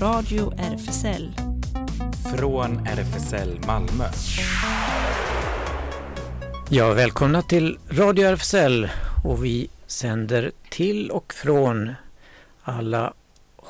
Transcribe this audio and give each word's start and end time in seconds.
Radio 0.00 0.52
RFSL. 0.58 1.32
Från 2.36 2.86
RFSL 2.86 3.60
Malmö. 3.66 4.04
Ja, 6.68 6.92
välkomna 6.92 7.42
till 7.42 7.78
Radio 7.90 8.26
RFSL 8.26 8.88
och 9.24 9.44
vi 9.44 9.68
sänder 9.86 10.52
till 10.70 11.10
och 11.10 11.34
från 11.34 11.92
alla 12.62 13.14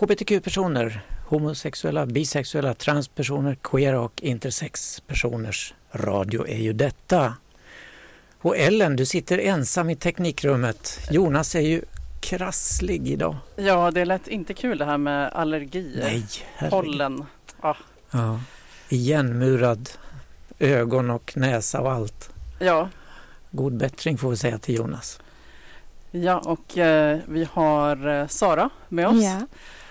hbtq-personer, 0.01 1.05
homosexuella, 1.27 2.07
bisexuella, 2.07 2.75
transpersoner, 2.75 3.57
queer 3.63 3.95
och 3.95 4.23
intersexpersoners 4.23 5.75
radio 5.93 6.47
är 6.47 6.59
ju 6.59 6.73
detta. 6.73 7.35
Och 8.41 8.57
Ellen, 8.57 8.97
du 8.97 9.07
sitter 9.07 9.39
ensam 9.39 9.91
i 9.91 9.97
teknikrummet. 9.97 11.01
Jonas 11.11 11.55
är 11.55 11.61
ju 11.61 11.83
krasslig 12.29 13.09
idag. 13.09 13.37
Ja, 13.57 13.91
det 13.91 14.05
lät 14.05 14.29
inte 14.29 14.55
kul 14.55 14.79
det 14.79 14.85
här 14.85 14.99
med 14.99 15.29
allergier. 15.33 16.03
Nej, 16.03 16.25
herregud. 16.57 16.71
Pollen. 16.71 17.25
Ah. 17.61 17.75
Ja. 18.11 18.41
Igenmurad 18.89 19.91
ögon 20.59 21.11
och 21.11 21.33
näsa 21.37 21.81
och 21.81 21.93
allt. 21.93 22.31
Ja, 22.59 22.89
God 23.51 23.77
bättring 23.77 24.19
får 24.19 24.31
vi 24.31 24.37
säga 24.37 24.59
till 24.59 24.75
Jonas. 24.75 25.21
ja 26.11 26.39
och 26.39 26.79
eh, 26.79 27.19
vi 27.29 27.49
har 27.53 28.09
eh, 28.21 28.27
Sara 28.27 28.71
med 28.89 29.09
oss 29.09 29.23
Ja. 29.25 29.41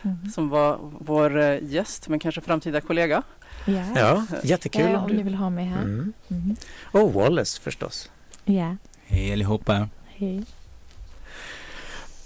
Mm. 0.01 0.29
som 0.31 0.49
var 0.49 0.77
vår 0.99 1.39
eh, 1.39 1.57
gäst 1.63 2.07
men 2.09 2.19
kanske 2.19 2.41
framtida 2.41 2.81
kollega. 2.81 3.23
Ja. 3.65 3.83
Ja, 3.95 4.23
jättekul 4.43 4.81
Eh, 4.91 5.03
om 5.03 5.09
ni 5.11 5.17
du... 5.17 5.23
vill 5.23 5.35
ha 5.35 5.49
mig 5.49 5.65
här. 5.65 5.81
Mm. 5.81 6.13
Mm. 6.29 6.55
Och 6.91 7.13
Wallace 7.13 7.61
förstås. 7.61 8.11
Ja, 8.45 8.75
Hej 9.05 9.33
allihopa. 9.33 9.89
hej. 10.05 10.43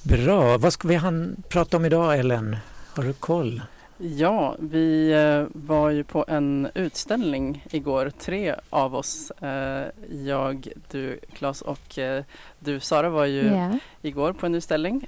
Bra. 0.03 0.57
Vad 0.57 0.73
ska 0.73 0.87
vi 0.87 0.95
han 0.95 1.35
prata 1.49 1.77
om 1.77 1.85
idag 1.85 2.19
Ellen? 2.19 2.57
Har 2.95 3.03
du 3.03 3.13
koll? 3.13 3.61
Ja, 3.97 4.55
vi 4.59 5.11
eh, 5.11 5.59
var 5.67 5.89
ju 5.89 6.03
på 6.03 6.25
en 6.27 6.67
utställning 6.75 7.65
igår, 7.71 8.11
tre 8.19 8.55
av 8.69 8.95
oss. 8.95 9.31
Eh, 9.31 9.85
jag, 10.25 10.67
du 10.91 11.19
Claes 11.33 11.61
och 11.61 11.99
eh, 11.99 12.23
du 12.59 12.79
Sara 12.79 13.09
var 13.09 13.25
ju 13.25 13.45
Ja. 13.47 13.77
igår 14.01 14.33
på 14.33 14.45
en 14.45 14.55
utställning 14.55 15.07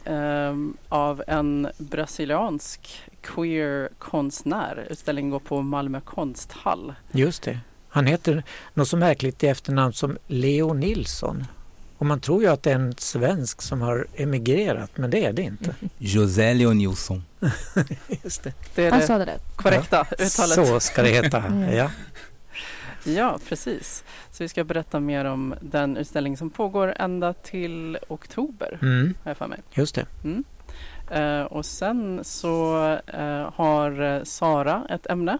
av 0.89 1.23
en 1.27 1.67
brasiliansk 1.77 3.01
queer 3.21 3.89
konstnär. 3.97 4.87
Utställningen 4.89 5.31
går 5.31 5.39
på 5.39 5.61
Malmö 5.61 6.01
konsthall. 6.01 6.93
Just 7.11 7.43
det. 7.43 7.59
Han 7.89 8.05
heter 8.07 8.43
något 8.73 8.87
så 8.87 8.97
märkligt 8.97 9.43
i 9.43 9.47
efternamn 9.47 9.93
som 9.93 10.17
Leo 10.27 10.73
Nilsson. 10.73 11.43
Och 12.03 12.07
man 12.07 12.19
tror 12.19 12.41
ju 12.43 12.47
att 12.49 12.63
det 12.63 12.71
är 12.71 12.75
en 12.75 12.93
svensk 12.97 13.61
som 13.61 13.81
har 13.81 14.07
emigrerat, 14.15 14.91
men 14.97 15.09
det 15.09 15.25
är 15.25 15.33
det 15.33 15.41
inte. 15.41 15.75
José 15.97 16.53
Leo 16.53 16.73
Nilsson. 16.73 17.23
Just 18.23 18.43
det. 18.43 18.53
Det 18.75 18.85
är 18.85 18.91
Han 18.91 18.99
det 18.99 19.07
sa 19.07 19.17
det 19.17 19.25
rätt. 19.25 19.41
korrekta 19.55 20.01
uttalet. 20.19 20.67
Så 20.67 20.79
ska 20.79 21.01
det 21.03 21.09
heta. 21.09 21.37
Mm. 21.47 21.75
Ja. 21.75 21.89
Ja, 23.03 23.39
precis. 23.49 24.03
Så 24.31 24.43
vi 24.43 24.49
ska 24.49 24.63
berätta 24.63 24.99
mer 24.99 25.25
om 25.25 25.55
den 25.61 25.97
utställning 25.97 26.37
som 26.37 26.49
pågår 26.49 26.93
ända 26.99 27.33
till 27.33 27.97
oktober, 28.07 28.77
Mm, 28.81 29.13
har 29.23 29.29
jag 29.29 29.37
för 29.37 29.47
mig. 29.47 29.59
just 29.73 29.95
det. 29.95 30.05
Eh, 31.21 31.41
och 31.43 31.65
sen 31.65 32.19
så 32.23 32.83
eh, 33.07 33.51
har 33.55 34.21
Sara 34.25 34.85
ett 34.89 35.07
ämne 35.09 35.37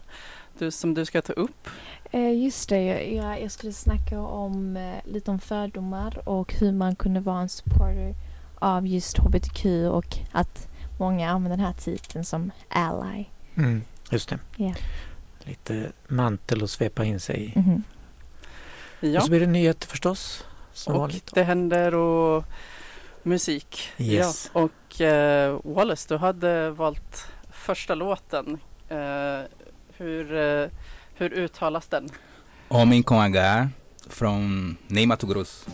du, 0.58 0.70
som 0.70 0.94
du 0.94 1.04
ska 1.04 1.22
ta 1.22 1.32
upp. 1.32 1.68
Eh, 2.14 2.42
just 2.42 2.68
det, 2.68 3.12
jag, 3.14 3.42
jag, 3.42 3.50
skulle 3.50 3.72
snacka 3.72 4.20
om 4.20 4.76
eh, 4.76 4.96
lite 5.04 5.30
om 5.30 5.38
fördomar 5.38 6.28
och 6.28 6.54
hur 6.54 6.72
man 6.72 6.96
kunde 6.96 7.20
vara 7.20 7.40
en 7.40 7.48
supporter 7.48 8.14
av 8.58 8.86
just 8.86 9.18
hbtq 9.18 9.66
och 9.90 10.18
att 10.32 10.68
många 10.98 11.30
använder 11.30 11.56
den 11.56 11.66
här 11.66 11.72
titeln 11.72 12.24
som 12.24 12.50
ally. 12.68 13.24
Mm, 13.54 13.82
just 14.10 14.28
det. 14.28 14.38
Ja. 14.56 14.74
Lite 15.44 15.92
mantel 16.08 16.64
att 16.64 16.70
svepa 16.70 17.04
in 17.04 17.20
sig 17.20 17.44
i. 17.44 17.58
Mhm. 17.58 17.82
Ja, 19.00 19.18
Och 19.18 19.24
så 19.24 19.30
blir 19.30 19.40
det 19.40 19.46
nyheter 19.46 19.86
förstås. 19.86 20.44
Som 20.72 20.94
och 20.94 21.00
vanligt. 21.00 21.34
det 21.34 21.42
händer 21.42 21.94
och 21.94 22.44
musik. 23.22 23.88
Yes. 23.98 24.50
Ja, 24.54 24.60
och 24.60 25.00
eh, 25.00 25.60
Wallace, 25.64 26.08
du 26.08 26.16
hade 26.16 26.70
valt 26.70 27.26
första 27.50 27.94
låten. 27.94 28.58
Eh, 28.88 29.40
hur, 29.96 30.36
eh, 30.36 30.68
hur 31.14 31.32
uttalas 31.32 31.88
den? 31.88 32.08
Homem 32.68 33.02
com 33.02 33.18
H 33.18 33.68
från 34.08 34.76
Ney 34.88 35.06
Mato 35.06 35.26
Grosso. 35.26 35.70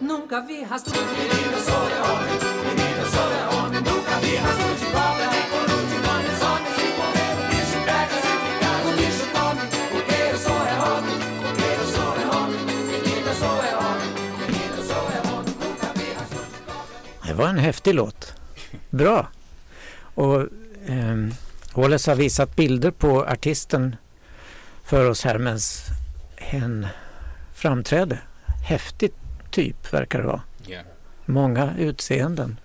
Nunca 0.00 0.40
vi 0.40 0.64
rastro 0.70 1.00
Menina, 1.18 1.58
sou 1.58 1.88
é 1.88 2.00
homem 2.02 2.38
Menina, 2.64 3.04
sou 3.14 3.32
é 3.32 3.44
homem 3.56 3.80
Nunca 3.82 4.18
vi 4.20 4.36
rastro 4.36 4.74
de 4.78 4.84
cobra 4.92 5.23
Det 17.34 17.38
var 17.38 17.48
en 17.48 17.58
häftig 17.58 17.94
låt. 17.94 18.34
Bra. 18.90 19.28
Och 19.96 20.46
ehm, 20.86 21.34
Wallace 21.74 22.10
har 22.10 22.16
visat 22.16 22.56
bilder 22.56 22.90
på 22.90 23.24
artisten 23.24 23.96
för 24.84 25.10
oss 25.10 25.24
här 25.24 25.38
medan 25.38 25.58
hen 26.36 26.86
framträdde. 27.54 28.18
Häftig 28.66 29.12
typ 29.50 29.92
verkar 29.92 30.18
det 30.18 30.26
vara. 30.26 30.42
Yeah. 30.68 30.86
Många 31.24 31.74
utseenden. 31.78 32.56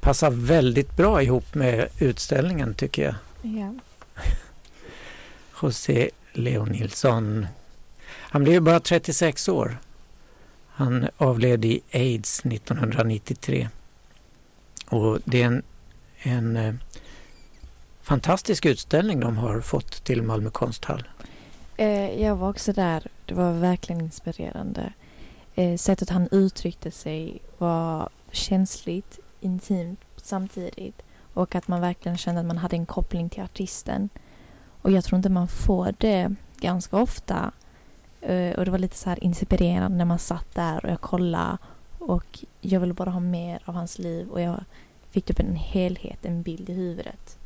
Passar 0.00 0.30
väldigt 0.30 0.96
bra 0.96 1.22
ihop 1.22 1.54
med 1.54 1.88
utställningen 1.98 2.74
tycker 2.74 3.02
jag. 3.02 3.14
Ja. 3.42 3.74
José 5.62 6.10
Leo 6.32 6.64
Nilsson. 6.64 7.46
Han 8.06 8.42
blev 8.42 8.54
ju 8.54 8.60
bara 8.60 8.80
36 8.80 9.48
år. 9.48 9.78
Han 10.68 11.08
avled 11.16 11.64
i 11.64 11.80
aids 11.92 12.40
1993. 12.40 13.68
Och 14.90 15.18
det 15.24 15.42
är 15.42 15.46
en, 15.46 15.62
en 16.22 16.56
eh, 16.56 16.74
fantastisk 18.02 18.66
utställning 18.66 19.20
de 19.20 19.36
har 19.36 19.60
fått 19.60 20.04
till 20.04 20.22
Malmö 20.22 20.50
konsthall. 20.50 21.08
Eh, 21.76 22.22
jag 22.22 22.36
var 22.36 22.48
också 22.50 22.72
där. 22.72 23.06
Det 23.26 23.34
var 23.34 23.52
verkligen 23.52 24.00
inspirerande. 24.00 24.92
Eh, 25.54 25.76
sättet 25.76 26.10
han 26.10 26.28
uttryckte 26.30 26.90
sig 26.90 27.42
var 27.58 28.08
känsligt, 28.30 29.18
intimt 29.40 30.00
samtidigt. 30.16 31.02
Och 31.34 31.54
att 31.54 31.68
man 31.68 31.80
verkligen 31.80 32.18
kände 32.18 32.40
att 32.40 32.46
man 32.46 32.58
hade 32.58 32.76
en 32.76 32.86
koppling 32.86 33.28
till 33.28 33.42
artisten. 33.42 34.08
Och 34.82 34.90
jag 34.90 35.04
tror 35.04 35.16
inte 35.16 35.28
man 35.28 35.48
får 35.48 35.94
det 35.98 36.34
ganska 36.60 36.96
ofta. 36.96 37.52
Eh, 38.20 38.58
och 38.58 38.64
det 38.64 38.70
var 38.70 38.78
lite 38.78 38.96
så 38.96 39.08
här 39.08 39.24
inspirerande 39.24 39.98
när 39.98 40.04
man 40.04 40.18
satt 40.18 40.54
där 40.54 40.84
och 40.84 40.90
jag 40.90 41.00
kollade. 41.00 41.58
Och 42.00 42.44
jag 42.60 42.80
ville 42.80 42.92
bara 42.94 43.10
ha 43.10 43.20
mer 43.20 43.62
av 43.64 43.74
hans 43.74 43.98
liv. 43.98 44.28
Och 44.28 44.40
jag 44.40 44.64
fick 45.10 45.24
typ 45.24 45.40
en 45.40 45.56
helhet, 45.56 46.18
en 46.24 46.42
bild 46.42 46.70
i 46.70 46.72
huvudet. 46.72 47.38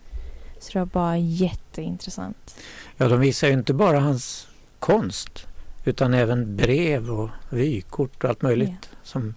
Så 0.61 0.73
det 0.73 0.79
var 0.79 0.87
bara 0.87 1.19
jätteintressant. 1.19 2.57
Ja, 2.97 3.09
de 3.09 3.21
visar 3.21 3.47
ju 3.49 3.53
inte 3.55 3.75
bara 3.75 4.01
hans 4.01 4.49
konst 4.79 5.47
utan 5.85 6.15
även 6.15 6.57
brev 6.57 7.11
och 7.11 7.31
vykort 7.51 8.25
och 8.25 8.31
allt 8.31 8.43
möjligt. 8.43 8.91
Som 9.03 9.35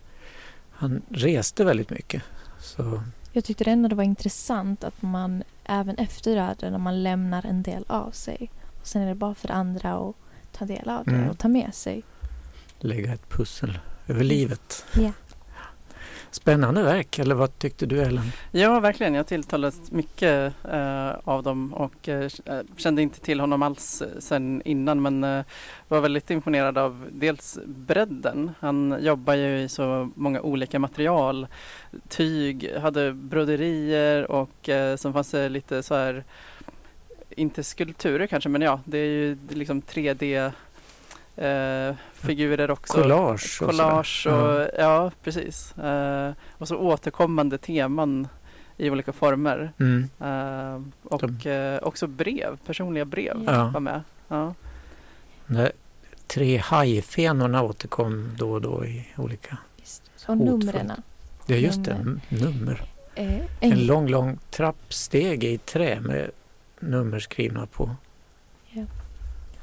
han 0.71 1.01
reste 1.09 1.63
väldigt 1.63 1.89
mycket. 1.89 2.23
Så 2.59 3.01
Jag 3.31 3.43
tyckte 3.43 3.63
ändå 3.71 3.89
det 3.89 3.95
var 3.95 4.03
intressant 4.03 4.83
att 4.83 5.01
man 5.01 5.43
även 5.65 5.95
efter 5.97 6.35
döden, 6.35 6.71
när 6.71 6.79
man 6.79 7.03
lämnar 7.03 7.45
en 7.45 7.63
del 7.63 7.83
av 7.87 8.11
sig. 8.11 8.51
Och 8.81 8.87
sen 8.87 9.01
är 9.01 9.07
det 9.07 9.15
bara 9.15 9.35
för 9.35 9.51
andra 9.51 9.93
att 9.93 10.15
ta 10.51 10.65
del 10.65 10.89
av 10.89 11.05
det 11.05 11.11
Mm. 11.11 11.29
och 11.29 11.37
ta 11.37 11.47
med 11.47 11.73
sig. 11.75 12.03
lägga 12.79 13.13
ett 13.13 13.29
pussel 13.29 13.79
över 14.07 14.23
livet. 14.23 14.85
Ja. 14.93 15.11
Spännande 16.31 16.83
verk, 16.83 17.19
eller 17.19 17.35
vad 17.35 17.59
tyckte 17.59 17.85
du 17.85 18.01
Ellen? 18.01 18.31
Ja, 18.51 18.79
verkligen. 18.79 19.13
Jag 19.13 19.27
tilltalades 19.27 19.91
mycket 19.91 20.53
eh, 20.71 21.11
av 21.23 21.43
dem 21.43 21.73
och 21.73 22.09
eh, 22.09 22.29
kände 22.77 23.01
inte 23.01 23.19
till 23.19 23.39
honom 23.39 23.61
alls 23.63 24.01
eh, 24.01 24.19
sen 24.19 24.61
innan 24.65 25.01
men 25.01 25.23
eh, 25.23 25.45
var 25.87 26.01
väldigt 26.01 26.31
imponerad 26.31 26.77
av 26.77 27.07
dels 27.11 27.59
bredden. 27.65 28.51
Han 28.59 28.97
jobbar 28.99 29.33
ju 29.33 29.59
i 29.59 29.69
så 29.69 30.11
många 30.15 30.41
olika 30.41 30.79
material. 30.79 31.47
Tyg, 32.09 32.73
hade 32.81 33.13
broderier 33.13 34.31
och 34.31 34.69
eh, 34.69 34.95
sen 34.95 35.13
fanns 35.13 35.31
det 35.31 35.49
lite 35.49 35.83
så 35.83 35.95
här 35.95 36.23
inte 37.29 37.63
skulpturer 37.63 38.27
kanske 38.27 38.49
men 38.49 38.61
ja, 38.61 38.79
det 38.85 38.97
är 38.97 39.05
ju 39.05 39.37
liksom 39.49 39.81
3D 39.81 40.51
eh, 41.37 41.95
figurer 42.13 42.71
också. 42.71 42.93
Collage 43.01 43.61
och 43.61 43.69
Collage 43.69 44.23
sådär. 44.23 44.63
och 44.65 44.69
ja, 44.79 45.11
precis. 45.23 45.77
Eh, 45.77 46.31
och 46.57 46.67
så 46.67 46.77
återkommande 46.77 47.57
teman 47.57 48.27
i 48.77 48.89
olika 48.89 49.13
former. 49.13 49.71
Mm. 49.79 50.09
Eh, 50.19 50.81
och 51.03 51.45
eh, 51.45 51.79
också 51.83 52.07
brev, 52.07 52.57
personliga 52.65 53.05
brev 53.05 53.43
Ja. 53.45 53.69
var 53.73 53.79
med. 53.79 54.01
Ja. 54.27 54.53
Det 55.47 55.71
tre 56.27 56.57
hajfenorna 56.57 57.63
återkom 57.63 58.31
då 58.37 58.51
och 58.51 58.61
då 58.61 58.85
i 58.85 59.07
olika... 59.17 59.57
Just. 59.77 60.03
Och 60.27 60.37
numren. 60.37 60.91
Ja, 61.45 61.55
just 61.55 61.83
det. 61.83 62.17
Nummer. 62.29 62.81
Eh, 63.15 63.39
En 63.59 63.85
lång, 63.85 64.07
lång 64.07 64.37
trappsteg 64.49 65.43
i 65.43 65.57
trä 65.57 65.99
med 66.01 66.29
nummer 66.79 67.19
skrivna 67.19 67.65
på. 67.65 67.95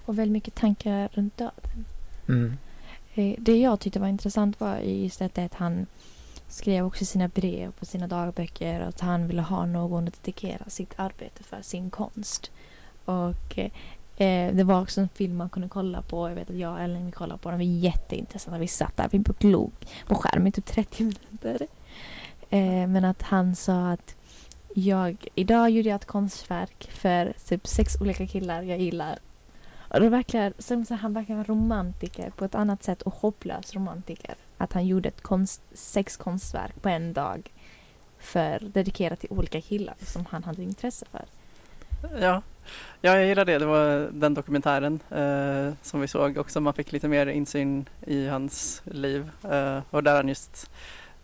Och 0.04 0.18
väldigt 0.18 0.32
mycket 0.32 0.54
tankar 0.54 1.08
runt 1.12 1.36
döden. 1.36 1.84
Mm. 2.28 2.56
Eh, 3.14 3.34
Det 3.38 3.56
jag 3.60 3.80
tyckte 3.80 4.00
var 4.00 4.08
intressant 4.08 4.60
var 4.60 4.78
just 4.78 5.22
att 5.22 5.38
att 5.38 5.54
han 5.54 5.86
skrev 6.48 6.86
också 6.86 7.04
sina 7.04 7.28
brev 7.28 7.72
på 7.72 7.84
sina 7.84 8.06
dagböcker 8.06 8.80
att 8.80 9.00
han 9.00 9.26
ville 9.26 9.42
ha 9.42 9.66
någon 9.66 10.08
att 10.08 10.22
dedikera 10.22 10.64
sitt 10.68 10.92
arbete 10.96 11.42
för, 11.42 11.62
sin 11.62 11.90
konst. 11.90 12.50
Och 13.04 13.58
eh, 14.16 14.54
det 14.54 14.64
var 14.64 14.82
också 14.82 15.00
en 15.00 15.08
film 15.08 15.36
man 15.36 15.48
kunde 15.48 15.68
kolla 15.68 16.02
på. 16.02 16.28
Jag 16.28 16.34
vet 16.34 16.50
att 16.50 16.56
jag 16.56 16.72
och 16.72 16.80
Ellen 16.80 17.12
kollade 17.12 17.38
på 17.38 17.50
den. 17.50 17.58
Det 17.58 17.64
var 17.64 17.72
jätteintressant. 17.72 18.60
Vi 18.60 18.68
satt 18.68 18.96
där, 18.96 19.08
vi 19.12 19.18
glog 19.38 19.72
på 20.06 20.14
skärmen 20.14 20.46
i 20.46 20.52
typ 20.52 20.66
30 20.66 21.04
minuter. 21.04 21.66
Eh, 22.50 22.88
men 22.88 23.04
att 23.04 23.22
han 23.22 23.56
sa 23.56 23.90
att 23.90 24.16
jag, 24.74 25.26
idag 25.34 25.70
gjorde 25.70 25.88
jag 25.88 25.96
ett 25.96 26.06
konstverk 26.06 26.90
för 26.90 27.32
typ 27.48 27.66
sex 27.66 27.96
olika 28.00 28.26
killar 28.26 28.62
jag 28.62 28.78
gillar. 28.78 29.18
Det 30.00 30.08
verkar 30.08 30.52
som 30.58 30.84
så 30.84 30.94
han 30.94 31.14
verkar 31.14 31.34
vara 31.34 31.44
romantiker 31.44 32.30
på 32.30 32.44
ett 32.44 32.54
annat 32.54 32.82
sätt 32.82 33.02
och 33.02 33.14
hopplös 33.14 33.74
romantiker. 33.74 34.34
Att 34.58 34.72
han 34.72 34.86
gjorde 34.86 35.08
ett 35.08 35.20
konst, 35.20 35.62
sex 35.72 36.16
konstverk 36.16 36.82
på 36.82 36.88
en 36.88 37.12
dag 37.12 37.52
för 38.18 38.58
dedikerat 38.58 39.20
till 39.20 39.30
olika 39.32 39.60
killar 39.60 39.94
som 40.00 40.26
han 40.26 40.44
hade 40.44 40.62
intresse 40.62 41.06
för. 41.10 41.24
Ja. 42.20 42.42
ja, 43.00 43.16
jag 43.16 43.26
gillar 43.26 43.44
det. 43.44 43.58
Det 43.58 43.66
var 43.66 44.10
den 44.12 44.34
dokumentären 44.34 45.00
eh, 45.10 45.74
som 45.82 46.00
vi 46.00 46.08
såg 46.08 46.38
också. 46.38 46.60
Man 46.60 46.74
fick 46.74 46.92
lite 46.92 47.08
mer 47.08 47.26
insyn 47.26 47.88
i 48.06 48.26
hans 48.26 48.82
liv 48.84 49.30
eh, 49.50 49.80
och 49.90 50.02
där 50.02 50.16
han 50.16 50.28
just 50.28 50.70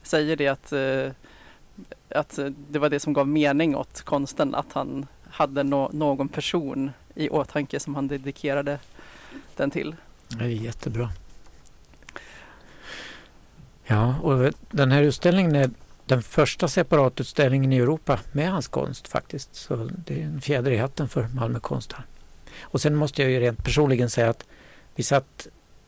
säger 0.03 0.37
det 0.37 0.49
att, 0.49 0.73
eh, 0.73 1.13
att 2.09 2.39
det 2.69 2.79
var 2.79 2.89
det 2.89 3.01
som 3.01 3.13
gav 3.13 3.29
mening 3.29 3.77
åt 3.77 4.03
konsten. 4.03 4.55
Att 4.55 4.73
han 4.73 5.07
hade 5.31 5.63
no 5.63 5.91
någon 5.93 6.29
person 6.29 6.91
i 7.21 7.29
åtanke 7.31 7.81
som 7.81 7.95
han 7.95 8.09
dedikerade 8.09 8.79
den 9.57 9.71
till. 9.71 9.97
Det 10.29 10.45
är 10.45 10.49
jättebra. 10.49 11.11
Ja, 13.85 14.15
och 14.23 14.53
den 14.71 14.93
här 14.93 15.03
utställningen 15.03 15.57
är 15.57 15.71
den 16.07 16.23
första 16.23 16.69
separatutställningen 16.69 17.73
i 17.73 17.77
Europa 17.77 18.21
med 18.33 18.51
hans 18.51 18.69
konst 18.69 19.09
faktiskt. 19.09 19.55
Så 19.55 19.91
det 20.07 20.21
är 20.21 20.25
en 20.25 20.41
fjäder 20.41 20.71
i 20.71 20.77
hatten 20.77 21.09
för 21.09 21.29
Malmö 21.29 21.61
konsthall. 21.61 22.03
Och 22.61 22.81
sen 22.81 22.97
måste 22.97 23.23
jag 23.23 23.31
ju 23.31 23.41
rent 23.41 23.65
personligen 23.65 24.11
säga 24.11 24.31
att 24.31 24.45
vi 24.95 25.03
satt 25.03 25.47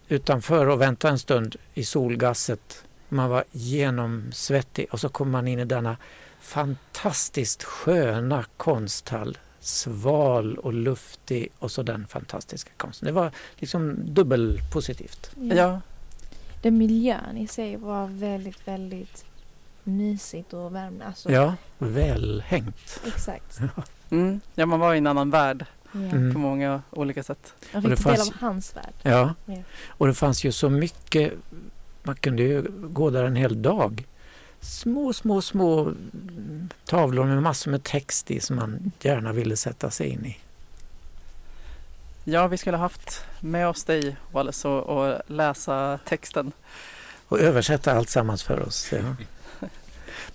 utanför 0.08 0.66
och 0.66 0.80
väntade 0.80 1.12
en 1.12 1.18
stund 1.18 1.56
i 1.74 1.84
solgasset. 1.84 2.84
Man 3.08 3.30
var 3.30 3.44
genomsvettig 3.52 4.86
och 4.90 5.00
så 5.00 5.08
kom 5.08 5.30
man 5.30 5.48
in 5.48 5.58
i 5.58 5.64
denna 5.64 5.96
fantastiskt 6.40 7.62
sköna 7.62 8.44
konsthall. 8.56 9.38
Sval 9.64 10.58
och 10.58 10.72
luftig 10.72 11.48
och 11.58 11.70
så 11.70 11.82
den 11.82 12.06
fantastiska 12.06 12.70
konsten. 12.76 13.06
Det 13.06 13.12
var 13.12 13.30
liksom 13.56 13.96
dubbelpositivt. 14.14 15.30
Ja, 15.40 15.80
Den 16.62 16.78
miljön 16.78 17.36
i 17.36 17.46
sig 17.46 17.76
var 17.76 18.06
väldigt, 18.06 18.68
väldigt 18.68 19.24
mysigt 19.84 20.52
och 20.52 20.74
värmande. 20.74 21.04
Alltså, 21.06 21.32
Ja, 21.32 21.54
välhängt. 21.78 23.00
Exakt. 23.06 23.60
mm. 24.10 24.40
ja 24.54 24.66
man 24.66 24.80
var 24.80 24.94
i 24.94 24.98
en 24.98 25.06
annan 25.06 25.30
värld 25.30 25.66
Ja. 25.92 26.00
Mm. 26.00 26.32
på 26.32 26.38
många 26.38 26.82
olika 26.90 27.22
sätt. 27.22 27.54
Man 27.72 27.84
Och 27.84 27.90
det 27.90 27.96
fick 27.96 28.06
del 28.06 28.16
fanns- 28.16 28.28
av 28.30 28.36
hans 28.40 28.76
värld. 28.76 28.94
Ja, 29.02 29.34
Ja. 29.46 29.56
och 29.88 30.06
det 30.06 30.14
fanns 30.14 30.44
ju 30.44 30.52
så 30.52 30.70
mycket. 30.70 31.32
Man 32.02 32.16
kunde 32.16 32.42
ju 32.42 32.62
gå 32.82 33.10
där 33.10 33.24
en 33.24 33.36
hel 33.36 33.62
dag. 33.62 34.06
Små, 34.62 35.12
små, 35.12 35.42
små 35.42 35.92
tavlor 36.84 37.24
med 37.24 37.42
massor 37.42 37.70
med 37.70 37.82
text 37.82 38.30
i 38.30 38.40
som 38.40 38.56
man 38.56 38.92
gärna 39.00 39.32
ville 39.32 39.56
sätta 39.56 39.90
sig 39.90 40.08
in 40.08 40.26
i. 40.26 40.38
Ja, 42.24 42.46
vi 42.46 42.58
skulle 42.58 42.76
haft 42.76 43.24
med 43.40 43.68
oss 43.68 43.84
dig 43.84 44.16
Wallace 44.32 44.68
och, 44.68 44.82
och 44.82 45.20
läsa 45.26 45.98
texten. 46.04 46.52
Och 47.28 47.38
översätta 47.40 47.92
allt 47.92 48.08
sammans 48.08 48.42
för 48.42 48.60
oss. 48.60 48.92
Ja. 48.92 49.14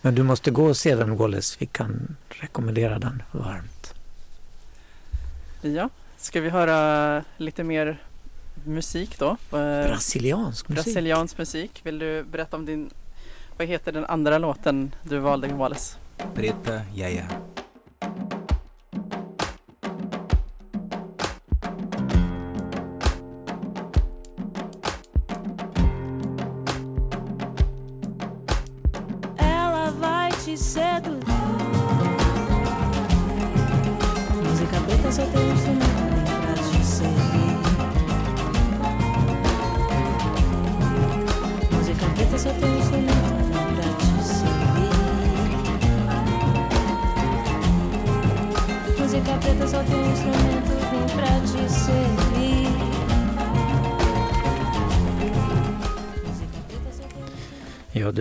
Men 0.01 0.15
du 0.15 0.23
måste 0.23 0.51
gå 0.51 0.65
och 0.65 0.77
se 0.77 0.95
den 0.95 1.17
Wallace. 1.17 1.57
Vi 1.59 1.65
kan 1.65 2.15
rekommendera 2.29 2.99
den 2.99 3.23
varmt. 3.31 3.93
Ja, 5.61 5.89
ska 6.17 6.41
vi 6.41 6.49
höra 6.49 7.23
lite 7.37 7.63
mer 7.63 8.01
musik 8.63 9.19
då? 9.19 9.29
Eh, 9.29 9.37
Brasiliansk 9.87 10.69
musik. 10.69 10.85
Brasiliansk 10.85 11.37
musik. 11.37 11.79
Vill 11.83 11.99
du 11.99 12.23
berätta 12.23 12.57
om 12.57 12.65
din, 12.65 12.89
vad 13.57 13.67
heter 13.67 13.91
den 13.91 14.05
andra 14.05 14.37
låten 14.37 14.95
du 15.03 15.19
valde 15.19 15.47
Wallace? 15.47 15.97
Preta 16.33 16.81
Jaja. 16.95 17.23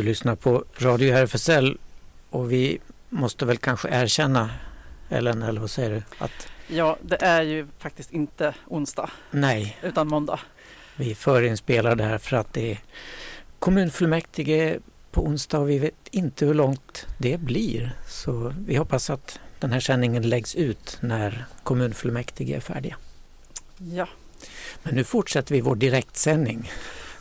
Lyssnar 0.07 0.37
på 0.37 0.65
Radio 0.79 1.15
RFSL 1.15 1.79
och 2.31 2.53
vi 2.53 2.79
måste 3.09 3.45
väl 3.47 3.57
kanske 3.57 3.89
erkänna, 3.89 4.51
Ellen, 5.09 5.43
eller 5.43 5.61
vad 5.61 5.71
säger 5.71 5.91
du? 5.91 6.03
Att 6.19 6.49
Ja, 6.69 6.97
det 7.03 7.17
är 7.23 7.43
ju 7.43 7.67
faktiskt 7.79 8.13
inte 8.13 8.55
onsdag 8.67 9.11
nej, 9.31 9.79
utan 9.83 10.09
måndag. 10.09 10.41
vi 10.97 11.15
förinspelar 11.15 11.97
det 11.97 12.05
här 12.05 12.19
för 12.19 12.37
att 12.37 12.53
det 12.53 12.73
är 12.73 12.79
kommunfullmäktige 13.59 14.79
på 15.11 15.25
onsdag 15.25 15.59
och 15.59 15.71
vi 15.71 15.79
vet 15.79 15.95
inte 16.11 16.47
hur 16.47 16.55
långt 16.55 17.07
det 17.19 17.41
blir. 17.41 17.93
Så 18.09 18.55
vi 18.67 18.77
hoppas 18.77 19.11
att 19.11 19.39
den 19.61 19.73
här 19.73 19.81
sändningen 19.81 20.29
läggs 20.29 20.55
ut 20.55 20.99
när 21.01 21.45
kommunfullmäktige 21.63 22.57
är 22.57 22.61
färdiga. 22.61 22.97
Ja, 23.79 24.09
Men 24.83 24.95
nu 24.95 25.05
fortsätter 25.05 25.55
vi 25.55 25.61
vår 25.61 25.75
direktsändning. 25.77 26.71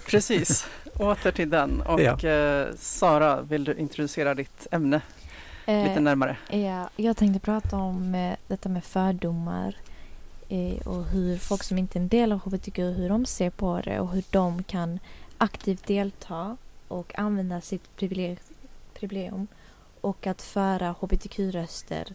precis. 0.07 0.67
Åter 0.99 1.31
till 1.31 1.49
den. 1.49 1.81
Och 1.81 2.01
Ja. 2.01 2.29
eh, 2.29 2.67
Sara, 2.77 3.41
vill 3.41 3.63
du 3.63 3.73
introducera 3.77 4.33
ditt 4.35 4.67
ämne 4.71 5.01
lite 5.67 5.71
Eh, 5.95 6.01
närmare? 6.01 6.37
Ja, 6.49 6.89
jag 6.95 7.17
tänkte 7.17 7.39
prata 7.39 7.77
om 7.77 8.15
eh, 8.15 8.35
detta 8.47 8.69
med 8.69 8.83
fördomar 8.83 9.75
eh, 10.49 10.87
och 10.87 11.05
hur 11.05 11.37
folk 11.37 11.63
som 11.63 11.77
inte 11.77 11.97
är 11.97 12.01
en 12.01 12.07
del 12.07 12.31
av 12.31 12.39
hbtq, 12.39 12.77
hur 12.79 13.09
de 13.09 13.25
ser 13.25 13.49
på 13.49 13.81
det 13.83 13.99
och 13.99 14.09
hur 14.11 14.23
de 14.29 14.63
kan 14.63 14.99
aktivt 15.37 15.87
delta 15.87 16.57
och 16.87 17.19
använda 17.19 17.61
sitt 17.61 17.83
privileg- 17.97 18.37
privilegium 18.93 19.47
och 20.01 20.27
att 20.27 20.41
föra 20.41 20.95
hbtq-röster 21.01 22.07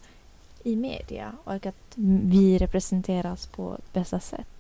i 0.64 0.76
media 0.76 1.32
och 1.44 1.66
att 1.66 1.92
vi 2.25 2.58
representeras 2.58 3.46
på 3.46 3.78
bästa 3.92 4.20
sätt. 4.20 4.60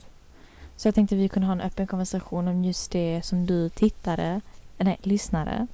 Så 0.80 0.88
jag 0.88 0.94
tänkte 0.94 1.16
vi 1.16 1.28
kunde 1.28 1.46
ha 1.46 1.52
en 1.52 1.60
öppen 1.60 1.86
konversation 1.86 2.48
om 2.48 2.64
just 2.64 2.90
det 2.90 3.22
som 3.24 3.46
du 3.46 3.68
tittare, 3.68 4.40
nej, 4.78 4.98
lyssnare 5.02 5.66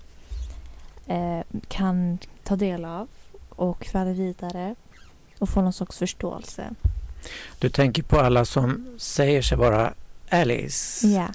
eh, 1.07 1.41
kan 1.69 2.19
ta 2.45 2.57
del 2.57 2.85
av 2.85 3.09
och 3.49 3.85
föra 3.85 4.05
vidare 4.13 4.75
och 5.39 5.49
få 5.49 5.63
någon 5.63 5.73
sorts 5.73 5.99
förståelse. 5.99 6.71
Du 7.59 7.69
tänker 7.69 8.03
på 8.03 8.21
alla 8.21 8.45
som 8.45 8.87
säger 8.99 9.43
sig 9.43 9.59
vara 9.59 9.93
allies 10.31 11.03
Ja, 11.05 11.29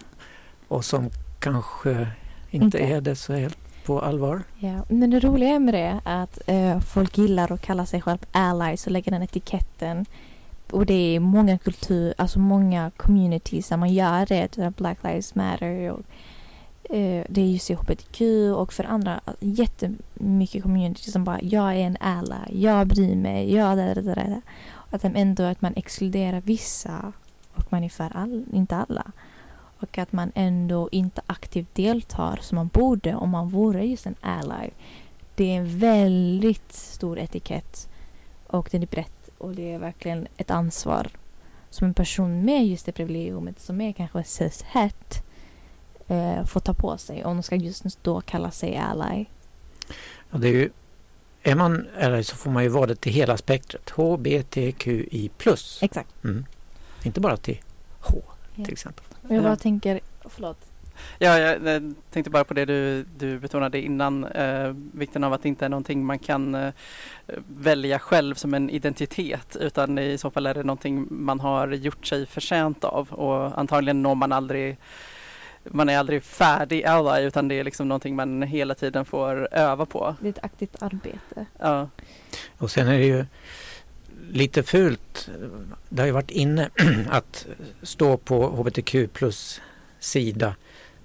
och 0.68 0.86
som 0.86 1.10
kanske 1.40 2.08
inte, 2.50 2.66
Inte. 2.66 2.80
är 2.80 3.02
det 3.02 3.16
så 3.16 3.34
helt 3.34 3.58
på 3.86 4.02
allvar. 4.02 4.44
ja. 4.60 4.86
Men 4.90 5.10
det 5.10 5.20
roliga 5.20 5.60
med 5.60 5.74
det 5.74 6.02
är 6.06 6.24
att 6.24 6.40
eh, 6.48 6.80
folk 6.80 7.18
gillar 7.18 7.52
att 7.52 7.62
kalla 7.62 7.86
sig 7.86 8.02
själv 8.02 8.20
allies 8.32 8.86
och 8.86 8.92
lägga 8.92 9.12
den 9.12 9.24
etiketten. 9.24 10.06
Och 10.72 10.86
det 10.86 11.16
är 11.16 11.20
många 11.20 11.58
kultur, 11.58 12.14
alltså 12.18 12.40
många 12.40 12.92
communities 12.98 13.70
där 13.70 13.78
man 13.78 13.94
gör 13.94 14.26
det. 14.26 14.48
Typ 14.48 14.78
Black 14.78 14.98
Lives 15.04 15.36
Matter 15.36 15.92
och 15.92 16.04
eh, 16.96 17.26
det 17.30 17.42
är 17.42 17.46
just 17.46 17.70
i 17.70 17.74
hbtq 17.74 18.22
och 18.56 18.74
för 18.74 18.84
andra 18.84 19.22
jättemycket 19.40 20.64
communities 20.64 21.12
som 21.14 21.24
bara 21.24 21.42
jag 21.42 21.76
är 21.76 21.86
en 21.86 21.98
ally, 22.00 22.62
jag 22.62 22.88
bryr 22.88 23.16
mig, 23.16 23.56
jag 23.56 23.78
där, 23.78 23.96
där, 23.96 24.16
där. 24.16 24.42
Att 24.90 25.02
de 25.02 25.16
ändå 25.16 25.44
att 25.44 25.62
man 25.62 25.74
exkluderar 25.76 26.42
vissa 26.42 27.14
och 27.54 27.66
man 27.70 27.84
är 27.84 27.90
för 27.90 28.18
all, 28.18 28.46
inte 28.54 28.76
alla. 28.76 29.12
och 29.80 29.98
att 29.98 30.12
man 30.12 30.32
ändå 30.36 30.90
inte 30.92 31.22
aktivt 31.28 31.76
deltar 31.76 32.40
som 32.42 32.56
man 32.56 32.68
borde 32.68 33.16
om 33.16 33.30
man 33.30 33.50
vore 33.50 33.86
just 33.86 34.06
en 34.06 34.16
ally. 34.22 34.70
Det 35.36 35.44
är 35.52 35.58
en 35.58 35.80
väldigt 35.80 36.74
stor 36.74 37.20
etikett 37.20 37.90
och 38.48 38.70
den 38.72 38.84
är 38.84 38.88
brett 38.88 39.21
och 39.42 39.56
det 39.56 39.74
är 39.74 39.80
verkligen 39.80 40.28
ett 40.38 40.52
ansvar 40.52 41.08
som 41.70 41.88
en 41.88 41.94
person 41.94 42.46
med 42.46 42.68
just 42.68 42.86
det 42.86 42.92
privilegiumet 42.92 43.60
som 43.60 43.82
är 43.82 43.92
kanske 43.94 44.24
cis 44.24 44.62
het 44.68 45.24
eh, 46.08 46.46
får 46.46 46.60
ta 46.60 46.74
på 46.74 46.98
sig 46.98 47.26
om 47.26 47.38
de 47.38 47.44
ska 47.44 47.56
just 47.56 48.04
då 48.04 48.22
kalla 48.22 48.52
sig 48.52 48.78
ally. 48.78 49.26
Ja, 50.32 50.38
det 50.38 50.48
är, 50.48 50.54
ju, 50.54 50.70
är 51.44 51.56
man 51.56 51.88
ally 52.02 52.24
så 52.24 52.36
får 52.36 52.52
man 52.52 52.64
ju 52.64 52.70
vara 52.70 52.86
det 52.86 52.96
till 52.96 53.14
hela 53.14 53.38
spektret. 53.38 53.90
HBTQI+. 53.90 55.30
Exakt. 55.82 56.24
Mm. 56.24 56.46
Inte 57.04 57.20
bara 57.22 57.38
till 57.38 57.60
H 58.00 58.22
Ja. 58.56 58.64
till 58.66 58.74
exempel. 58.74 59.06
Och 59.28 59.36
jag 59.36 59.44
bara 59.44 59.56
tänker, 59.56 60.00
förlåt. 60.26 60.58
Ja, 61.20 61.40
jag, 61.40 61.94
tänkte 62.12 62.30
bara 62.30 62.44
på 62.44 62.54
det 62.54 62.66
du, 62.66 63.04
du 63.18 63.40
betonade 63.40 63.82
innan, 63.82 64.26
eh, 64.26 64.76
vikten 64.94 65.24
av 65.24 65.34
att 65.34 65.44
det 65.44 65.50
inte 65.50 65.66
är 65.66 65.70
någonting 65.70 66.06
man 66.06 66.20
kan 66.20 66.56
eh, 66.56 66.74
välja 67.48 68.00
själv 68.00 68.36
som 68.36 68.54
en 68.54 68.70
identitet 68.70 69.56
utan 69.60 70.00
i 70.00 70.18
så 70.18 70.32
fall 70.32 70.46
är 70.46 70.54
det 70.54 70.64
någonting 70.64 71.08
man 71.10 71.40
har 71.40 71.68
gjort 71.68 72.06
sig 72.06 72.26
förtjänt 72.26 72.84
av 72.84 73.12
och 73.12 73.60
antagligen 73.60 74.02
når 74.02 74.16
man 74.16 74.32
aldrig 74.32 74.78
man 75.64 75.90
är 75.90 75.98
aldrig 75.98 76.24
färdig 76.24 76.86
ally 76.86 77.28
utan 77.28 77.48
det 77.48 77.60
är 77.60 77.64
liksom 77.64 77.88
någonting 77.88 78.16
man 78.16 78.42
hela 78.42 78.76
tiden 78.76 79.06
får 79.06 79.48
öva 79.52 79.86
på. 79.86 80.16
Det 80.20 80.28
är 80.28 80.30
ett 80.30 80.44
aktivt 80.44 80.82
arbete. 80.82 81.46
Ja, 81.60 81.90
Och 82.58 82.72
sen 82.72 82.88
är 82.88 82.98
det 82.98 83.06
ju 83.06 83.26
lite 84.30 84.64
fult. 84.64 85.30
Det 85.90 86.02
har 86.02 86.08
ju 86.08 86.12
varit 86.12 86.32
inne 86.32 86.70
att 87.10 87.48
stå 87.82 88.18
på 88.18 88.48
HBTQ 88.48 88.96
plus 89.14 89.62
sida 90.00 90.56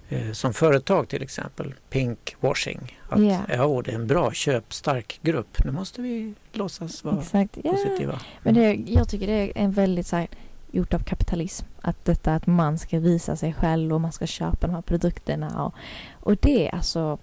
eh, 0.09 0.31
som 0.31 0.53
företag 0.53 1.07
till 1.09 1.23
exempel. 1.23 1.73
Pinkwashing. 1.89 2.99
Att 3.09 3.19
Ja. 3.19 3.39
ja, 3.49 3.81
det 3.85 3.91
är 3.91 3.95
en 3.95 4.07
bra 4.07 4.31
köpstark 4.31 5.19
grupp. 5.21 5.63
Nu 5.65 5.71
måste 5.71 6.01
vi 6.01 6.33
låtsas 6.53 7.03
vara 7.03 7.21
Exakt. 7.21 7.57
Ja. 7.63 7.71
positiva. 7.71 8.21
Men 8.43 8.53
det, 8.53 8.73
jag 8.73 9.09
tycker 9.09 9.27
det 9.27 9.33
är 9.33 9.51
en 9.55 9.71
väldigt 9.71 10.07
så 10.07 10.15
här, 10.15 10.27
gjort 10.71 10.93
av 10.93 10.99
kapitalism. 10.99 11.65
Att 11.81 12.05
detta 12.05 12.35
att 12.35 12.47
man 12.47 12.77
ska 12.77 12.99
visa 12.99 13.35
sig 13.35 13.53
själv 13.53 13.93
och 13.93 14.01
man 14.01 14.11
ska 14.11 14.27
köpa 14.27 14.67
de 14.67 14.73
här 14.73 14.81
produkterna. 14.81 15.65
Och, 15.65 15.73
och 16.13 16.35
det 16.41 16.67
är 16.67 16.75
alltså 16.75 17.17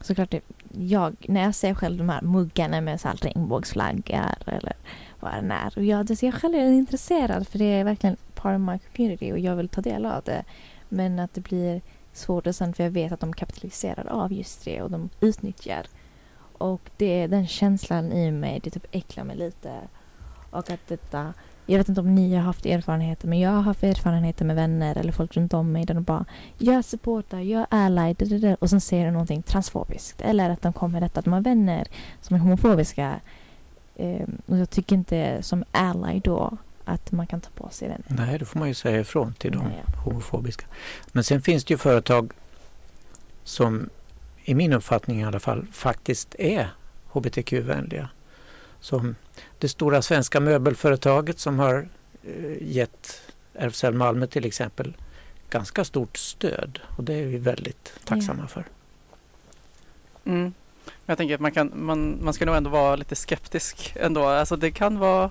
såklart 0.00 0.30
det, 0.30 0.40
jag, 0.72 1.16
när 1.28 1.42
jag 1.42 1.54
ser 1.54 1.74
själv 1.74 1.98
de 1.98 2.08
här 2.08 2.22
muggarna 2.22 2.80
med 2.80 3.00
så 3.00 3.08
här 3.08 3.16
regnbågsflaggor 3.16 4.26
eller 4.46 4.72
vad 5.20 5.32
det 5.32 5.36
än 5.38 5.50
är. 5.50 5.72
Och 5.76 5.84
jag, 5.84 6.06
det, 6.06 6.22
jag 6.22 6.34
själv 6.34 6.54
är 6.54 6.72
intresserad 6.72 7.48
för 7.48 7.58
det 7.58 7.64
är 7.64 7.84
verkligen 7.84 8.16
part 8.34 8.54
of 8.54 8.60
my 8.60 8.78
community 8.96 9.32
och 9.32 9.38
jag 9.38 9.56
vill 9.56 9.68
ta 9.68 9.80
del 9.80 10.06
av 10.06 10.22
det. 10.24 10.44
Men 10.88 11.18
att 11.18 11.34
det 11.34 11.40
blir 11.40 11.80
svårt 12.12 12.46
och 12.46 12.54
sen 12.54 12.74
för 12.74 12.84
jag 12.84 12.90
vet 12.90 13.12
att 13.12 13.20
de 13.20 13.32
kapitaliserar 13.32 14.06
av 14.06 14.32
just 14.32 14.64
det 14.64 14.82
och 14.82 14.90
de 14.90 15.10
utnyttjar. 15.20 15.86
Och 16.58 16.90
det 16.96 17.22
är 17.22 17.28
den 17.28 17.46
känslan 17.46 18.12
i 18.12 18.30
mig, 18.30 18.60
det 18.62 18.70
typ 18.70 18.86
äcklar 18.90 19.24
mig 19.24 19.36
lite. 19.36 19.80
Och 20.50 20.70
att 20.70 20.88
detta, 20.88 21.34
jag 21.66 21.78
vet 21.78 21.88
inte 21.88 22.00
om 22.00 22.14
ni 22.14 22.34
har 22.34 22.42
haft 22.42 22.66
erfarenheter 22.66 23.28
men 23.28 23.40
jag 23.40 23.50
har 23.50 23.62
haft 23.62 23.82
erfarenheter 23.82 24.44
med 24.44 24.56
vänner 24.56 24.98
eller 24.98 25.12
folk 25.12 25.36
runt 25.36 25.54
om 25.54 25.72
mig 25.72 25.84
där 25.84 25.94
de 25.94 26.02
bara 26.02 26.24
jag 26.58 26.84
supportar, 26.84 27.38
jag 27.38 27.60
är 27.60 27.66
ally, 27.86 28.14
det, 28.14 28.24
det, 28.24 28.38
det. 28.38 28.54
och 28.54 28.70
sen 28.70 28.80
säger 28.80 29.04
de 29.04 29.10
någonting 29.10 29.42
transfobiskt. 29.42 30.20
Eller 30.20 30.50
att 30.50 30.62
de 30.62 30.72
kommer 30.72 30.92
med 30.92 31.02
detta 31.02 31.18
att 31.18 31.24
de 31.24 31.32
har 31.32 31.40
vänner 31.40 31.86
som 32.20 32.36
är 32.36 32.40
homofobiska. 32.40 33.20
Ehm, 33.96 34.38
och 34.46 34.58
jag 34.58 34.70
tycker 34.70 34.96
inte 34.96 35.42
som 35.42 35.64
ally 35.72 36.20
då 36.20 36.56
att 36.84 37.12
man 37.12 37.26
kan 37.26 37.40
ta 37.40 37.50
på 37.54 37.68
sig 37.70 37.88
den. 37.88 38.02
Nej, 38.06 38.38
då 38.38 38.44
får 38.44 38.58
man 38.58 38.68
ju 38.68 38.74
säga 38.74 39.00
ifrån 39.00 39.34
till 39.34 39.52
de 39.52 39.72
homofobiska. 40.04 40.66
Men 41.12 41.24
sen 41.24 41.42
finns 41.42 41.64
det 41.64 41.74
ju 41.74 41.78
företag 41.78 42.32
som 43.44 43.90
i 44.44 44.54
min 44.54 44.72
uppfattning 44.72 45.20
i 45.20 45.24
alla 45.24 45.40
fall 45.40 45.66
faktiskt 45.72 46.34
är 46.38 46.68
hbtq-vänliga. 47.12 48.08
Som 48.80 49.16
det 49.58 49.68
stora 49.68 50.02
svenska 50.02 50.40
möbelföretaget 50.40 51.38
som 51.38 51.58
har 51.58 51.88
eh, 52.22 52.62
gett 52.62 53.22
RFSL 53.54 53.94
Malmö 53.94 54.26
till 54.26 54.44
exempel 54.44 54.96
ganska 55.50 55.84
stort 55.84 56.16
stöd 56.16 56.78
och 56.96 57.04
det 57.04 57.14
är 57.14 57.26
vi 57.26 57.38
väldigt 57.38 57.92
tacksamma 58.04 58.46
för. 58.46 58.64
Mm. 60.24 60.52
Jag 61.06 61.18
tänker 61.18 61.34
att 61.34 61.40
man, 61.40 61.52
kan, 61.52 61.72
man, 61.74 62.18
man 62.24 62.34
ska 62.34 62.46
nog 62.46 62.56
ändå 62.56 62.70
vara 62.70 62.96
lite 62.96 63.16
skeptisk 63.16 63.96
ändå. 64.00 64.24
Alltså 64.24 64.56
det 64.56 64.70
kan 64.70 64.98
vara 64.98 65.30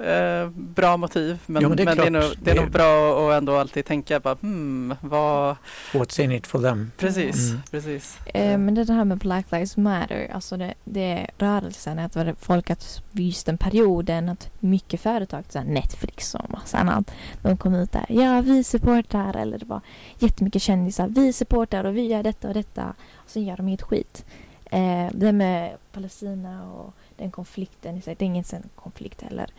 eh, 0.00 0.48
bra 0.50 0.96
motiv 0.96 1.38
men, 1.46 1.62
Jo, 1.62 1.68
men 1.68 1.76
det 1.76 1.82
är 1.82 1.86
men 1.86 1.96
det 1.96 2.06
är, 2.06 2.10
nog, 2.10 2.22
det 2.42 2.50
är 2.50 2.54
Det 2.54 2.60
nog 2.60 2.70
bra 2.70 3.28
att 3.30 3.36
ändå 3.38 3.56
alltid 3.56 3.84
tänka 3.84 4.20
bara 4.20 4.34
hmm, 4.34 4.94
vad... 5.00 5.56
What's 5.92 6.20
in 6.20 6.32
it 6.32 6.46
for 6.46 6.62
them? 6.62 6.90
Precis, 6.96 7.50
Mm. 7.50 7.62
precis. 7.70 8.18
Eh, 8.26 8.58
men 8.58 8.74
det 8.74 8.92
här 8.92 9.04
med 9.04 9.18
Black 9.18 9.52
Lives 9.52 9.76
Matter, 9.76 10.30
alltså 10.32 10.56
det, 10.56 10.74
det 10.84 11.00
är 11.12 11.30
rörelsen, 11.38 11.98
att 11.98 12.16
var 12.16 12.34
folk 12.40 12.70
att 12.70 13.02
just 13.12 13.46
den 13.46 13.58
perioden 13.58 14.28
att 14.28 14.50
mycket 14.60 15.00
företag, 15.00 15.44
så 15.48 15.58
här 15.58 15.66
Netflix 15.66 16.34
och 16.34 16.50
massa 16.50 16.78
annat, 16.78 17.10
de 17.42 17.56
kom 17.56 17.74
ut 17.74 17.92
där, 17.92 18.06
ja 18.08 18.40
vi 18.40 18.64
supportar, 18.64 19.36
eller 19.36 19.58
det 19.58 19.66
var 19.66 19.80
jättemycket 20.18 20.62
kändisar, 20.62 21.08
vi 21.08 21.32
supportar 21.32 21.84
och 21.84 21.96
vi 21.96 22.06
gör 22.06 22.22
detta 22.22 22.48
och 22.48 22.54
detta, 22.54 22.94
och 23.14 23.30
sen 23.30 23.44
gör 23.44 23.56
de 23.56 23.68
inget 23.68 23.82
skit. 23.82 24.24
Eh, 24.70 25.06
det 25.12 25.32
med 25.32 25.76
Palestina 25.92 26.72
och 26.72 26.94
den 27.16 27.30
konflikten, 27.30 27.96
i 27.96 28.00
sig, 28.00 28.14
det 28.18 28.24
är 28.24 28.26
ingen 28.26 28.44
konflikt 28.74 29.22
heller, 29.22 29.50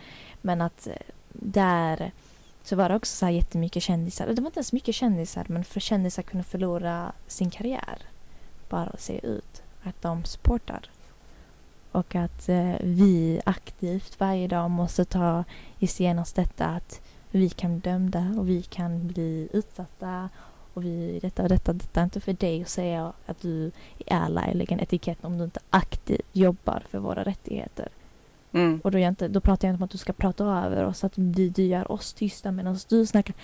men 0.42 0.60
att 0.60 0.86
eh, 0.86 0.94
där 1.32 2.12
så 2.62 2.76
var 2.76 2.88
det 2.88 2.96
också 2.96 3.16
så 3.16 3.26
här 3.26 3.32
jättemycket 3.32 3.82
kändisar. 3.82 4.26
Det 4.26 4.40
var 4.40 4.48
inte 4.48 4.58
ens 4.58 4.72
mycket 4.72 4.94
kändisar, 4.94 5.46
men 5.48 5.64
för 5.64 5.80
kändisar 5.80 6.22
kunde 6.22 6.44
förlora 6.44 7.12
sin 7.26 7.50
karriär. 7.50 7.98
Bara 8.68 8.90
att 8.90 9.00
se 9.00 9.26
ut 9.26 9.62
att 9.82 10.02
de 10.02 10.24
supportar. 10.24 10.90
Och 11.92 12.14
att 12.14 12.48
eh, 12.48 12.74
vi 12.80 13.40
aktivt 13.46 14.20
varje 14.20 14.48
dag 14.48 14.70
måste 14.70 15.04
ta 15.04 15.44
igenom 15.78 16.24
detta 16.34 16.66
att 16.66 17.00
vi 17.30 17.50
kan 17.50 17.78
bli 17.78 17.90
dömda 17.90 18.34
och 18.38 18.48
vi 18.48 18.62
kan 18.62 19.08
bli 19.08 19.48
utsatta 19.52 20.28
och 20.74 20.84
vi 20.84 21.18
detta 21.22 21.42
och 21.42 21.48
detta. 21.48 21.72
Detta 21.72 22.00
är 22.00 22.04
inte 22.04 22.20
för 22.20 22.32
dig 22.32 22.62
att 22.62 22.68
säga 22.68 23.12
att 23.26 23.40
du 23.40 23.66
är 23.66 23.72
ärlig 24.06 24.42
eller 24.48 24.72
en 24.72 24.80
etikett 24.80 25.24
om 25.24 25.38
du 25.38 25.44
inte 25.44 25.60
aktivt 25.70 26.26
jobbar 26.32 26.82
för 26.90 26.98
våra 26.98 27.24
rättigheter. 27.24 27.88
Mm. 28.52 28.80
Och 28.84 28.90
då, 28.90 28.98
jag 28.98 29.08
inte, 29.08 29.28
då 29.28 29.40
pratar 29.40 29.68
jag 29.68 29.72
inte 29.72 29.82
om 29.82 29.84
att 29.84 29.90
du 29.90 29.98
ska 29.98 30.12
prata 30.12 30.44
över 30.44 30.84
oss, 30.84 31.04
att 31.04 31.18
vi, 31.18 31.48
du 31.48 31.62
gör 31.62 31.92
oss 31.92 32.12
tysta 32.12 32.52
medan 32.52 32.78
du 32.88 33.06
snackar 33.06 33.34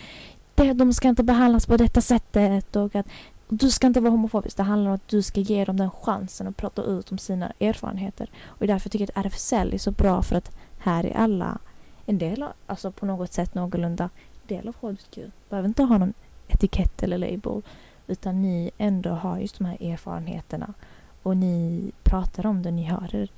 det, 0.54 0.72
de 0.72 0.92
ska 0.92 1.08
inte 1.08 1.22
behandlas 1.22 1.66
på 1.66 1.76
detta 1.76 2.00
sättet 2.00 2.76
och 2.76 2.94
att 2.94 3.06
du 3.48 3.70
ska 3.70 3.86
inte 3.86 4.00
vara 4.00 4.10
homofobisk. 4.10 4.56
Det 4.56 4.62
handlar 4.62 4.90
om 4.90 4.94
att 4.94 5.08
du 5.08 5.22
ska 5.22 5.40
ge 5.40 5.64
dem 5.64 5.76
den 5.76 5.90
chansen 5.90 6.46
att 6.46 6.56
prata 6.56 6.82
ut 6.82 7.12
om 7.12 7.18
sina 7.18 7.52
erfarenheter. 7.60 8.30
Och 8.46 8.66
därför 8.66 8.90
tycker 8.90 9.08
jag 9.14 9.18
att 9.18 9.26
RFSL 9.26 9.74
är 9.74 9.78
så 9.78 9.90
bra 9.90 10.22
för 10.22 10.36
att 10.36 10.56
här 10.78 11.06
är 11.06 11.16
alla 11.16 11.58
en 12.06 12.18
del, 12.18 12.42
av, 12.42 12.52
alltså 12.66 12.92
på 12.92 13.06
något 13.06 13.32
sätt 13.32 13.54
någorlunda 13.54 14.10
del 14.46 14.68
av 14.68 14.74
HBTQ. 14.80 15.18
Behöver 15.48 15.68
inte 15.68 15.82
ha 15.82 15.98
någon 15.98 16.14
etikett 16.48 17.02
eller 17.02 17.18
label 17.18 17.62
utan 18.06 18.42
ni 18.42 18.70
ändå 18.78 19.10
har 19.10 19.38
just 19.38 19.58
de 19.58 19.64
här 19.64 19.82
erfarenheterna 19.82 20.74
och 21.22 21.36
ni 21.36 21.92
pratar 22.02 22.46
om 22.46 22.62
det, 22.62 22.70
ni 22.70 22.82
hör 22.82 23.08
det 23.12 23.28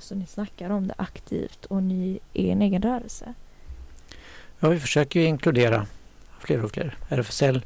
så 0.00 0.14
ni 0.14 0.26
snackar 0.26 0.70
om 0.70 0.88
det 0.88 0.94
aktivt 0.98 1.64
och 1.64 1.82
ni 1.82 2.18
är 2.34 2.52
en 2.52 2.62
egen 2.62 2.82
rörelse. 2.82 3.34
Ja, 4.60 4.68
vi 4.68 4.80
försöker 4.80 5.20
ju 5.20 5.26
inkludera 5.26 5.86
fler 6.40 6.64
och 6.64 6.70
fler. 6.70 6.96
RFSL 7.08 7.64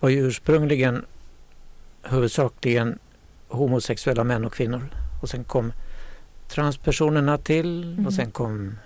var 0.00 0.08
ju 0.08 0.26
ursprungligen 0.26 1.04
huvudsakligen 2.02 2.98
homosexuella 3.48 4.24
män 4.24 4.44
och 4.44 4.52
kvinnor 4.52 4.90
och 5.22 5.28
sen 5.28 5.44
kom 5.44 5.72
transpersonerna 6.48 7.38
till 7.38 7.94
Mhm. 7.98 8.06
och 8.06 8.12
sen 8.12 8.30
kom 8.30 8.78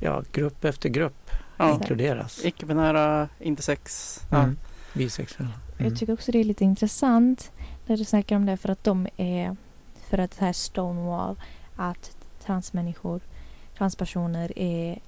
ja, 0.00 0.22
grupp 0.32 0.64
efter 0.64 0.88
grupp 0.88 1.30
Ja. 1.56 1.74
inkluderas. 1.74 2.44
Icke-binära, 2.44 3.28
intersex. 3.40 4.20
Ja. 4.30 4.36
Mm. 4.42 4.56
Bisexuella. 4.92 5.52
Mm. 5.78 5.90
Jag 5.90 5.98
tycker 5.98 6.12
också 6.12 6.32
det 6.32 6.38
är 6.40 6.44
lite 6.44 6.64
intressant 6.64 7.50
när 7.86 7.96
du 7.96 8.04
snackar 8.04 8.36
om 8.36 8.46
det 8.46 8.56
för 8.56 8.68
att 8.68 8.84
de 8.84 9.08
är 9.16 9.56
för 10.08 10.18
att 10.18 10.30
det 10.30 10.44
här 10.44 10.52
Stonewall 10.52 11.36
att 11.76 12.16
transmänniskor, 12.40 13.20
transpersoner 13.78 14.58
är 14.58 14.98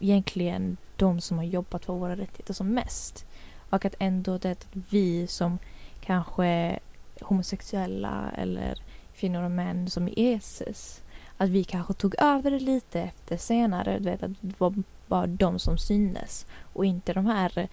egentligen 0.00 0.76
de 0.96 1.20
som 1.20 1.38
har 1.38 1.44
jobbat 1.44 1.84
för 1.84 1.92
våra 1.92 2.16
rättigheter 2.16 2.54
som 2.54 2.74
mest. 2.74 3.26
Och 3.70 3.84
att 3.84 3.94
ändå 3.98 4.38
det 4.38 4.50
att 4.50 4.66
vi 4.72 5.26
som 5.26 5.58
kanske 6.00 6.78
homosexuella 7.20 8.30
eller 8.36 8.78
kvinnor 9.16 9.42
och 9.42 9.50
män 9.50 9.90
som 9.90 10.08
är 10.08 10.14
ESIS 10.16 11.02
att 11.36 11.48
vi 11.48 11.64
kanske 11.64 11.94
tog 11.94 12.14
över 12.18 12.50
det 12.50 12.58
lite 12.58 13.00
efter 13.00 13.36
senare. 13.36 13.98
Du 13.98 14.10
vet, 14.10 14.22
att 14.22 14.30
det 14.40 14.60
var 14.60 14.74
bara 15.06 15.26
de 15.26 15.58
som 15.58 15.78
syntes 15.78 16.46
och 16.72 16.84
inte 16.84 17.12
de 17.12 17.26
här 17.26 17.68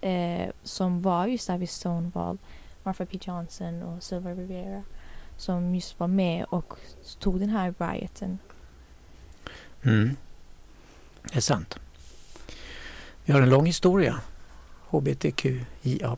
eh, 0.00 0.50
som 0.62 1.02
var 1.02 1.26
just 1.26 1.46
där 1.46 1.58
vid 1.58 1.70
Stonewall, 1.70 2.38
Martha 2.82 3.06
P 3.06 3.18
Johnson 3.22 3.82
och 3.82 4.02
Silver 4.02 4.34
Rivera 4.34 4.82
som 5.36 5.74
just 5.74 6.00
var 6.00 6.06
med 6.08 6.44
och 6.48 6.74
tog 7.18 7.40
den 7.40 7.48
här 7.48 7.74
rioten. 7.78 8.38
Mm. 9.82 10.16
Det 11.22 11.36
är 11.36 11.40
sant. 11.40 11.78
Vi 13.24 13.32
har 13.32 13.40
en 13.42 13.50
lång 13.50 13.66
historia. 13.66 14.20
HBTQIA+. 14.88 16.16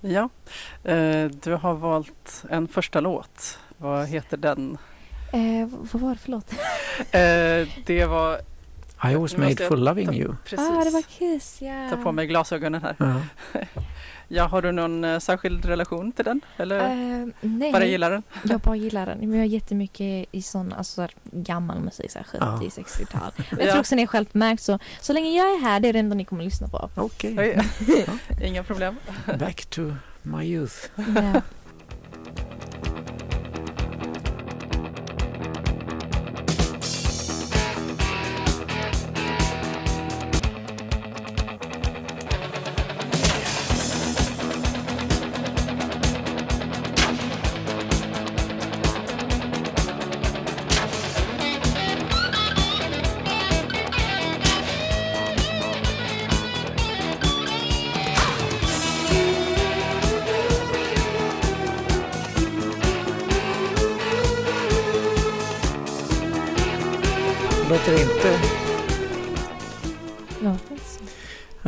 Ja, 0.00 0.28
eh, 0.84 1.24
du 1.24 1.54
har 1.54 1.74
valt 1.74 2.44
en 2.50 2.68
första 2.68 3.00
låt. 3.00 3.58
Vad 3.78 4.06
heter 4.08 4.36
den? 4.36 4.78
Eh, 5.32 5.68
vad 5.92 6.02
var 6.02 6.10
det 6.10 6.18
för 6.20 6.30
låt? 6.30 6.52
Eh, 6.98 7.68
det 7.86 8.04
var 8.08 8.40
I 9.10 9.14
was 9.14 9.36
made 9.36 9.56
for 9.56 9.76
loving 9.76 10.06
ta- 10.06 10.12
you. 10.14 10.34
precis. 10.44 10.68
Ah, 10.70 10.84
det 10.84 10.90
var 10.90 11.02
Kiss, 11.02 11.62
ja. 11.62 11.90
Ta 11.90 11.96
på 11.96 12.12
mig 12.12 12.26
glasögonen 12.26 12.82
här. 12.82 12.96
Ja. 12.98 13.20
Ja, 14.30 14.44
har 14.44 14.62
du 14.62 14.72
någon 14.72 15.04
eh, 15.04 15.18
särskild 15.18 15.64
relation 15.64 16.12
till 16.12 16.24
den? 16.24 16.40
Eller 16.56 16.78
Eh, 16.80 17.26
nej, 17.40 17.72
bara 17.72 17.84
gillar 17.84 18.10
den? 18.10 18.22
jag 18.44 18.60
bara 18.60 18.76
gillar 18.76 19.06
den. 19.06 19.18
Men 19.18 19.32
jag 19.32 19.40
är 19.40 19.44
jättemycket 19.48 20.28
i 20.32 20.42
sån 20.42 20.72
alltså, 20.72 20.94
så 20.94 21.00
här, 21.00 21.10
gammal 21.24 21.80
musik, 21.80 22.10
så 22.10 22.18
här, 22.18 22.24
70 22.24 22.38
Ja. 22.40 22.82
60-tal. 22.82 23.32
Jag 23.50 23.60
Ja. 23.60 23.70
tror 23.70 23.80
också 23.80 23.94
ni 23.94 24.02
har 24.02 24.06
själv 24.06 24.26
märkt 24.32 24.62
så, 24.62 24.78
så 25.00 25.12
länge 25.12 25.30
jag 25.36 25.46
är 25.46 25.60
här, 25.60 25.80
det 25.80 25.88
är 25.88 25.92
det 25.92 25.98
enda 25.98 26.14
ni 26.14 26.24
kommer 26.24 26.42
att 26.42 26.46
lyssna 26.46 26.68
på. 26.68 26.90
Okej, 26.94 27.36
Oj. 27.38 28.06
Inga 28.44 28.62
problem. 28.62 28.96
back 29.38 29.66
to 29.66 29.82
my 30.22 30.44
youth. 30.44 30.76
Ja. 30.96 31.40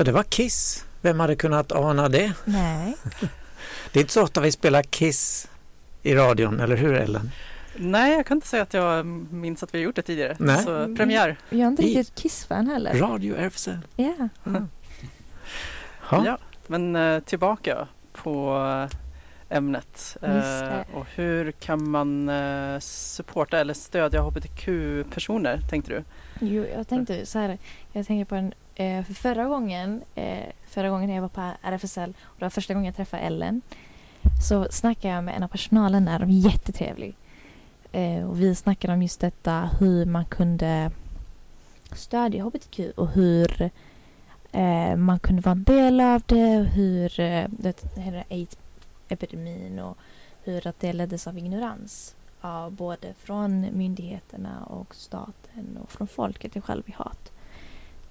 Ja, 0.01 0.05
det 0.05 0.13
var 0.13 0.23
Kiss. 0.23 0.87
Vem 1.01 1.21
hade 1.21 1.37
kunnat 1.37 1.73
ana 1.73 2.09
det? 2.09 2.33
Nej. 2.45 2.97
Det 3.93 3.99
är 3.99 4.01
inte 4.01 4.13
så 4.13 4.23
ofta 4.23 4.41
vi 4.41 4.53
spelar 4.53 4.83
Kiss 4.83 5.49
i 6.03 6.15
radion, 6.15 6.61
eller 6.61 6.77
hur 6.77 6.95
Ellen? 6.95 7.31
Nej, 7.77 8.13
jag 8.13 8.27
kan 8.27 8.37
inte 8.37 8.47
säga 8.47 8.63
att 8.63 8.75
jag 8.75 9.07
minns 9.07 9.63
att 9.63 9.75
vi 9.75 9.79
har 9.79 9.85
gjort 9.85 9.97
det 9.97 10.03
tidigare. 10.03 10.37
Nej. 10.39 10.65
Så 10.65 10.97
premiär. 10.97 11.37
Jag 11.49 11.61
är 11.61 11.67
inte 11.67 11.83
riktigt 11.83 12.15
Kiss-fan 12.15 12.67
heller. 12.67 12.95
Radio 12.95 13.35
RFSL. 13.37 13.79
Ja. 13.97 14.29
Ja. 14.45 14.67
Ja. 16.11 16.39
Men 16.67 16.97
eh, 16.97 17.21
tillbaka 17.21 17.89
på 18.13 18.57
eh, 19.51 19.57
ämnet. 19.57 20.17
Eh, 20.23 20.97
och 20.97 21.07
hur 21.15 21.53
kan 21.53 21.91
man 21.91 22.31
supporta 22.81 23.59
eller 23.59 23.75
stödja 23.75 24.23
hbtq-personer, 24.23 25.61
tänkte 25.71 25.93
du? 25.93 26.05
Jo, 26.47 26.67
jag 26.77 26.89
tänkte 26.89 27.27
så 27.27 27.39
här. 27.39 27.59
Jag 27.93 28.07
tänker 28.07 28.25
på 28.25 28.35
en, 28.35 28.55
eh, 28.81 29.05
för 29.05 29.15
förra 29.15 29.45
gången, 29.45 30.03
eh, 30.15 30.47
förra 30.67 30.91
gången 30.91 31.11
jag 31.11 31.23
var 31.23 31.29
på 31.29 31.51
RFSL 31.63 32.15
och 32.23 32.37
det 32.39 32.45
var 32.45 32.51
första 32.51 32.75
gången 32.75 32.87
jag 32.87 32.97
träffade 32.97 33.23
Ellen. 33.23 33.63
Så 34.49 34.67
snackade 34.71 35.15
jag 35.15 35.25
med 35.25 35.37
en 35.37 35.43
av 35.43 35.49
personalen 35.49 36.05
där, 36.05 36.19
de 36.19 36.31
är 36.31 36.51
jättetrevlig. 36.51 37.17
Eh, 37.93 38.29
och 38.29 38.41
vi 38.41 38.55
snackade 38.55 38.95
om 38.95 39.03
just 39.03 39.21
detta 39.21 39.71
hur 39.81 40.07
man 40.07 40.25
kunde 40.25 40.91
stödja 41.93 42.45
hbtq 42.45 42.81
och 42.97 43.09
hur 43.09 43.71
eh, 44.53 44.97
man 44.97 45.19
kunde 45.19 45.43
vara 45.43 45.53
en 45.53 45.65
del 45.65 46.01
av 46.01 46.23
det 46.27 46.59
och 46.59 46.67
hur 46.67 47.21
eh, 47.21 47.47
här 47.97 48.25
aids-epidemin 48.31 49.79
och 49.79 49.99
hur 50.45 50.67
att 50.67 50.81
det 50.81 50.93
leddes 50.93 51.27
av 51.27 51.39
ignorans. 51.39 52.15
Ja, 52.41 52.71
både 52.71 53.15
från 53.15 53.67
myndigheterna 53.73 54.65
och 54.65 54.95
staten 54.95 55.79
och 55.83 55.93
från 55.93 56.09
folket 56.09 56.57
i 56.57 56.61
själv 56.61 56.83
i 56.87 56.93
hat. 56.93 57.33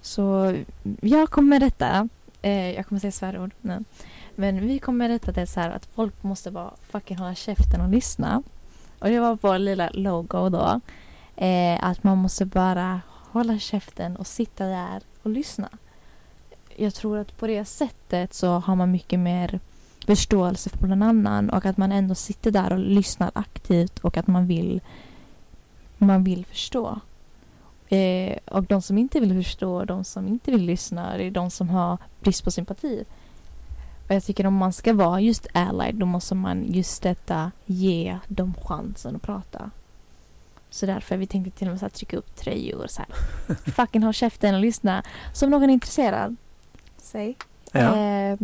Så 0.02 0.56
jag 1.00 1.30
kommer 1.30 1.60
rätta. 1.60 2.08
Eh, 2.42 2.70
jag 2.70 2.86
kommer 2.86 3.00
säga 3.00 3.12
svärord. 3.12 3.50
Nej. 3.60 3.78
Men 4.34 4.66
vi 4.66 4.78
kommer 4.78 5.08
rätta 5.08 5.32
det 5.32 5.46
så 5.46 5.60
här 5.60 5.70
att 5.70 5.86
folk 5.86 6.22
måste 6.22 6.50
bara 6.50 6.70
fucking 6.90 7.18
hålla 7.18 7.34
käften 7.34 7.80
och 7.80 7.88
lyssna. 7.88 8.42
Och 8.98 9.08
det 9.08 9.20
var 9.20 9.38
vår 9.40 9.58
lilla 9.58 9.90
logo 9.92 10.48
då. 10.48 10.80
Eh, 11.36 11.84
att 11.84 12.02
man 12.02 12.18
måste 12.18 12.44
bara 12.44 13.00
hålla 13.30 13.58
käften 13.58 14.16
och 14.16 14.26
sitta 14.26 14.66
där 14.66 15.02
och 15.22 15.30
lyssna. 15.30 15.68
Jag 16.76 16.94
tror 16.94 17.18
att 17.18 17.38
på 17.38 17.46
det 17.46 17.64
sättet 17.64 18.34
så 18.34 18.48
har 18.48 18.76
man 18.76 18.90
mycket 18.90 19.18
mer 19.18 19.60
förståelse 20.06 20.70
för 20.70 20.86
någon 20.86 21.02
annan 21.02 21.50
och 21.50 21.66
att 21.66 21.76
man 21.76 21.92
ändå 21.92 22.14
sitter 22.14 22.50
där 22.50 22.72
och 22.72 22.78
lyssnar 22.78 23.30
aktivt 23.34 23.98
och 23.98 24.16
att 24.16 24.26
man 24.26 24.46
vill 24.46 24.80
man 25.98 26.24
vill 26.24 26.44
förstå. 26.44 27.00
Eh, 27.90 28.38
och 28.44 28.64
de 28.64 28.82
som 28.82 28.98
inte 28.98 29.20
vill 29.20 29.44
förstå, 29.44 29.84
de 29.84 30.04
som 30.04 30.28
inte 30.28 30.50
vill 30.50 30.64
lyssna, 30.64 31.16
det 31.16 31.24
är 31.24 31.30
de 31.30 31.50
som 31.50 31.68
har 31.68 31.98
brist 32.20 32.44
på 32.44 32.50
sympati. 32.50 33.04
Och 34.08 34.14
jag 34.14 34.24
tycker 34.24 34.46
om 34.46 34.54
man 34.54 34.72
ska 34.72 34.92
vara 34.92 35.20
just 35.20 35.46
allied, 35.52 35.94
då 35.94 36.06
måste 36.06 36.34
man 36.34 36.64
just 36.72 37.02
detta 37.02 37.52
ge 37.66 38.18
dem 38.28 38.54
chansen 38.64 39.16
att 39.16 39.22
prata. 39.22 39.70
Så 40.70 40.86
därför 40.86 41.16
vi 41.16 41.26
tänkte 41.26 41.58
till 41.58 41.66
och 41.66 41.70
med 41.70 41.78
så 41.78 41.84
här, 41.84 41.90
trycka 41.90 42.16
upp 42.16 42.36
tröjor 42.36 42.86
så 42.88 43.02
här. 43.02 43.54
Fucking 43.72 44.02
ha 44.02 44.12
käften 44.12 44.54
och 44.54 44.60
lyssna. 44.60 45.02
Så 45.32 45.44
om 45.44 45.50
någon 45.50 45.70
är 45.70 45.74
intresserad, 45.74 46.36
säg. 46.98 47.36
Ja. 47.72 47.96
Eh, 47.96 48.38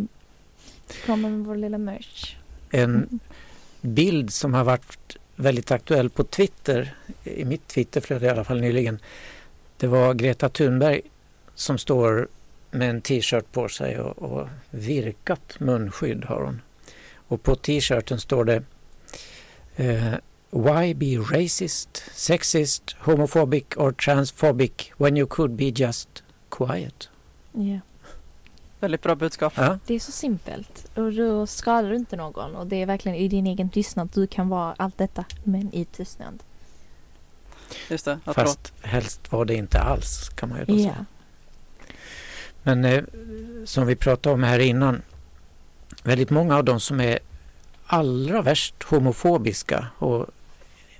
kommer 1.06 1.28
med 1.28 1.46
vår 1.46 1.56
lilla 1.56 1.78
merch. 1.78 2.36
En 2.70 3.20
bild 3.80 4.32
som 4.32 4.54
har 4.54 4.64
varit 4.64 5.16
väldigt 5.36 5.70
aktuell 5.70 6.10
på 6.10 6.24
Twitter, 6.24 6.94
i 7.24 7.44
mitt 7.44 7.68
Twitterflöde 7.68 8.26
i 8.26 8.28
alla 8.28 8.44
fall 8.44 8.60
nyligen, 8.60 8.98
det 9.76 9.86
var 9.86 10.14
Greta 10.14 10.48
Thunberg 10.48 11.00
som 11.54 11.78
står 11.78 12.28
med 12.70 12.90
en 12.90 13.00
t-shirt 13.00 13.52
på 13.52 13.68
sig 13.68 14.00
och, 14.00 14.22
och 14.22 14.48
virkat 14.70 15.60
munskydd 15.60 16.24
har 16.24 16.42
hon. 16.42 16.60
Och 17.28 17.42
på 17.42 17.56
t-shirten 17.56 18.20
står 18.20 18.44
det 18.44 18.62
eh, 19.76 20.14
Why 20.50 20.94
be 20.94 21.16
racist, 21.16 22.04
sexist, 22.14 22.96
homophobic 22.98 23.64
or 23.76 23.92
transphobic 23.92 24.72
when 24.96 25.16
you 25.16 25.26
could 25.26 25.50
be 25.50 25.64
just 25.64 26.22
quiet? 26.50 27.08
Ja. 27.52 27.80
Väldigt 28.80 29.02
bra 29.02 29.14
budskap. 29.14 29.52
Ja, 29.56 29.78
Det 29.86 29.94
är 29.94 30.00
så 30.00 30.12
simpelt 30.12 30.90
och 30.94 31.12
då 31.12 31.46
skadar 31.46 31.90
du 31.90 31.96
inte 31.96 32.16
någon 32.16 32.56
och 32.56 32.66
det 32.66 32.82
är 32.82 32.86
verkligen 32.86 33.18
i 33.18 33.28
din 33.28 33.46
egen 33.46 33.70
tystnad 33.70 34.10
du 34.14 34.26
kan 34.26 34.48
vara 34.48 34.74
allt 34.78 34.98
detta 34.98 35.24
men 35.44 35.74
i 35.74 35.84
tystnad. 35.84 36.42
Just 37.90 38.04
det. 38.04 38.18
Att 38.24 38.34
fast 38.34 38.72
helst 38.82 39.32
var 39.32 39.44
det 39.44 39.54
inte 39.54 39.80
alls 39.80 40.28
kan 40.28 40.48
man 40.48 40.58
ju 40.58 40.64
då 40.64 40.76
säga. 40.76 40.94
Ja. 40.98 41.04
Men 42.62 42.84
eh, 42.84 43.04
som 43.64 43.86
vi 43.86 43.96
pratade 43.96 44.34
om 44.34 44.42
här 44.42 44.58
innan, 44.58 45.02
väldigt 46.02 46.30
många 46.30 46.56
av 46.56 46.64
de 46.64 46.80
som 46.80 47.00
är 47.00 47.18
allra 47.86 48.42
värst 48.42 48.82
homofobiska 48.82 49.86
och 49.98 50.26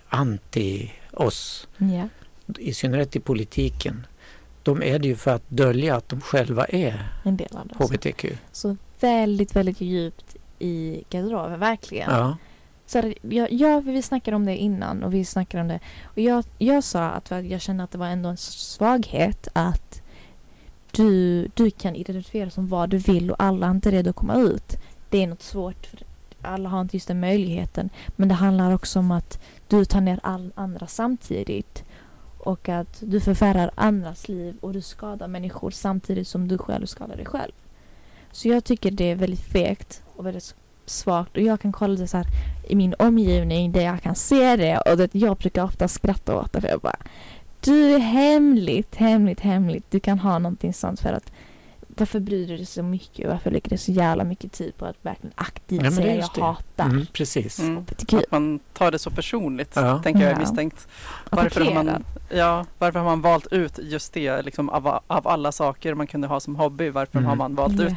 anti 0.08 0.92
oss, 1.12 1.68
ja. 1.76 2.08
i 2.58 2.74
synnerhet 2.74 3.16
i 3.16 3.20
politiken, 3.20 4.06
de 4.62 4.82
är 4.82 4.98
det 4.98 5.08
ju 5.08 5.16
för 5.16 5.30
att 5.34 5.42
dölja 5.48 5.96
att 5.96 6.08
de 6.08 6.20
själva 6.20 6.64
är 6.64 7.08
En 7.24 7.36
del 7.36 7.56
av 7.56 7.66
det. 7.68 7.84
hbtq. 7.84 8.24
Så 8.52 8.76
väldigt, 9.00 9.56
väldigt 9.56 9.80
djupt 9.80 10.36
i 10.58 11.04
garderoben, 11.10 11.60
verkligen. 11.60 12.10
Ja, 12.10 12.36
så 12.86 12.98
här, 12.98 13.14
ja, 13.22 13.46
ja, 13.50 13.80
vi 13.80 14.02
snackade 14.02 14.36
om 14.36 14.46
det 14.46 14.56
innan 14.56 15.02
och 15.02 15.14
vi 15.14 15.24
snackade 15.24 15.62
om 15.62 15.68
det. 15.68 15.80
Och 16.04 16.18
jag, 16.18 16.44
jag 16.58 16.84
sa 16.84 17.04
att 17.04 17.30
jag 17.30 17.60
kände 17.60 17.84
att 17.84 17.90
det 17.90 17.98
var 17.98 18.06
ändå 18.06 18.28
en 18.28 18.36
svaghet 18.36 19.48
att 19.52 20.02
du, 20.90 21.42
du 21.54 21.70
kan 21.70 21.96
identifiera 21.96 22.50
som 22.50 22.68
vad 22.68 22.90
du 22.90 22.98
vill 22.98 23.30
och 23.30 23.42
alla 23.42 23.66
är 23.66 23.70
inte 23.70 23.90
redo 23.90 24.10
att 24.10 24.16
komma 24.16 24.36
ut. 24.36 24.76
Det 25.10 25.22
är 25.22 25.26
något 25.26 25.42
svårt. 25.42 25.86
För 25.86 25.98
alla 26.42 26.68
har 26.68 26.80
inte 26.80 26.96
just 26.96 27.08
den 27.08 27.20
möjligheten. 27.20 27.90
Men 28.16 28.28
det 28.28 28.34
handlar 28.34 28.74
också 28.74 28.98
om 28.98 29.10
att 29.10 29.40
du 29.68 29.84
tar 29.84 30.00
ner 30.00 30.20
all 30.22 30.52
andra 30.54 30.86
samtidigt. 30.86 31.84
Och 32.38 32.68
att 32.68 32.98
du 33.00 33.20
förfärar 33.20 33.70
andras 33.74 34.28
liv 34.28 34.56
och 34.60 34.72
du 34.72 34.80
skadar 34.80 35.28
människor 35.28 35.70
samtidigt 35.70 36.28
som 36.28 36.48
du 36.48 36.58
själv 36.58 36.86
skadar 36.86 37.16
dig 37.16 37.26
själv. 37.26 37.52
Så 38.32 38.48
jag 38.48 38.64
tycker 38.64 38.90
det 38.90 39.10
är 39.10 39.14
väldigt 39.14 39.40
fegt 39.40 40.02
och 40.16 40.26
väldigt 40.26 40.44
svagt. 40.86 41.36
Och 41.36 41.42
jag 41.42 41.60
kan 41.60 41.72
kolla 41.72 41.94
det 41.94 42.06
så 42.08 42.16
här 42.16 42.26
i 42.68 42.74
min 42.76 42.94
omgivning 42.98 43.72
där 43.72 43.80
jag 43.80 44.02
kan 44.02 44.14
se 44.14 44.56
det 44.56 44.78
och 44.78 44.96
det, 44.96 45.14
jag 45.14 45.36
brukar 45.36 45.64
ofta 45.64 45.88
skratta 45.88 46.36
åt 46.36 46.52
det 46.52 46.60
för 46.60 46.68
jag 46.68 46.80
bara 46.80 46.96
Du 47.60 47.94
är 47.94 47.98
hemligt, 47.98 48.94
hemligt, 48.96 49.40
hemligt. 49.40 49.84
Du 49.90 50.00
kan 50.00 50.18
ha 50.18 50.38
någonting 50.38 50.72
sånt 50.74 51.00
för 51.00 51.12
att 51.12 51.32
varför 51.98 52.20
bryr 52.20 52.46
du 52.48 52.56
dig 52.56 52.66
så 52.66 52.82
mycket? 52.82 53.28
Varför 53.28 53.50
lägger 53.50 53.70
du 53.70 53.76
så 53.76 53.92
jävla 53.92 54.24
mycket 54.24 54.52
tid 54.52 54.76
på 54.76 54.84
att 54.86 54.96
verkligen 55.02 55.32
aktivt 55.34 55.82
Ja, 55.84 55.90
säga 55.90 56.14
jag 56.14 56.28
det. 56.34 56.40
hatar 56.40 56.84
Mm, 56.84 57.06
precis. 57.12 57.58
Mm. 57.58 57.84
Att 58.12 58.30
man 58.30 58.58
tar 58.72 58.90
det 58.90 58.98
så 58.98 59.10
personligt, 59.10 59.72
Ja. 59.76 59.98
tänker 60.02 60.20
jag 60.20 60.30
är 60.30 60.34
Ja. 60.34 60.40
misstänkt. 60.40 60.88
Varför 61.30 61.60
har, 61.64 61.74
man, 61.74 62.04
ja, 62.30 62.64
varför 62.78 62.98
har 62.98 63.06
man 63.06 63.20
valt 63.20 63.46
ut 63.52 63.78
just 63.82 64.12
det, 64.12 64.42
liksom, 64.42 64.68
av, 64.68 65.00
av 65.06 65.28
alla 65.28 65.52
saker 65.52 65.94
man 65.94 66.06
kunde 66.06 66.26
ha 66.26 66.40
som 66.40 66.56
hobby? 66.56 66.90
Varför 66.90 67.18
Mm. 67.18 67.28
har 67.28 67.36
man 67.36 67.54
valt 67.54 67.80
ut? 67.80 67.92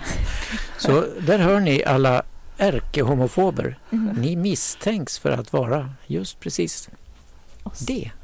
Så 0.78 1.06
där 1.20 1.40
hör 1.40 1.60
ni 1.60 1.84
alla 1.84 2.24
ärkehomofober. 2.60 3.80
Mhm. 3.90 4.10
Ni 4.22 4.36
misstänks 4.36 5.20
för 5.20 5.32
att 5.32 5.54
vara 5.54 5.90
just 6.08 6.40
precis 6.40 6.90
Oss. 7.64 7.80
det. 7.80 8.12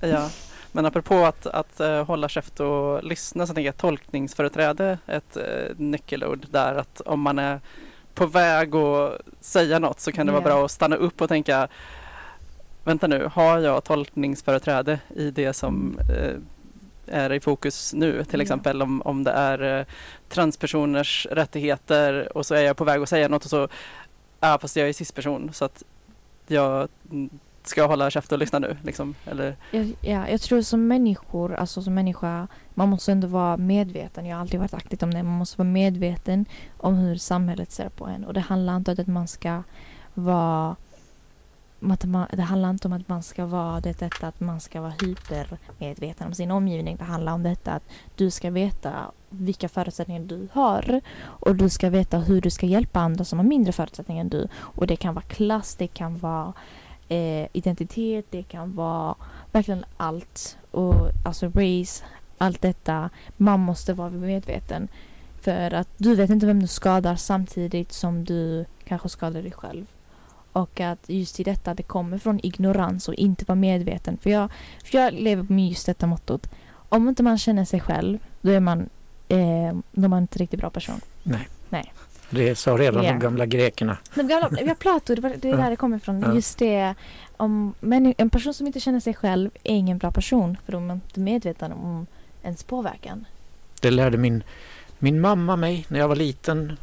Ja. 0.00 0.30
Men 0.72 0.86
apropå 0.86 1.14
att, 1.24 1.46
att 1.46 1.80
eh, 1.80 2.04
hålla 2.06 2.28
käft 2.28 2.60
och 2.60 3.04
lyssna 3.04 3.46
så 3.46 3.54
tänker 3.54 3.68
jag 3.68 3.76
tolkningsföreträde 3.76 4.98
är 5.06 5.16
ett 5.16 5.36
uh, 5.36 5.76
nyckelord 5.76 6.46
där. 6.50 6.74
Att 6.74 7.00
om 7.00 7.20
man 7.20 7.38
är 7.38 7.60
på 8.14 8.26
väg 8.26 8.74
att 8.74 9.20
säga 9.40 9.78
något 9.78 10.00
så 10.00 10.12
kan 10.12 10.26
det 10.26 10.32
vara 10.32 10.42
Ja. 10.42 10.48
bra 10.48 10.64
att 10.64 10.70
stanna 10.70 10.96
upp 10.96 11.20
och 11.20 11.28
tänka 11.28 11.68
Vänta 12.84 13.06
nu, 13.06 13.30
har 13.32 13.58
jag 13.58 13.84
tolkningsföreträde 13.84 15.00
i 15.16 15.30
det 15.30 15.52
som 15.52 15.98
eh, 15.98 16.34
är 17.12 17.32
i 17.32 17.40
fokus 17.40 17.94
nu? 17.94 18.24
Till 18.24 18.40
exempel 18.40 18.82
om, 18.82 19.02
om 19.02 19.24
det 19.24 19.30
är 19.30 19.78
eh, 19.78 19.86
transpersoners 20.28 21.26
rättigheter 21.30 22.36
och 22.36 22.46
så 22.46 22.54
är 22.54 22.62
jag 22.62 22.76
på 22.76 22.84
väg 22.84 23.02
att 23.02 23.08
säga 23.08 23.28
något 23.28 23.44
och 23.44 23.50
så, 23.50 23.68
ja 24.40 24.58
fast 24.60 24.76
jag 24.76 24.88
är 24.88 24.92
cisperson 24.92 25.50
så 25.52 25.64
att 25.64 25.82
jag 26.46 26.88
ska 27.68 27.80
jag 27.80 27.88
hålla 27.88 28.10
käft 28.10 28.32
och 28.32 28.38
lyssna 28.38 28.58
nu 28.58 28.76
liksom? 28.82 29.14
Eller, 29.26 29.56
Jag, 29.70 29.92
ja, 30.00 30.28
jag 30.28 30.40
tror 30.40 30.62
som 30.62 30.88
människor, 30.88 31.54
alltså 31.54 31.82
som 31.82 31.94
människa, 31.94 32.48
man 32.74 32.88
måste 32.88 33.12
ändå 33.12 33.26
vara 33.28 33.56
medveten. 33.56 34.26
Jag 34.26 34.36
har 34.36 34.40
alltid 34.40 34.60
varit 34.60 34.74
aktiv 34.74 34.98
om 35.02 35.14
det. 35.14 35.22
Man 35.22 35.38
måste 35.38 35.58
vara 35.58 35.68
medveten 35.68 36.46
om 36.76 36.94
hur 36.94 37.16
samhället 37.16 37.72
ser 37.72 37.88
på 37.88 38.06
en. 38.06 38.24
Och 38.24 38.34
det 38.34 38.40
handlar 38.40 38.76
inte 38.76 38.90
om 38.90 38.96
att 39.00 39.06
man 39.06 39.28
ska 39.28 39.62
vara 40.14 40.76
att 41.80 42.04
man, 42.04 42.26
det 42.32 42.42
handlar 42.42 42.70
inte 42.70 42.88
om 42.88 42.92
att 42.92 43.08
man 43.08 43.22
ska 43.22 43.46
vara 43.46 43.80
det, 43.80 43.98
detta 43.98 44.26
att 44.26 44.40
man 44.40 44.60
ska 44.60 44.80
vara 44.80 44.92
hypermedveten 45.02 46.26
om 46.26 46.34
sin 46.34 46.50
omgivning. 46.50 46.96
Det 46.96 47.04
handlar 47.04 47.32
om 47.32 47.42
detta 47.42 47.72
att 47.72 47.82
du 48.16 48.30
ska 48.30 48.50
veta 48.50 49.10
vilka 49.30 49.68
förutsättningar 49.68 50.22
du 50.22 50.48
har 50.52 51.00
och 51.20 51.56
du 51.56 51.68
ska 51.68 51.90
veta 51.90 52.18
hur 52.18 52.40
du 52.40 52.50
ska 52.50 52.66
hjälpa 52.66 53.00
andra 53.00 53.24
som 53.24 53.38
har 53.38 53.46
mindre 53.46 53.72
förutsättningar 53.72 54.20
än 54.20 54.28
du. 54.28 54.48
Och 54.54 54.86
det 54.86 54.96
kan 54.96 55.14
vara 55.14 55.24
klass, 55.24 55.74
det 55.74 55.86
kan 55.86 56.18
vara 56.18 56.52
eh, 57.08 57.46
identitet, 57.52 58.26
det 58.30 58.42
kan 58.42 58.74
vara 58.74 59.14
verkligen 59.52 59.84
allt. 59.96 60.58
Och 60.70 61.10
alltså 61.24 61.46
race, 61.46 62.04
allt 62.38 62.62
detta. 62.62 63.10
Man 63.36 63.60
måste 63.60 63.92
vara 63.94 64.10
medveten. 64.10 64.88
För 65.40 65.74
att 65.74 65.88
du 65.96 66.14
vet 66.14 66.30
inte 66.30 66.46
vem 66.46 66.60
du 66.60 66.66
skadar 66.66 67.16
samtidigt 67.16 67.92
som 67.92 68.24
du 68.24 68.64
kanske 68.84 69.08
skadar 69.08 69.42
dig 69.42 69.52
själv. 69.52 69.86
Och 70.58 70.80
att 70.80 71.04
just 71.08 71.40
i 71.40 71.44
detta 71.44 71.74
det 71.74 71.82
kommer 71.82 72.18
från 72.18 72.40
ignorans 72.42 73.08
och 73.08 73.14
inte 73.14 73.44
vara 73.48 73.56
medveten. 73.56 74.18
För 74.22 74.30
jag, 74.30 74.50
för 74.84 74.98
jag 74.98 75.14
lever 75.14 75.46
med 75.48 75.68
just 75.68 75.86
detta 75.86 76.06
mottot. 76.06 76.50
Om 76.88 77.08
inte 77.08 77.22
man 77.22 77.38
känner 77.38 77.64
sig 77.64 77.80
själv, 77.80 78.18
då 78.40 78.50
är 78.50 78.60
man, 78.60 78.88
eh, 79.28 79.76
då 79.92 80.04
är 80.04 80.08
man 80.08 80.22
inte 80.22 80.38
riktigt 80.38 80.60
bra 80.60 80.70
person. 80.70 81.00
Det 82.30 82.58
sa 82.58 82.72
redan 82.76 83.04
Ja. 83.04 83.12
de 83.12 83.18
gamla 83.18 83.46
grekerna. 83.46 83.96
De 84.14 84.28
gamla, 84.28 84.48
vi 84.62 84.68
har 84.68 84.74
Plato, 84.74 85.14
det, 85.14 85.20
var, 85.20 85.34
det 85.38 85.50
är 85.50 85.56
där 85.56 85.70
det 85.70 85.76
kommer 85.76 85.96
ifrån. 85.96 86.20
Ja. 86.20 86.34
Just 86.34 86.58
det, 86.58 86.94
om, 87.36 87.74
men 87.80 88.14
en 88.18 88.30
person 88.30 88.54
som 88.54 88.66
inte 88.66 88.80
känner 88.80 89.00
sig 89.00 89.14
själv 89.14 89.50
är 89.64 89.74
ingen 89.74 89.98
bra 89.98 90.10
person 90.10 90.56
för 90.64 90.72
de 90.72 90.90
är 90.90 90.94
inte 90.94 91.20
medveten 91.20 91.72
om 91.72 92.06
ens 92.42 92.62
påverkan. 92.62 93.24
Det 93.80 93.90
lärde 93.90 94.16
min, 94.18 94.42
min 94.98 95.20
mamma 95.20 95.56
mig 95.56 95.86
när 95.88 95.98
jag 95.98 96.08
var 96.08 96.16
liten. 96.16 96.76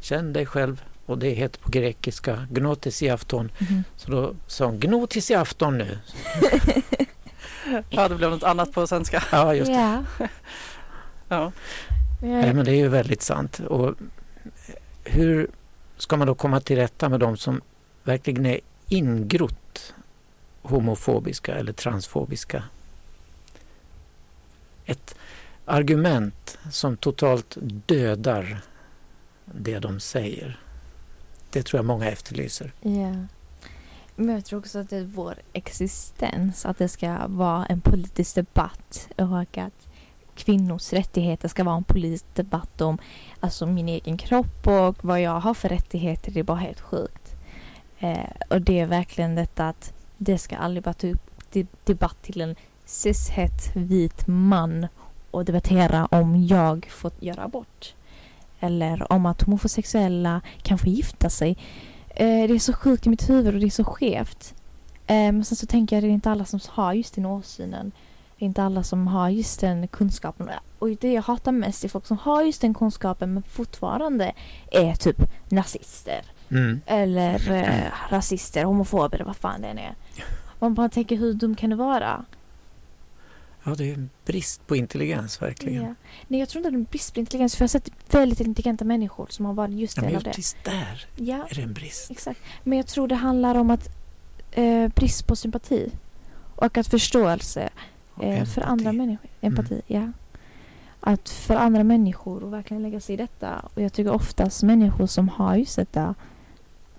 Känn 0.00 0.32
dig 0.32 0.46
själv. 0.46 0.82
Och 1.06 1.18
det 1.18 1.30
heter 1.30 1.60
på 1.60 1.70
grekiska 1.70 2.46
gnotis 2.50 3.02
i 3.02 3.10
afton. 3.10 3.52
Så 3.96 4.10
då 4.10 4.34
sa 4.46 4.66
hon 4.66 4.80
gnotis 4.80 5.30
i 5.30 5.34
afton 5.34 5.78
nu. 5.78 5.98
ja 7.90 8.08
det 8.08 8.14
blev 8.14 8.30
något 8.30 8.42
annat 8.42 8.72
på 8.72 8.86
svenska. 8.86 9.24
Ja, 9.32 9.54
just 9.54 9.70
det. 9.70 10.04
Ja. 10.18 10.28
Ja. 11.28 11.52
Nej, 12.22 12.54
men 12.54 12.64
det 12.64 12.70
är 12.70 12.76
ju 12.76 12.88
väldigt 12.88 13.22
sant. 13.22 13.58
Och 13.58 13.94
hur 15.04 15.50
ska 15.96 16.16
man 16.16 16.26
då 16.26 16.34
komma 16.34 16.60
till 16.60 16.76
rätta 16.76 17.08
med 17.08 17.20
de 17.20 17.36
som 17.36 17.60
verkligen 18.02 18.46
är 18.46 18.60
ingrott 18.88 19.94
homofobiska 20.62 21.54
eller 21.54 21.72
transfobiska? 21.72 22.64
Ett 24.86 25.14
argument 25.64 26.58
som 26.70 26.96
totalt 26.96 27.56
dödar 27.60 28.60
det 29.44 29.78
de 29.78 30.00
säger. 30.00 30.60
Det 31.52 31.62
tror 31.62 31.78
jag 31.78 31.84
många 31.84 32.10
efterlyser. 32.10 32.72
Yeah. 32.82 33.24
Men 34.16 34.34
jag 34.34 34.44
tror 34.44 34.58
också 34.58 34.78
att 34.78 34.90
det 34.90 34.96
är 34.96 35.04
vår 35.04 35.34
existens, 35.52 36.66
att 36.66 36.78
det 36.78 36.88
ska 36.88 37.26
vara 37.26 37.66
en 37.66 37.80
politisk 37.80 38.34
debatt 38.34 39.08
och 39.16 39.58
att 39.58 39.88
kvinnors 40.34 40.92
rättigheter 40.92 41.48
ska 41.48 41.64
vara 41.64 41.76
en 41.76 41.84
politisk 41.84 42.34
debatt 42.34 42.80
om 42.80 42.98
alltså 43.40 43.66
min 43.66 43.88
egen 43.88 44.18
kropp 44.18 44.66
och 44.66 45.04
vad 45.04 45.20
jag 45.20 45.40
har 45.40 45.54
för 45.54 45.68
rättigheter. 45.68 46.32
Det 46.32 46.40
är 46.40 46.44
bara 46.44 46.58
helt 46.58 46.80
sjukt. 46.80 47.34
Eh, 47.98 48.30
och 48.48 48.60
det 48.60 48.80
är 48.80 48.86
verkligen 48.86 49.34
detta 49.34 49.68
att 49.68 49.92
det 50.16 50.38
ska 50.38 50.56
aldrig 50.56 50.84
vara 50.84 50.94
typ 51.50 51.84
debatt 51.84 52.22
till 52.22 52.40
en 52.40 52.56
cishet 52.84 53.76
vit 53.76 54.26
man 54.26 54.86
och 55.30 55.44
debattera 55.44 56.06
om 56.06 56.46
jag 56.46 56.86
får 56.90 57.12
göra 57.20 57.44
abort. 57.44 57.94
Eller 58.62 59.12
om 59.12 59.26
att 59.26 59.42
homosexuella 59.42 60.40
kan 60.62 60.78
få 60.78 60.86
gifta 60.86 61.30
sig. 61.30 61.56
Eh, 62.08 62.48
det 62.48 62.54
är 62.54 62.58
så 62.58 62.72
sjukt 62.72 63.06
i 63.06 63.08
mitt 63.08 63.30
huvud 63.30 63.54
och 63.54 63.60
det 63.60 63.66
är 63.66 63.70
så 63.70 63.84
skevt. 63.84 64.54
Eh, 65.06 65.14
men 65.14 65.44
sen 65.44 65.56
så 65.56 65.66
tänker 65.66 65.96
jag 65.96 65.98
att 66.00 66.02
det 66.02 66.08
är 66.08 66.14
inte 66.14 66.30
alla 66.30 66.44
som 66.44 66.60
har 66.68 66.92
just 66.92 67.14
den 67.14 67.26
åsynen. 67.26 67.92
Det 68.38 68.44
är 68.44 68.46
inte 68.46 68.62
alla 68.62 68.82
som 68.82 69.06
har 69.06 69.28
just 69.28 69.60
den 69.60 69.88
kunskapen. 69.88 70.48
Och 70.78 70.88
det 70.88 71.12
jag 71.12 71.22
hatar 71.22 71.52
mest 71.52 71.84
är 71.84 71.88
folk 71.88 72.06
som 72.06 72.18
har 72.18 72.42
just 72.42 72.60
den 72.60 72.74
kunskapen 72.74 73.34
men 73.34 73.42
fortfarande 73.42 74.32
är 74.70 74.94
typ 74.94 75.16
nazister. 75.48 76.22
Mm. 76.50 76.80
Eller 76.86 77.50
eh, 77.50 77.92
rasister, 78.10 78.64
homofober, 78.64 79.22
vad 79.26 79.36
fan 79.36 79.60
det 79.60 79.68
än 79.68 79.78
är. 79.78 79.94
Man 80.58 80.74
bara 80.74 80.88
tänker 80.88 81.16
hur 81.16 81.32
dum 81.34 81.54
kan 81.56 81.70
det 81.70 81.76
vara? 81.76 82.24
Ja, 83.64 83.74
det 83.74 83.90
är 83.90 83.94
en 83.94 84.10
brist 84.24 84.66
på 84.66 84.76
intelligens 84.76 85.42
verkligen. 85.42 85.82
Ja. 85.82 85.94
Nej, 86.28 86.40
jag 86.40 86.48
tror 86.48 86.60
inte 86.60 86.70
det 86.70 86.74
är 86.74 86.78
en 86.78 86.84
brist 86.90 87.14
på 87.14 87.20
intelligens. 87.20 87.56
För 87.56 87.62
jag 87.62 87.64
har 87.64 87.68
sett 87.68 87.90
väldigt 88.10 88.40
intelligenta 88.40 88.84
människor 88.84 89.26
som 89.30 89.44
har 89.46 89.52
varit 89.54 89.74
just 89.74 89.96
Ja, 89.96 90.02
men 90.02 90.12
del 90.12 90.16
av 90.16 90.22
just 90.26 90.26
det. 90.26 90.34
tills 90.34 90.56
där 90.64 91.06
Ja, 91.16 91.46
är 91.50 91.54
det 91.54 91.62
en 91.62 91.72
brist. 91.72 92.10
exakt. 92.10 92.40
Men 92.64 92.78
jag 92.78 92.86
tror 92.86 93.08
det 93.08 93.14
handlar 93.14 93.54
om 93.54 93.70
att 93.70 93.88
eh, 94.50 94.88
brist 94.88 95.26
på 95.26 95.36
sympati. 95.36 95.92
Och 96.56 96.78
att 96.78 96.86
förståelse 96.86 97.68
eh, 98.22 98.44
för 98.44 98.60
andra 98.62 98.92
människor. 98.92 99.30
Empati, 99.40 99.82
ja. 99.86 100.12
Att 101.00 101.28
för 101.28 101.54
andra 101.56 101.84
människor 101.84 102.42
och 102.44 102.52
verkligen 102.52 102.82
lägga 102.82 103.00
sig 103.00 103.12
i 103.14 103.16
detta. 103.16 103.68
Och 103.74 103.82
jag 103.82 103.92
tycker 103.92 104.10
oftast 104.12 104.62
människor 104.62 105.06
som 105.06 105.28
har 105.28 105.56
just 105.56 105.76
detta 105.76 106.14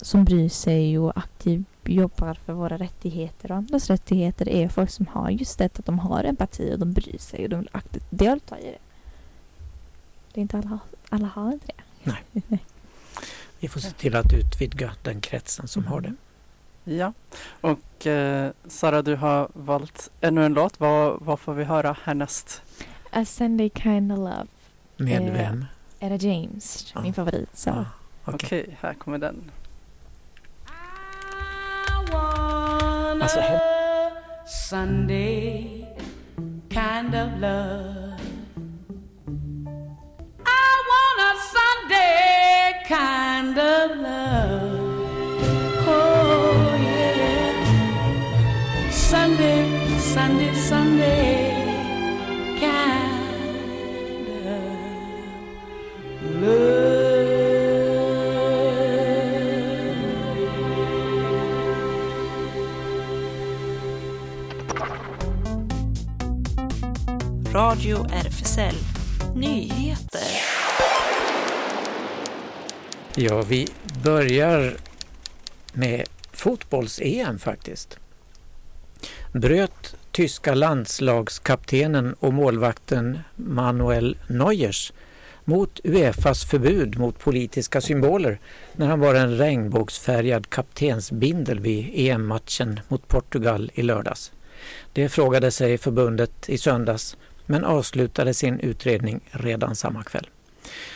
som 0.01 0.25
bryr 0.25 0.49
sig 0.49 0.99
och 0.99 1.17
aktivt 1.17 1.65
jobbar 1.85 2.33
för 2.45 2.53
våra 2.53 2.77
rättigheter 2.77 3.51
och 3.51 3.57
andras 3.57 3.89
rättigheter 3.89 4.49
är 4.49 4.69
folk 4.69 4.89
som 4.89 5.07
har 5.07 5.29
just 5.29 5.57
detta 5.57 5.79
att 5.79 5.85
de 5.85 5.99
har 5.99 6.23
empati 6.23 6.73
och 6.73 6.79
de 6.79 6.93
bryr 6.93 7.17
sig 7.17 7.43
och 7.43 7.49
de 7.49 7.59
vill 7.59 7.69
aktivt 7.71 8.05
delta 8.09 8.59
i 8.59 8.63
det. 8.63 8.77
Det 10.33 10.39
är 10.39 10.41
inte 10.41 10.57
alla, 10.57 10.79
alla 11.09 11.27
har 11.27 11.51
inte 11.53 11.67
det. 12.03 12.13
Vi 13.59 13.67
får 13.67 13.79
se 13.79 13.91
till 13.91 14.15
att 14.15 14.33
utvidga 14.33 14.93
den 15.01 15.21
kretsen 15.21 15.67
som 15.67 15.85
har 15.85 16.01
det. 16.01 16.13
Ja, 16.83 17.13
och 17.61 18.07
eh, 18.07 18.51
Sara 18.67 19.01
du 19.01 19.15
har 19.15 19.49
valt 19.53 20.11
ännu 20.21 20.45
en 20.45 20.53
låt. 20.53 20.79
Vad, 20.79 21.21
vad 21.21 21.39
får 21.39 21.53
vi 21.53 21.63
höra 21.63 21.95
härnäst? 22.03 22.61
A 23.11 23.25
Sunday 23.25 23.69
Kind 23.75 24.11
of 24.11 24.17
Love. 24.17 24.45
Med 24.97 25.21
Eh, 25.27 25.33
vem? 25.33 25.65
Etta 25.99 26.27
James, 26.27 26.91
Ja. 26.95 27.01
min 27.01 27.13
favorit. 27.13 27.49
Så. 27.57 27.69
Ja, 27.69 27.85
okej. 28.25 28.35
Okej, 28.63 28.77
här 28.81 28.93
kommer 28.93 29.17
den. 29.17 29.51
Sunday 34.45 35.87
kind 36.69 37.15
of 37.15 37.39
love. 37.39 38.12
Radio 67.83 68.07
RFSL 68.13 68.75
Nyheter. 69.35 70.21
Ja, 73.15 73.41
vi 73.41 73.67
börjar 74.03 74.73
med 75.73 76.03
fotbolls-EM 76.31 77.39
faktiskt. 77.39 77.99
Bröt 79.33 79.95
tyska 80.11 80.53
landslagskaptenen 80.53 82.13
och 82.13 82.33
målvakten 82.33 83.19
Manuel 83.35 84.17
Neuers 84.27 84.93
mot 85.43 85.79
Uefas 85.83 86.45
förbud 86.45 86.99
mot 86.99 87.19
politiska 87.19 87.81
symboler 87.81 88.39
när 88.75 88.87
han 88.87 88.99
var 88.99 89.15
en 89.15 89.37
regnbågsfärgad 89.37 90.49
kaptensbindel 90.49 91.59
vid 91.59 91.91
EM-matchen 91.93 92.79
mot 92.87 93.07
Portugal 93.07 93.71
i 93.73 93.81
lördags. 93.81 94.31
Det 94.93 95.09
frågade 95.09 95.51
sig 95.51 95.77
förbundet 95.77 96.49
i 96.49 96.57
söndags 96.57 97.17
men 97.45 97.63
avslutade 97.63 98.33
sin 98.33 98.59
utredning 98.59 99.19
redan 99.31 99.75
samma 99.75 100.03
kväll. 100.03 100.29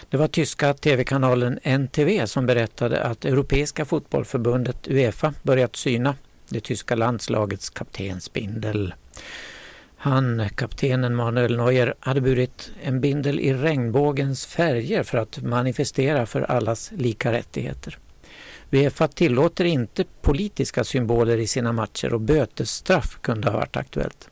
Det 0.10 0.18
var 0.18 0.28
tyska 0.28 0.74
tv-kanalen 0.74 1.60
NTV 1.64 2.28
som 2.28 2.46
berättade 2.46 3.04
att 3.04 3.26
Europeiska 3.26 3.86
fotbollförbundet 3.86 4.88
Uefa 4.88 5.34
börjat 5.44 5.76
syna 5.76 6.16
det 6.50 6.60
tyska 6.60 6.96
landslagets 6.96 7.70
kaptensbindel. 7.70 8.94
Han, 9.98 10.50
kaptenen 10.56 11.16
Manuel 11.16 11.58
Neuer, 11.58 11.94
hade 12.00 12.22
burit 12.22 12.72
en 12.84 13.02
bindel 13.02 13.40
i 13.40 13.54
regnbågens 13.54 14.46
färger 14.46 15.04
för 15.04 15.18
att 15.18 15.42
manifestera 15.42 16.26
för 16.26 16.42
allas 16.42 16.92
lika 16.98 17.32
rättigheter. 17.32 17.98
Uefa 18.72 19.08
tillåter 19.08 19.66
inte 19.66 20.04
politiska 20.22 20.84
symboler 20.84 21.38
i 21.38 21.48
sina 21.48 21.74
matcher 21.74 22.14
och 22.14 22.22
bötesstraff 22.22 23.18
kunde 23.22 23.50
ha 23.50 23.58
varit 23.58 23.78
aktuellt. 23.78 24.30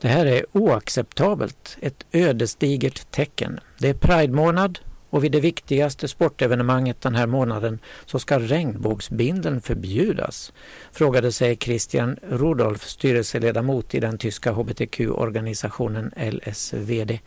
Det 0.00 0.08
här 0.08 0.26
är 0.26 0.44
oacceptabelt, 0.52 1.76
ett 1.80 2.06
ödesdigert 2.12 3.10
tecken. 3.10 3.60
Det 3.78 3.88
är 3.88 3.94
Pride-månad 3.94 4.78
och 5.10 5.24
vid 5.24 5.32
det 5.32 5.40
viktigaste 5.40 6.08
sportevenemanget 6.08 7.00
den 7.00 7.14
här 7.14 7.26
månaden 7.26 7.78
så 8.06 8.18
ska 8.18 8.38
regnbågsbindeln 8.38 9.60
förbjudas, 9.60 10.52
frågade 10.92 11.32
sig 11.32 11.56
Christian 11.56 12.16
Rudolf, 12.22 12.84
styrelseledamot 12.84 13.94
i 13.94 14.00
den 14.00 14.18
tyska 14.18 14.52
hbtq-organisationen 14.52 16.12
LSVD, 16.16 17.18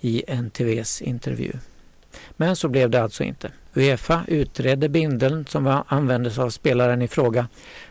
i 0.00 0.24
NTVs 0.28 1.02
intervju. 1.02 1.52
Men 2.36 2.56
så 2.56 2.68
blev 2.68 2.90
det 2.90 3.02
alltså 3.02 3.24
inte. 3.24 3.50
Uefa 3.74 4.24
utredde 4.28 4.88
bindeln 4.88 5.46
som 5.46 5.82
användes 5.86 6.38
av 6.38 6.50
spelaren 6.50 7.02
i 7.02 7.08
fråga 7.08 7.48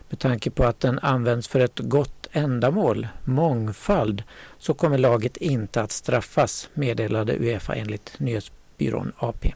med 0.10 0.20
tanke 0.20 0.50
på 0.52 0.64
att 0.64 0.80
den 0.80 1.00
används 1.00 1.48
för 1.48 1.60
ett 1.60 1.80
gott 1.80 2.15
ändamål, 2.36 3.08
mångfald, 3.24 4.24
så 4.58 4.74
kommer 4.74 4.98
laget 4.98 5.38
inte 5.38 5.82
att 5.82 5.92
straffas, 5.92 6.70
meddelade 6.74 7.38
Uefa 7.38 7.76
enligt 7.76 8.20
nyhetsbyrån 8.20 9.12
AP. 9.18 9.54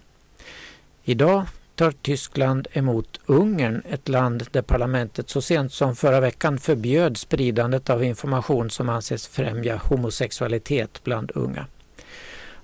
Idag 1.04 1.46
tar 1.76 1.92
Tyskland 1.92 2.68
emot 2.72 3.20
Ungern, 3.26 3.82
ett 3.90 4.10
land 4.10 4.48
där 4.52 4.62
parlamentet 4.62 5.30
så 5.30 5.42
sent 5.42 5.74
som 5.74 5.96
förra 5.96 6.20
veckan 6.20 6.60
förbjöd 6.60 7.18
spridandet 7.18 7.90
av 7.90 8.04
information 8.04 8.70
som 8.70 8.90
anses 8.90 9.28
främja 9.28 9.78
homosexualitet 9.78 11.04
bland 11.04 11.32
unga. 11.36 11.66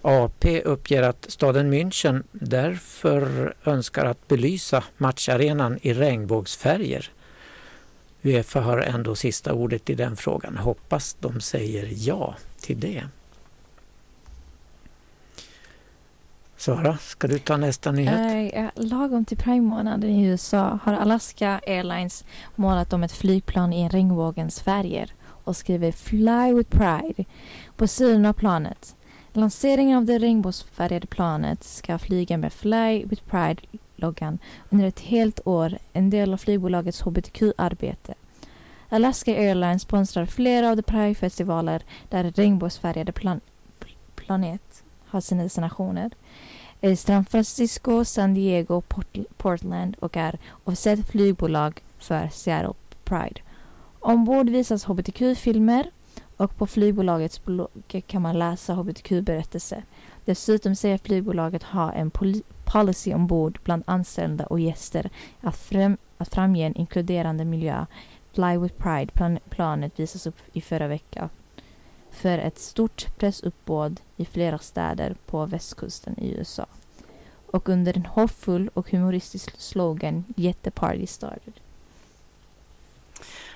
AP 0.02 0.62
uppger 0.62 1.04
att 1.04 1.26
staden 1.28 1.74
München 1.74 2.24
därför 2.32 3.54
önskar 3.64 4.06
att 4.06 4.28
belysa 4.28 4.84
matcharenan 4.98 5.80
i 5.82 5.94
regnbågsfärger. 5.94 7.12
Uefa 8.26 8.62
har 8.62 8.78
ändå 8.78 9.16
sista 9.16 9.54
ordet 9.54 9.90
i 9.90 9.96
den 9.96 10.16
frågan. 10.16 10.58
Hoppas 10.58 11.18
de 11.20 11.42
säger 11.42 11.90
ja 11.96 12.36
till 12.62 12.80
det. 12.80 13.04
Sara, 16.58 16.98
ska 16.98 17.28
du 17.28 17.40
ta 17.40 17.58
nästa 17.58 17.92
nyhet? 17.92 18.56
Uh, 18.56 18.70
lagom 18.76 19.26
till 19.26 19.38
Pride-månaden 19.38 20.10
i 20.10 20.26
USA 20.26 20.80
har 20.84 20.94
Alaska 20.94 21.62
Airlines 21.68 22.26
målat 22.56 22.94
om 22.94 23.04
ett 23.04 23.12
flygplan 23.12 23.74
i 23.74 23.90
regnbågens 23.90 24.60
färger 24.60 25.14
och 25.24 25.56
skriver 25.56 25.92
Fly 25.92 26.54
with 26.54 26.70
Pride 26.70 27.26
på 27.76 27.88
sidan 27.88 28.26
av 28.26 28.34
planet. 28.34 28.96
Lanseringen 29.34 29.98
av 29.98 30.06
det 30.06 30.20
regnbågsfärgade 30.20 31.08
planet 31.08 31.64
ska 31.64 31.98
flyga 31.98 32.38
med 32.38 32.54
Fly 32.54 33.06
with 33.06 33.24
Pride 33.24 33.62
loggan 34.06 34.40
under 34.70 34.86
ett 34.86 35.00
helt 35.00 35.40
år, 35.48 35.78
en 35.94 36.10
del 36.10 36.34
av 36.34 36.38
flygbolagets 36.38 37.02
hbtq-arbete. 37.02 38.14
Alaska 38.90 39.32
Airlines 39.32 39.82
sponsrar 39.82 40.26
flera 40.26 40.70
av 40.70 40.76
de 40.76 40.84
Pride-festivaler 40.84 41.84
där 42.10 42.32
regnbågsfärgade 42.32 43.12
plan 43.12 43.42
planet 44.16 44.84
har 45.06 45.22
sina 45.22 45.44
destinationer. 45.44 46.12
San 46.98 47.26
Francisco, 47.26 48.06
San 48.06 48.34
Diego, 48.34 48.82
Port 48.82 49.18
Portland 49.38 49.96
och 50.00 50.18
är 50.18 50.40
officiellt 50.64 51.08
flygbolag 51.08 51.84
för 52.00 52.30
Seattle 52.32 52.74
Pride. 53.04 53.42
Ombord 54.00 54.50
visas 54.50 54.86
hbtq-filmer 54.86 55.92
och 56.38 56.58
på 56.58 56.68
flygbolagets 56.68 57.46
blogg 57.46 58.04
kan 58.08 58.22
man 58.22 58.40
läsa 58.40 58.74
hbtq-berättelser. 58.74 59.84
Dessutom 60.26 60.76
säger 60.76 60.98
flygbolaget 60.98 61.64
ha 61.64 61.92
en 61.92 62.12
policy 62.76 63.14
ombord 63.14 63.60
bland 63.64 63.84
anställda 63.88 64.46
och 64.46 64.60
gäster 64.60 65.10
att, 65.42 65.58
fram 65.58 65.98
att 66.18 66.34
framge 66.34 66.66
en 66.66 66.76
inkluderande 66.76 67.46
miljö. 67.46 67.86
Fly 68.34 68.58
with 68.58 68.76
Pride 68.76 69.12
plan 69.12 69.40
planet 69.50 70.00
visas 70.00 70.28
upp 70.28 70.40
i 70.54 70.62
förra 70.62 70.88
veckan 70.88 71.30
för 72.12 72.38
ett 72.38 72.60
stort 72.60 73.18
pressuppbåd 73.18 74.02
i 74.18 74.26
flera 74.26 74.58
städer 74.58 75.16
på 75.26 75.46
västkusten 75.46 76.20
i 76.20 76.32
USA. 76.32 76.66
Och 77.52 77.70
under 77.70 77.98
en 77.98 78.06
hoppfull 78.06 78.70
och 78.74 78.92
humoristisk 78.92 79.62
slogan 79.62 80.24
Get 80.36 80.62
the 80.62 80.72
party 80.72 81.08
started. 81.08 81.54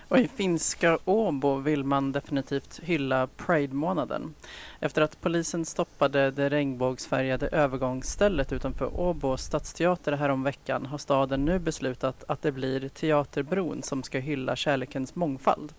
Och 0.09 0.17
i 0.17 0.27
finska 0.27 0.99
Åbo 1.05 1.55
vill 1.55 1.83
man 1.83 2.11
definitivt 2.11 2.79
hylla 2.83 3.27
Pride-månaden. 3.27 4.33
Efter 4.79 5.01
att 5.01 5.21
polisen 5.21 5.65
stoppade 5.65 6.31
det 6.31 6.49
regnbågsfärgade 6.49 7.47
övergångsstället 7.47 8.51
utanför 8.51 8.99
Åbo 8.99 9.37
stadsteater 9.37 10.11
häromveckan 10.11 10.85
har 10.85 10.97
staden 10.97 11.45
nu 11.45 11.59
beslutat 11.59 12.23
att 12.27 12.41
det 12.41 12.51
blir 12.51 12.89
Teaterbron 12.89 13.83
som 13.83 14.03
ska 14.03 14.19
hylla 14.19 14.55
kärlekens 14.55 15.15
mångfald. 15.15 15.73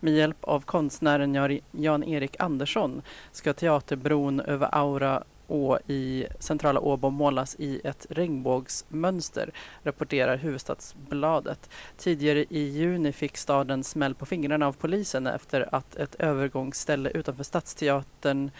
Med 0.00 0.12
hjälp 0.12 0.44
av 0.44 0.60
konstnären 0.60 1.60
Jan-Erik 1.70 2.36
Andersson 2.38 3.02
ska 3.32 3.52
Teaterbron 3.52 4.40
över 4.40 4.68
Aura 4.72 5.22
å 5.48 5.78
i 5.86 6.26
centrala 6.38 6.80
Åbo 6.80 7.10
målas 7.10 7.56
i 7.58 7.80
ett 7.84 8.06
regnbågsmönster, 8.10 9.50
rapporterar 9.82 10.36
Huvudstadsbladet. 10.36 11.70
Tidigare 11.96 12.44
i 12.48 12.68
juni 12.68 13.12
fick 13.12 13.36
staden 13.36 13.84
smäll 13.84 14.14
på 14.14 14.26
fingrarna 14.26 14.66
av 14.66 14.72
polisen 14.72 15.26
efter 15.26 15.74
att 15.74 15.96
ett 15.96 16.14
övergångsställe 16.14 17.10
utanför 17.10 17.44
Stadsteatern 17.44 18.50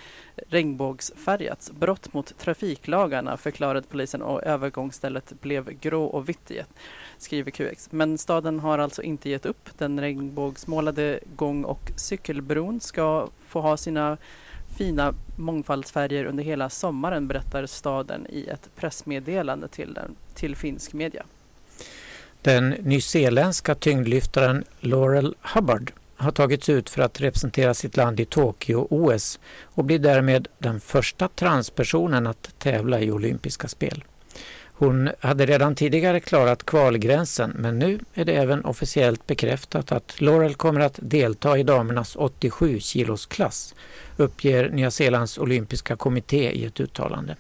regnbågsfärgats. 0.49 1.71
Brott 1.71 2.13
mot 2.15 2.39
trafiklagarna 2.39 3.37
förklarade 3.37 3.89
polisen 3.89 4.23
och 4.23 4.43
övergångsstället 4.43 5.41
blev 5.41 5.79
grå 5.81 6.05
och 6.05 6.29
vitt 6.29 6.51
igen, 6.51 6.67
skriver 7.19 7.51
QX. 7.51 7.93
Men 7.93 8.19
staden 8.19 8.61
har 8.61 8.79
alltså 8.79 9.03
inte 9.03 9.31
gett 9.31 9.47
upp. 9.47 9.79
Den 9.79 10.01
regnbågsmålade 10.01 11.21
gång 11.37 11.65
och 11.65 11.93
cykelbron 11.97 12.81
ska 12.81 13.29
få 13.47 13.61
ha 13.61 13.77
sina 13.77 14.19
fina 14.77 15.15
mångfaldsfärger 15.37 16.25
under 16.25 16.45
hela 16.45 16.71
sommaren 16.71 17.29
berättar 17.29 17.67
staden 17.67 18.27
i 18.31 18.49
ett 18.49 18.71
pressmeddelande 18.77 19.69
till, 19.69 19.95
den, 19.95 20.17
till 20.35 20.57
finsk 20.57 20.93
media. 20.93 21.23
Den 22.43 22.71
nyzeeländska 22.71 23.75
tyngdlyftaren 23.75 24.65
Laurel 24.81 25.35
Hubbard 25.55 25.93
har 26.17 26.31
tagits 26.31 26.69
ut 26.69 26.91
för 26.91 27.03
att 27.03 27.21
representera 27.21 27.75
sitt 27.75 27.97
land 27.97 28.21
i 28.21 28.25
Tokyo-OS 28.25 29.39
och 29.63 29.85
blir 29.85 29.99
därmed 29.99 30.49
den 30.59 30.81
första 30.81 31.29
transpersonen 31.29 32.27
att 32.27 32.59
tävla 32.59 33.01
i 33.01 33.11
olympiska 33.11 33.69
spel. 33.69 34.05
Hon 34.79 35.11
hade 35.21 35.47
redan 35.47 35.75
tidigare 35.75 36.21
klarat 36.21 36.67
kvalgränsen 36.67 37.53
men 37.59 37.79
nu 37.79 37.99
är 38.15 38.25
det 38.25 38.33
även 38.33 38.65
officiellt 38.65 39.27
bekräftat 39.27 39.93
att 39.93 40.21
Laurel 40.21 40.55
kommer 40.55 40.81
att 40.81 40.99
delta 41.03 41.59
i 41.59 41.63
damernas 41.63 42.17
87 42.17 42.81
kilos 42.81 43.27
klass, 43.27 43.75
uppger 44.17 44.71
Nya 44.71 44.91
Zeelands 44.91 45.39
olympiska 45.39 45.97
kommitté 45.97 46.51
i 46.51 46.65
ett 46.65 46.81
uttalande. 46.81 47.37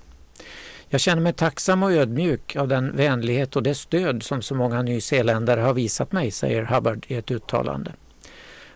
Jag 0.88 1.00
känner 1.00 1.22
mig 1.22 1.32
tacksam 1.32 1.82
och 1.82 1.92
ödmjuk 1.92 2.56
av 2.56 2.68
den 2.68 2.96
vänlighet 2.96 3.56
och 3.56 3.62
det 3.62 3.74
stöd 3.74 4.22
som 4.22 4.42
så 4.42 4.54
många 4.54 4.82
nyzeeländare 4.82 5.60
har 5.60 5.74
visat 5.74 6.12
mig, 6.12 6.30
säger 6.30 6.62
Hubbard 6.64 7.06
i 7.08 7.14
ett 7.14 7.30
uttalande. 7.30 7.92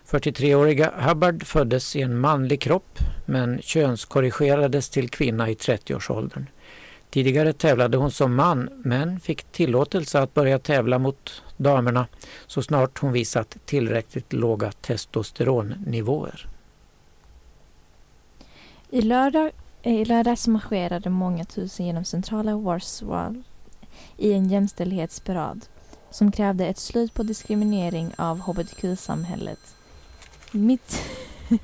43-åriga 0.09 0.93
Hubbard 0.97 1.45
föddes 1.45 1.95
i 1.95 2.01
en 2.01 2.17
manlig 2.17 2.61
kropp 2.61 2.99
men 3.25 3.61
könskorrigerades 3.61 4.89
till 4.89 5.09
kvinna 5.09 5.49
i 5.49 5.53
30-årsåldern. 5.53 6.45
Tidigare 7.11 7.53
tävlade 7.53 7.97
hon 7.97 8.11
som 8.11 8.35
man 8.35 8.69
men 8.83 9.19
fick 9.19 9.43
tillåtelse 9.43 10.19
att 10.19 10.33
börja 10.33 10.59
tävla 10.59 10.99
mot 10.99 11.43
damerna 11.57 12.07
så 12.47 12.63
snart 12.63 12.99
hon 12.99 13.11
visat 13.11 13.57
tillräckligt 13.65 14.33
låga 14.33 14.71
testosteronnivåer. 14.71 16.47
I 18.89 19.01
lördag, 19.01 19.51
eh, 19.81 19.93
I 19.93 20.05
lördags 20.05 20.47
marscherade 20.47 21.09
många 21.09 21.45
tusen 21.45 21.85
genom 21.85 22.05
centrala 22.05 22.57
Warsaw 22.57 23.43
i 24.17 24.33
en 24.33 24.49
jämställdhetsparad 24.49 25.65
som 26.09 26.31
krävde 26.31 26.67
ett 26.67 26.77
slut 26.77 27.13
på 27.13 27.23
diskriminering 27.23 28.13
av 28.17 28.39
hbtq-samhället. 28.39 29.75
Mitt... 30.51 31.01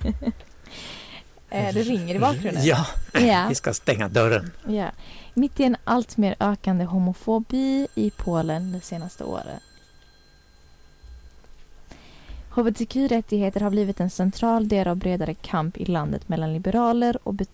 Eh, 1.50 1.74
det 1.74 1.82
ringer 1.82 2.16
i 2.16 2.20
bakgrunden. 2.20 2.66
Ja, 2.66 2.86
Ja. 3.14 3.46
vi 3.50 3.56
ska 3.56 3.74
stänga 3.74 4.10
dörren. 4.10 4.52
Ja. 4.68 4.90
Mitt 5.34 5.60
i 5.60 5.64
en 5.64 5.78
allt 5.84 6.18
mer 6.18 6.36
ökande 6.40 6.86
homofobi 6.86 7.88
i 7.96 8.12
Polen 8.18 8.72
det 8.72 8.82
senaste 8.82 9.24
året. 9.24 9.62
HBTQ-rättigheter 12.50 13.62
har 13.62 13.70
blivit 13.70 14.00
en 14.00 14.10
central 14.10 14.68
del 14.68 14.88
av 14.88 14.96
bredare 14.96 15.34
kamp 15.34 15.78
i 15.78 15.86
landet 15.86 16.30
mellan 16.30 16.54
liberaler 16.54 17.18
och, 17.28 17.34
bet- 17.34 17.50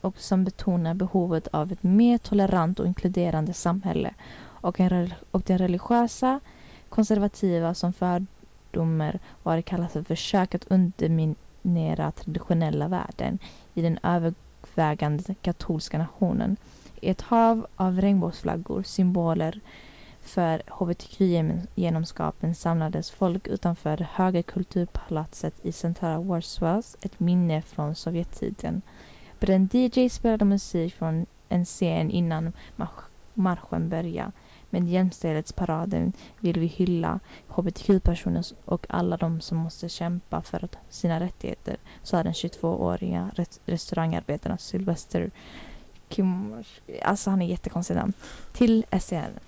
och 0.00 0.14
som 0.18 0.44
betonar 0.44 0.94
behovet 0.94 1.48
av 1.48 1.72
ett 1.72 1.82
mer 1.82 2.18
tolerant 2.18 2.80
och 2.80 2.86
inkluderande 2.86 3.52
samhälle 3.54 4.14
och, 4.38 4.80
en 4.80 5.14
och 5.30 5.42
den 5.46 5.58
religiösa, 5.58 6.40
konservativa 6.88 7.74
som 7.74 7.92
fördomar 7.92 9.18
vad 9.42 9.58
det 9.58 9.62
kallas 9.62 9.92
för 9.92 10.02
försök 10.02 10.54
att 10.54 10.64
underminera 10.64 11.36
traditionella 12.10 12.88
värden 12.88 13.38
i 13.74 13.82
den 13.82 13.98
övervägande 14.02 15.34
katolska 15.34 15.98
nationen. 15.98 16.56
I 17.00 17.10
ett 17.10 17.22
hav 17.22 17.66
av 17.76 18.00
regnbågsflaggor, 18.00 18.82
symboler 18.82 19.60
för 20.20 20.62
hbtq-genomskapen 20.66 22.54
samlades 22.54 23.10
folk 23.10 23.46
utanför 23.46 23.96
högerkulturpalatset 23.96 24.04
höga 24.10 24.42
kulturpalatset 24.42 25.54
i 25.62 25.72
centrala 25.72 26.20
Warsaw, 26.20 26.82
ett 27.02 27.20
minne 27.20 27.62
från 27.62 27.94
Sovjettiden. 27.94 28.82
En 29.40 29.68
DJ 29.72 30.08
spelade 30.08 30.44
musik 30.44 30.94
från 30.94 31.26
en 31.48 31.64
scen 31.64 32.10
innan 32.10 32.52
marschen 33.34 33.88
började. 33.88 34.32
Med 34.70 34.88
jämställdhetsparaden 34.88 36.12
vill 36.40 36.60
vi 36.60 36.66
hylla 36.66 37.20
hbtq-personer 37.48 38.44
och 38.64 38.86
alla 38.88 39.16
de 39.16 39.40
som 39.40 39.58
måste 39.58 39.88
kämpa 39.88 40.42
för 40.42 40.68
sina 40.90 41.20
rättigheter, 41.20 41.76
sa 42.02 42.22
den 42.22 42.32
22-åriga 42.32 43.30
restaurangarbetaren 43.64 44.58
Sylvester 44.58 45.30
Kim... 46.08 46.64
Alltså 47.02 47.30
han 47.30 47.42
är 47.42 47.46
jättekonstig 47.46 47.94
namn. 47.94 48.12
Till 48.52 48.84
SCN. 49.00 49.38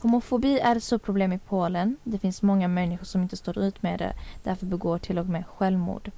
Homofobi 0.00 0.58
är 0.58 0.76
ett 0.76 0.84
stort 0.84 1.02
problem 1.02 1.32
i 1.32 1.38
Polen. 1.38 1.96
Det 2.04 2.18
finns 2.18 2.42
många 2.42 2.68
människor 2.68 3.04
som 3.04 3.22
inte 3.22 3.36
står 3.36 3.58
ut 3.58 3.82
med 3.82 3.98
det, 3.98 4.14
därför 4.42 4.66
begår 4.66 4.98
till 4.98 5.18
och 5.18 5.26
med 5.26 5.46
självmord. 5.46 6.10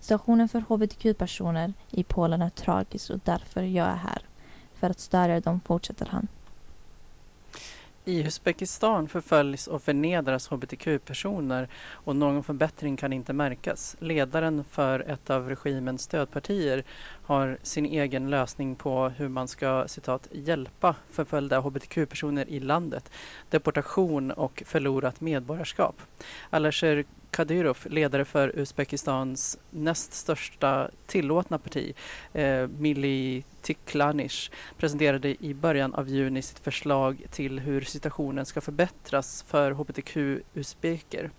Situationen 0.00 0.48
för 0.48 0.60
hbtq-personer 0.60 1.72
i 1.90 2.04
Polen 2.04 2.42
är 2.42 2.50
tragisk 2.50 3.10
och 3.10 3.20
därför 3.24 3.62
jag 3.62 3.86
är 3.86 3.96
här. 3.96 4.22
För 4.82 4.90
att 4.90 5.00
stödja 5.00 5.40
dem, 5.40 5.60
fortsätter 5.64 6.06
han. 6.06 6.28
I 8.04 8.20
Uzbekistan 8.22 9.08
förföljs 9.08 9.66
och 9.66 9.82
förnedras 9.82 10.48
hbtq-personer 10.48 11.68
och 11.86 12.16
någon 12.16 12.44
förbättring 12.44 12.96
kan 12.96 13.12
inte 13.12 13.32
märkas. 13.32 13.96
Ledaren 13.98 14.64
för 14.64 15.00
ett 15.00 15.30
av 15.30 15.48
regimens 15.48 16.02
stödpartier 16.02 16.84
har 17.24 17.58
sin 17.62 17.86
egen 17.86 18.30
lösning 18.30 18.76
på 18.76 19.08
hur 19.08 19.28
man 19.28 19.48
ska 19.48 19.88
citat, 19.88 20.28
hjälpa 20.32 20.96
förföljda 21.10 21.60
hbtq-personer 21.60 22.48
i 22.48 22.60
landet, 22.60 23.10
deportation 23.50 24.30
och 24.30 24.62
förlorat 24.66 25.20
medborgarskap. 25.20 26.02
Alasher 26.50 27.04
Kadyrov, 27.32 27.78
ledare 27.84 28.24
för 28.24 28.58
Uzbekistans 28.58 29.58
näst 29.70 30.12
största 30.12 30.90
tillåtna 31.06 31.58
parti, 31.58 31.94
eh, 32.32 32.66
Milli 32.68 33.44
Tiklanish, 33.62 34.50
presenterade 34.76 35.44
i 35.44 35.54
början 35.54 35.94
av 35.94 36.08
juni 36.08 36.42
sitt 36.42 36.58
förslag 36.58 37.22
till 37.30 37.58
hur 37.58 37.80
situationen 37.80 38.46
ska 38.46 38.60
förbättras 38.60 39.44
för 39.48 39.70
hbtq-uzbeker. 39.72 41.30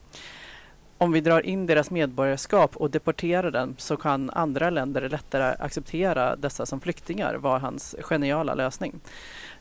Om 0.98 1.12
vi 1.12 1.22
drar 1.22 1.46
in 1.46 1.66
deras 1.66 1.92
medborgarskap 1.92 2.78
och 2.78 2.90
deporterar 2.90 3.52
dem 3.52 3.76
så 3.78 3.98
kan 3.98 4.30
andra 4.30 4.70
länder 4.70 5.10
lättare 5.10 5.56
acceptera 5.60 6.36
dessa 6.36 6.66
som 6.66 6.82
flyktingar, 6.82 7.36
var 7.36 7.60
hans 7.60 7.96
geniala 8.00 8.56
lösning. 8.56 9.00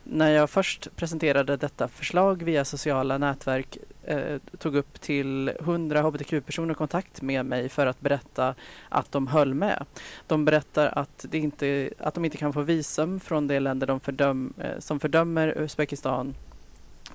När 0.05 0.31
jag 0.31 0.51
först 0.51 0.97
presenterade 0.97 1.57
detta 1.57 1.89
förslag 1.89 2.43
via 2.43 2.65
sociala 2.65 3.19
nätverk 3.19 3.79
eh, 4.05 4.39
tog 4.59 4.77
upp 4.77 5.01
till 5.01 5.49
100 5.49 6.03
hbtq-personer 6.03 6.75
kontakt 6.75 7.23
med 7.23 7.47
mig 7.47 7.69
för 7.69 7.87
att 7.87 8.01
berätta 8.01 8.55
att 8.89 9.13
de 9.13 9.27
höll 9.27 9.55
med. 9.55 9.87
De 10.27 10.45
berättar 10.45 10.99
att, 10.99 11.27
det 11.31 11.39
inte, 11.39 11.91
att 11.99 12.15
de 12.15 12.25
inte 12.25 12.37
kan 12.37 12.53
få 12.53 12.61
visum 12.61 13.21
från 13.21 13.47
de 13.47 13.61
länder 13.61 13.87
de 13.87 14.01
fördöm, 14.01 14.55
eh, 14.59 14.79
som 14.79 15.01
fördömer 15.01 15.59
Uzbekistan 15.59 16.35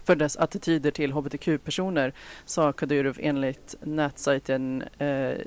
för 0.04 0.16
dess 0.16 0.38
attityder 0.38 0.92
till 0.92 1.12
hbtq-personer, 1.12 2.14
sa 2.46 2.74
Kadyrov 2.74 3.18
enligt 3.20 3.76
nätsajten 3.82 4.84
eh, 4.98 5.38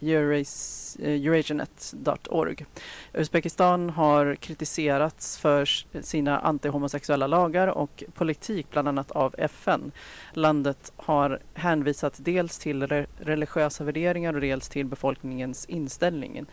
Euras- 0.00 0.96
eh, 1.02 1.26
Eurasianet.org. 1.26 2.66
Uzbekistan 3.12 3.90
har 3.90 4.34
kritiserats 4.34 5.38
för 5.38 5.64
sina 6.02 6.38
antihomosexuella 6.38 7.26
lagar 7.26 7.68
och 7.68 8.04
politik, 8.14 8.66
bland 8.70 8.88
annat 8.88 9.10
av 9.10 9.34
FN. 9.38 9.92
Landet 10.32 10.92
har 10.96 11.40
hänvisat 11.54 12.14
dels 12.18 12.58
till 12.58 12.82
re- 12.82 13.06
religiösa 13.18 13.84
värderingar 13.84 14.34
och 14.34 14.40
dels 14.40 14.68
till 14.68 14.86
befolkningens 14.86 15.66
inställning. 15.66 16.44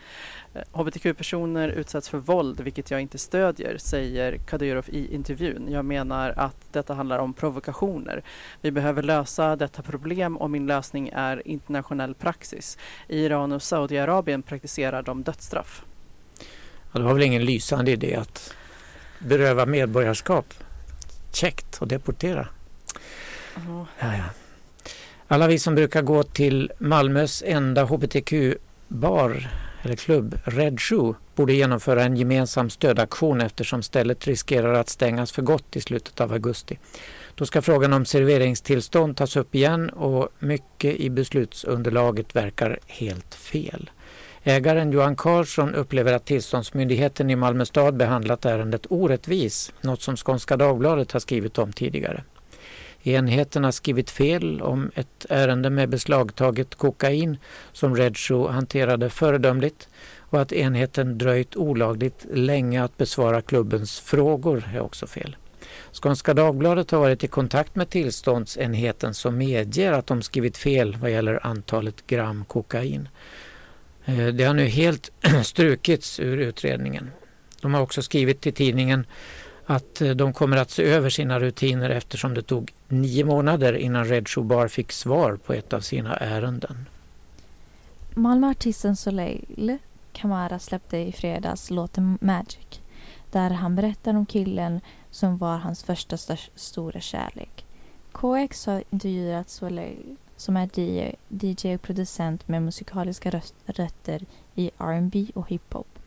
Eh, 0.54 0.62
HBTQ-personer 0.72 1.68
utsätts 1.68 2.08
för 2.08 2.18
våld, 2.18 2.60
vilket 2.60 2.90
jag 2.90 3.00
inte 3.00 3.18
stödjer, 3.18 3.76
säger 3.78 4.36
Kadyrov 4.36 4.84
i 4.88 5.14
intervjun. 5.14 5.68
Jag 5.70 5.84
menar 5.84 6.30
att 6.36 6.72
detta 6.72 6.94
handlar 6.94 7.18
om 7.18 7.32
provokationer. 7.34 8.22
Vi 8.60 8.70
behöver 8.70 9.02
lösa 9.02 9.56
detta 9.56 9.82
problem 9.82 10.36
och 10.36 10.50
min 10.50 10.66
lösning 10.66 11.10
är 11.12 11.48
internationell 11.48 12.14
praxis. 12.14 12.78
I 13.08 13.28
Iran 13.34 13.52
och 13.52 13.62
Saudiarabien 13.62 14.42
praktiserar 14.42 15.02
de 15.02 15.22
dödsstraff. 15.22 15.82
Ja, 16.92 16.98
det 16.98 17.02
var 17.02 17.14
väl 17.14 17.22
ingen 17.22 17.44
lysande 17.44 17.90
idé 17.90 18.14
att 18.14 18.54
beröva 19.18 19.66
medborgarskap. 19.66 20.54
Käckt 21.32 21.78
och 21.78 21.88
deportera. 21.88 22.48
Ja, 23.54 23.86
ja. 24.00 24.24
Alla 25.28 25.46
vi 25.46 25.58
som 25.58 25.74
brukar 25.74 26.02
gå 26.02 26.22
till 26.22 26.72
Malmös 26.78 27.42
enda 27.46 27.84
hbtq-bar 27.84 29.48
eller 29.82 29.96
klubb, 29.96 30.38
Red 30.44 30.80
Shoe, 30.80 31.14
borde 31.34 31.52
genomföra 31.52 32.02
en 32.02 32.16
gemensam 32.16 32.70
stödaktion 32.70 33.40
eftersom 33.40 33.82
stället 33.82 34.26
riskerar 34.26 34.74
att 34.74 34.88
stängas 34.88 35.32
för 35.32 35.42
gott 35.42 35.76
i 35.76 35.80
slutet 35.80 36.20
av 36.20 36.32
augusti. 36.32 36.78
Då 37.36 37.46
ska 37.46 37.62
frågan 37.62 37.92
om 37.92 38.04
serveringstillstånd 38.04 39.16
tas 39.16 39.36
upp 39.36 39.54
igen 39.54 39.90
och 39.90 40.28
mycket 40.38 40.94
i 40.94 41.10
beslutsunderlaget 41.10 42.36
verkar 42.36 42.78
helt 42.86 43.34
fel. 43.34 43.90
Ägaren 44.42 44.92
Johan 44.92 45.16
Karlsson 45.16 45.74
upplever 45.74 46.12
att 46.12 46.26
tillståndsmyndigheten 46.26 47.30
i 47.30 47.36
Malmö 47.36 47.64
stad 47.64 47.96
behandlat 47.96 48.44
ärendet 48.44 48.86
orättvis, 48.88 49.72
något 49.80 50.02
som 50.02 50.16
Skånska 50.16 50.56
Dagbladet 50.56 51.12
har 51.12 51.20
skrivit 51.20 51.58
om 51.58 51.72
tidigare. 51.72 52.24
Enheten 53.02 53.64
har 53.64 53.72
skrivit 53.72 54.10
fel 54.10 54.62
om 54.62 54.90
ett 54.94 55.26
ärende 55.28 55.70
med 55.70 55.88
beslagtaget 55.88 56.74
kokain 56.74 57.36
som 57.72 57.96
Redshow 57.96 58.50
hanterade 58.50 59.10
föredömligt 59.10 59.88
och 60.18 60.40
att 60.40 60.52
enheten 60.52 61.18
dröjt 61.18 61.56
olagligt 61.56 62.26
länge 62.32 62.84
att 62.84 62.96
besvara 62.96 63.42
klubbens 63.42 64.00
frågor 64.00 64.64
är 64.74 64.80
också 64.80 65.06
fel. 65.06 65.36
Skånska 65.92 66.34
Dagbladet 66.34 66.90
har 66.90 66.98
varit 66.98 67.24
i 67.24 67.28
kontakt 67.28 67.76
med 67.76 67.90
tillståndsenheten 67.90 69.14
som 69.14 69.38
medger 69.38 69.92
att 69.92 70.06
de 70.06 70.22
skrivit 70.22 70.56
fel 70.56 70.96
vad 71.00 71.10
gäller 71.10 71.46
antalet 71.46 72.06
gram 72.06 72.44
kokain. 72.44 73.08
Eh, 74.04 74.26
det 74.26 74.44
har 74.44 74.54
nu 74.54 74.66
helt 74.66 75.10
strukits 75.42 76.20
ur 76.20 76.36
utredningen. 76.36 77.10
De 77.62 77.74
har 77.74 77.80
också 77.80 78.02
skrivit 78.02 78.40
till 78.40 78.54
tidningen 78.54 79.06
att 79.66 80.00
eh, 80.00 80.10
de 80.10 80.32
kommer 80.32 80.56
att 80.56 80.70
se 80.70 80.82
över 80.82 81.10
sina 81.10 81.40
rutiner 81.40 81.90
eftersom 81.90 82.34
det 82.34 82.42
tog 82.42 82.72
nio 82.88 83.24
månader 83.24 83.72
innan 83.72 84.04
Red 84.04 84.28
Shoe 84.28 84.44
Bar 84.44 84.68
fick 84.68 84.92
svar 84.92 85.36
på 85.36 85.52
ett 85.52 85.72
av 85.72 85.80
sina 85.80 86.16
ärenden. 86.16 86.88
Malmöartisten 88.14 88.96
Soleil 88.96 89.78
Kamara 90.12 90.58
släppte 90.58 90.98
i 90.98 91.12
fredags 91.12 91.70
låten 91.70 92.18
Magic 92.20 92.80
där 93.30 93.50
han 93.50 93.76
berättar 93.76 94.14
om 94.14 94.26
killen 94.26 94.80
som 95.14 95.36
var 95.36 95.56
hans 95.58 95.84
första 95.84 96.14
st 96.14 96.50
stora 96.54 97.00
kärlek. 97.00 97.66
KX 98.12 98.66
har 98.66 98.84
intervjuat 98.90 99.50
Soleil 99.50 100.16
som 100.36 100.56
är 100.56 100.70
DJ, 101.28 101.74
och 101.74 101.82
producent 101.82 102.48
med 102.48 102.62
musikaliska 102.62 103.40
rötter 103.66 104.26
i 104.54 104.70
R&B 104.78 105.26
och 105.34 105.48
hiphop. 105.48 105.98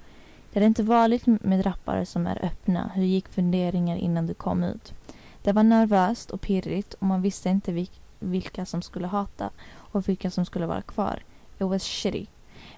Det 0.53 0.59
är 0.59 0.63
inte 0.63 0.83
vanligt 0.83 1.25
med 1.25 1.65
rappare 1.65 2.05
som 2.05 2.27
är 2.27 2.45
öppna. 2.45 2.91
Hur 2.95 3.03
gick 3.03 3.27
funderingar 3.27 3.97
innan 3.97 4.27
du 4.27 4.33
kom 4.33 4.63
ut? 4.63 4.93
Det 5.41 5.51
var 5.51 5.63
nervöst 5.63 6.31
och 6.31 6.41
pirrigt 6.41 6.93
och 6.93 7.07
man 7.07 7.21
visste 7.21 7.49
inte 7.49 7.71
vil- 7.71 7.99
vilka 8.19 8.65
som 8.65 8.81
skulle 8.81 9.07
hata 9.07 9.49
och 9.69 10.09
vilka 10.09 10.31
som 10.31 10.45
skulle 10.45 10.65
vara 10.65 10.81
kvar. 10.81 11.23
It 11.59 11.67
was 11.67 11.83
shitty. 11.83 12.25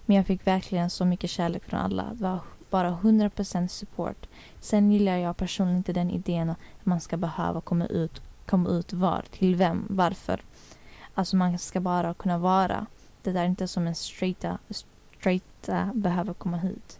Men 0.05 0.17
jag 0.17 0.25
fick 0.25 0.47
verkligen 0.47 0.89
så 0.89 1.05
mycket 1.05 1.29
kärlek 1.29 1.63
från 1.65 1.79
alla. 1.79 2.03
Det 2.13 2.23
var 2.23 2.39
bara 2.69 2.89
100% 3.01 3.67
support. 3.67 4.27
Sen 4.59 4.91
gillar 4.91 5.17
jag 5.17 5.37
personligen 5.37 5.77
inte 5.77 5.93
den 5.93 6.09
idén 6.11 6.49
att 6.49 6.57
man 6.83 7.01
ska 7.01 7.17
behöva 7.17 7.61
komma 7.61 7.85
ut, 7.85 8.21
komma 8.45 8.69
ut 8.69 8.93
var, 8.93 9.25
till 9.31 9.55
vem, 9.55 9.85
varför. 9.89 10.41
Alltså 11.13 11.35
man 11.35 11.59
ska 11.59 11.79
bara 11.79 12.13
kunna 12.13 12.37
vara. 12.37 12.85
Det 13.21 13.31
där 13.31 13.41
är 13.41 13.45
inte 13.45 13.67
som 13.67 13.87
en 13.87 13.95
straighta, 13.95 14.57
straighta 14.69 15.77
eh, 15.77 15.93
behöver 15.93 16.33
komma 16.33 16.57
hit. 16.57 16.99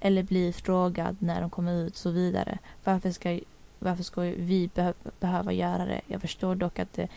Eller 0.00 0.22
bli 0.22 0.52
frågad 0.52 1.16
när 1.18 1.40
de 1.40 1.50
kommer 1.50 1.72
ut 1.72 1.96
så 1.96 2.10
vidare. 2.10 2.58
Varför 2.84 3.10
ska, 3.10 3.40
varför 3.78 4.02
ska 4.02 4.20
vi 4.20 4.70
behö, 4.74 4.92
behöva 5.20 5.52
göra 5.52 5.84
det? 5.84 6.00
Jag 6.06 6.20
förstår 6.20 6.54
dock 6.54 6.78
att 6.78 6.92
det, 6.92 7.08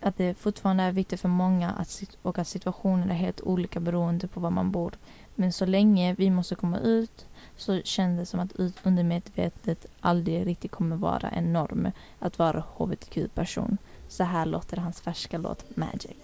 att 0.00 0.16
det 0.16 0.34
fortfarande 0.34 0.82
är 0.82 0.92
viktigt 0.92 1.20
för 1.20 1.28
många 1.28 1.70
att, 1.70 2.02
och 2.22 2.38
att 2.38 2.48
situationen 2.48 3.10
är 3.10 3.14
helt 3.14 3.40
olika 3.40 3.80
beroende 3.80 4.28
på 4.28 4.40
var 4.40 4.50
man 4.50 4.70
bor. 4.70 4.94
Men 5.40 5.52
så 5.52 5.66
länge 5.66 6.14
vi 6.14 6.30
måste 6.30 6.54
komma 6.54 6.78
ut 6.78 7.26
så 7.56 7.82
känns 7.82 8.18
det 8.20 8.26
som 8.26 8.40
att 8.40 8.52
ut- 8.52 8.80
undermedvetet 8.82 9.86
aldrig 10.00 10.46
riktigt 10.46 10.70
kommer 10.70 10.96
vara 10.96 11.28
en 11.28 11.52
norm 11.52 11.90
att 12.18 12.38
vara 12.38 12.64
hbtq-person. 12.78 13.78
Så 14.08 14.24
här 14.24 14.46
låter 14.46 14.76
hans 14.76 15.00
färska 15.00 15.38
låt 15.38 15.76
Magic. 15.76 16.16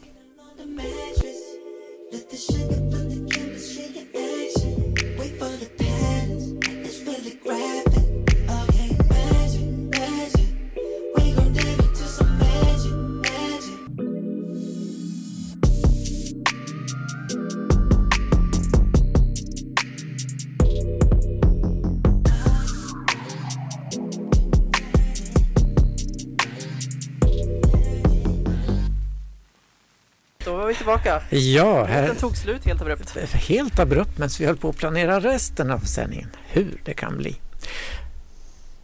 Tillbaka. 30.86 31.22
Ja, 31.30 31.84
här, 31.84 32.06
Den 32.06 32.16
tog 32.16 32.36
slut 32.36 32.64
helt 32.64 32.80
abrupt. 32.82 33.16
helt 33.34 33.78
abrupt 33.78 34.18
medan 34.18 34.30
vi 34.38 34.46
höll 34.46 34.56
på 34.56 34.68
att 34.68 34.76
planera 34.76 35.20
resten 35.20 35.70
av 35.70 35.78
sändningen. 35.78 36.30
Hur 36.48 36.80
det 36.84 36.94
kan 36.94 37.16
bli. 37.18 37.36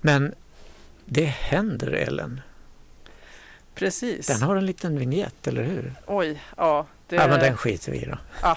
Men 0.01 0.35
det 1.05 1.25
händer 1.25 1.87
Ellen. 1.93 2.41
Precis. 3.75 4.27
Den 4.27 4.43
har 4.43 4.57
en 4.57 4.67
liten 4.67 4.99
vignett, 4.99 5.47
eller 5.47 5.63
hur? 5.63 5.95
Oj, 6.07 6.43
ja. 6.57 6.87
Det... 7.09 7.17
Ja, 7.17 7.27
men 7.29 7.41
den 7.41 7.57
skiter 7.57 7.93
vi 7.93 7.99
i 7.99 8.05
då. 8.05 8.19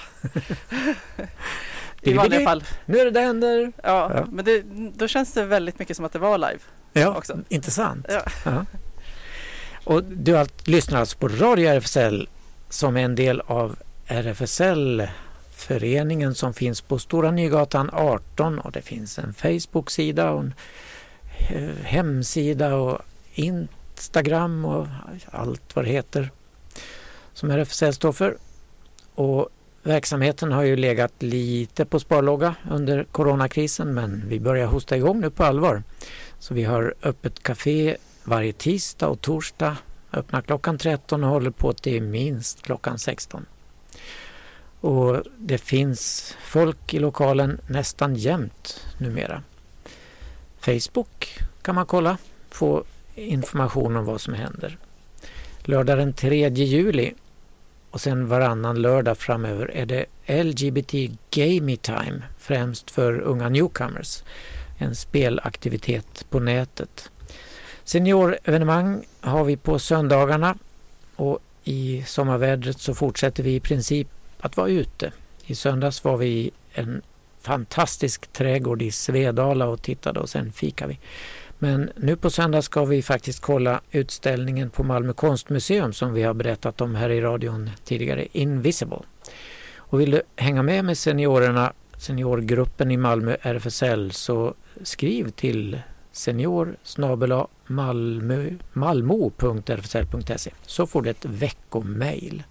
I 2.01 2.13
vanliga 2.13 2.43
fall. 2.45 2.63
Nu 2.85 2.99
är 2.99 3.05
det 3.05 3.11
det 3.11 3.19
händer. 3.21 3.71
Ja, 3.83 4.11
Ja. 4.15 4.25
men 4.31 4.45
det, 4.45 4.61
då 4.95 5.07
känns 5.07 5.33
det 5.33 5.45
väldigt 5.45 5.79
mycket 5.79 5.95
som 5.97 6.05
att 6.05 6.13
det 6.13 6.19
var 6.19 6.37
live. 6.37 6.59
Ja, 6.93 7.15
Också. 7.17 7.39
intressant. 7.49 8.05
Ja. 8.45 8.65
Och 9.83 10.03
du 10.03 10.33
har 10.33 10.47
lyssnat 10.69 10.99
alltså 10.99 11.17
på 11.17 11.27
Radio 11.27 11.69
RFSL 11.69 12.29
som 12.69 12.97
är 12.97 13.01
en 13.01 13.15
del 13.15 13.41
av 13.41 13.75
RFSL 14.07 15.07
föreningen 15.55 16.35
som 16.35 16.53
finns 16.53 16.81
på 16.81 16.99
Stora 16.99 17.31
Nygatan 17.31 17.89
18 17.93 18.59
och 18.59 18.71
det 18.71 18.81
finns 18.81 19.19
en 19.19 19.33
Facebook-sida 19.33 20.31
och 20.31 20.39
en 20.39 20.53
eh, 21.49 21.83
hemsida 21.83 22.75
och 22.75 22.99
Instagram 23.33 24.65
och 24.65 24.87
allt 25.25 25.75
vad 25.75 25.85
det 25.85 25.91
heter 25.91 26.31
som 27.33 27.51
RFSL 27.51 27.93
står 27.93 28.11
för. 28.11 28.37
Och 29.15 29.49
verksamheten 29.83 30.51
har 30.51 30.63
ju 30.63 30.75
legat 30.75 31.13
lite 31.19 31.85
på 31.85 31.99
sparlåga 31.99 32.55
under 32.71 33.03
coronakrisen 33.03 33.93
men 33.93 34.23
vi 34.27 34.39
börjar 34.39 34.67
hosta 34.67 34.97
igång 34.97 35.21
nu 35.21 35.29
på 35.29 35.43
allvar. 35.43 35.83
Så 36.39 36.53
vi 36.53 36.63
har 36.63 36.93
öppet 37.03 37.43
café 37.43 37.97
varje 38.23 38.53
tisdag 38.53 39.07
och 39.07 39.21
torsdag. 39.21 39.77
Öppnar 40.15 40.41
klockan 40.41 40.77
13 40.77 41.23
och 41.23 41.29
håller 41.29 41.51
på 41.51 41.73
till 41.73 42.03
minst 42.03 42.61
klockan 42.61 42.99
16. 42.99 43.45
Och 44.81 45.23
det 45.37 45.57
finns 45.57 46.35
folk 46.41 46.93
i 46.93 46.99
lokalen 46.99 47.61
nästan 47.67 48.15
jämt 48.15 48.85
numera. 48.97 49.43
Facebook 50.59 51.39
kan 51.61 51.75
man 51.75 51.85
kolla, 51.85 52.17
få 52.49 52.83
information 53.15 53.95
om 53.95 54.05
vad 54.05 54.21
som 54.21 54.33
händer. 54.33 54.77
Lördag 55.59 55.97
den 55.97 56.13
3 56.13 56.49
juli 56.49 57.13
och 57.91 58.01
sen 58.01 58.27
varannan 58.27 58.81
lördag 58.81 59.17
framöver 59.17 59.71
är 59.71 59.85
det 59.85 60.05
LGBT 60.43 60.93
Gamey 61.31 61.77
Time, 61.77 62.21
främst 62.37 62.91
för 62.91 63.19
unga 63.19 63.49
newcomers. 63.49 64.23
En 64.77 64.95
spelaktivitet 64.95 66.25
på 66.29 66.39
nätet. 66.39 67.11
Seniorevenemang 67.85 69.05
har 69.21 69.43
vi 69.43 69.57
på 69.57 69.79
söndagarna 69.79 70.57
och 71.15 71.39
i 71.63 72.03
sommarvädret 72.07 72.79
så 72.79 72.95
fortsätter 72.95 73.43
vi 73.43 73.55
i 73.55 73.59
princip 73.59 74.07
att 74.39 74.57
vara 74.57 74.69
ute. 74.69 75.11
I 75.45 75.55
söndags 75.55 76.03
var 76.03 76.17
vi 76.17 76.27
i 76.27 76.51
en 76.73 77.01
fantastisk 77.41 78.33
trädgård 78.33 78.81
i 78.81 78.91
Svedala 78.91 79.67
och 79.67 79.81
tittade 79.81 80.19
och 80.19 80.29
sen 80.29 80.51
fikade 80.51 80.89
vi. 80.89 80.99
Men 81.59 81.91
nu 81.95 82.15
på 82.15 82.29
söndag 82.29 82.61
ska 82.61 82.85
vi 82.85 83.01
faktiskt 83.01 83.41
kolla 83.41 83.81
utställningen 83.91 84.69
på 84.69 84.83
Malmö 84.83 85.13
konstmuseum 85.13 85.93
som 85.93 86.13
vi 86.13 86.23
har 86.23 86.33
berättat 86.33 86.81
om 86.81 86.95
här 86.95 87.09
i 87.09 87.21
radion 87.21 87.69
tidigare, 87.83 88.27
Invisible. 88.31 88.99
Och 89.75 90.01
vill 90.01 90.11
du 90.11 90.21
hänga 90.35 90.63
med 90.63 90.85
med 90.85 90.97
seniorerna, 90.97 91.73
seniorgruppen 91.97 92.91
i 92.91 92.97
Malmö 92.97 93.35
RFSL 93.41 94.11
så 94.11 94.53
skriv 94.83 95.29
till 95.29 95.79
senior 96.15 96.75
malmo.rfsl.se 98.73 100.51
så 100.65 100.87
får 100.87 101.01
du 101.01 101.09
ett 101.09 101.25
veckomail. 101.25 102.43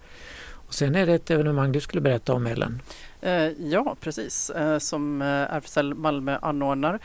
Och 0.67 0.73
sen 0.73 0.95
är 0.95 1.05
det 1.05 1.13
ett 1.13 1.31
evenemang 1.31 1.71
du 1.71 1.79
skulle 1.79 2.01
berätta 2.01 2.33
om 2.33 2.47
Ellen. 2.47 2.81
Eh, 3.21 3.47
ja, 3.47 3.95
precis. 4.01 4.49
Eh, 4.49 4.77
som 4.79 5.21
eh, 5.21 5.27
RFSL 5.27 5.93
Malmö 5.93 6.37
anordnar 6.41 6.99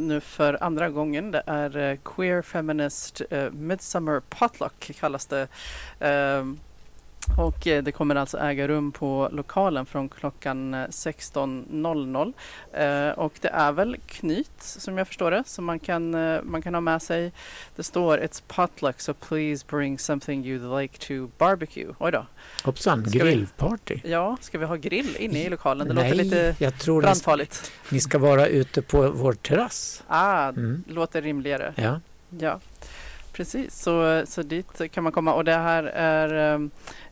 nu 0.00 0.20
för 0.20 0.64
andra 0.64 0.90
gången. 0.90 1.30
Det 1.30 1.42
är 1.46 1.98
Queer 2.04 2.42
Feminist 2.42 3.22
Midsummer 3.52 4.20
Potluck 4.28 4.90
kallas 5.00 5.26
det. 5.26 5.48
Eh, 7.30 7.40
och 7.40 7.66
eh, 7.66 7.82
det 7.82 7.92
kommer 7.92 8.14
alltså 8.14 8.38
äga 8.38 8.68
rum 8.68 8.92
på 8.92 9.28
lokalen 9.32 9.86
från 9.86 10.08
klockan 10.08 10.74
eh, 10.74 10.86
16.00. 10.86 12.32
Eh, 12.72 13.18
och 13.18 13.32
det 13.40 13.48
är 13.48 13.72
väl 13.72 13.96
knyt 14.06 14.50
som 14.58 14.98
jag 14.98 15.06
förstår 15.08 15.30
det 15.30 15.42
som 15.46 15.64
man 15.64 15.78
kan, 15.78 16.14
eh, 16.14 16.42
man 16.42 16.62
kan 16.62 16.74
ha 16.74 16.80
med 16.80 17.02
sig. 17.02 17.32
Det 17.76 17.82
står 17.82 18.18
It's 18.18 18.42
potluck 18.48 19.00
so 19.00 19.14
please 19.14 19.64
bring 19.68 19.98
something 19.98 20.44
you'd 20.44 20.80
like 20.80 20.98
to 20.98 21.28
barbecue. 21.38 21.94
Oj 21.98 22.12
då. 22.12 22.26
Hoppsan, 22.64 23.00
Ska 23.06 23.10
vi- 23.12 23.18
grillparty. 23.18 24.00
Ja, 24.04 24.36
ska 24.40 24.58
vi 24.58 24.64
ha 24.64 24.76
grill 24.76 25.16
inne 25.18 25.42
i 25.44 25.48
lokalen? 25.48 25.88
Det 25.88 25.94
Nej, 25.94 26.10
låter 26.10 26.24
lite 26.24 26.54
jag 26.58 26.78
tror 26.78 27.00
ni, 27.00 27.02
brandfarligt. 27.02 27.72
ni 27.88 28.00
ska 28.00 28.18
vara 28.18 28.46
ute 28.46 28.82
på 28.82 29.10
vår 29.10 29.32
terrass. 29.32 30.02
Ah, 30.06 30.48
Mm. 30.48 30.84
låter 30.88 31.22
rimligare. 31.22 31.72
Ja. 31.76 32.00
Ja, 32.38 32.60
precis. 33.34 33.82
Så, 33.82 34.22
så 34.26 34.42
dit 34.42 34.90
kan 34.92 35.04
man 35.04 35.12
komma. 35.12 35.34
Och 35.34 35.44
det 35.44 35.54
här 35.56 35.84
är, 35.84 36.54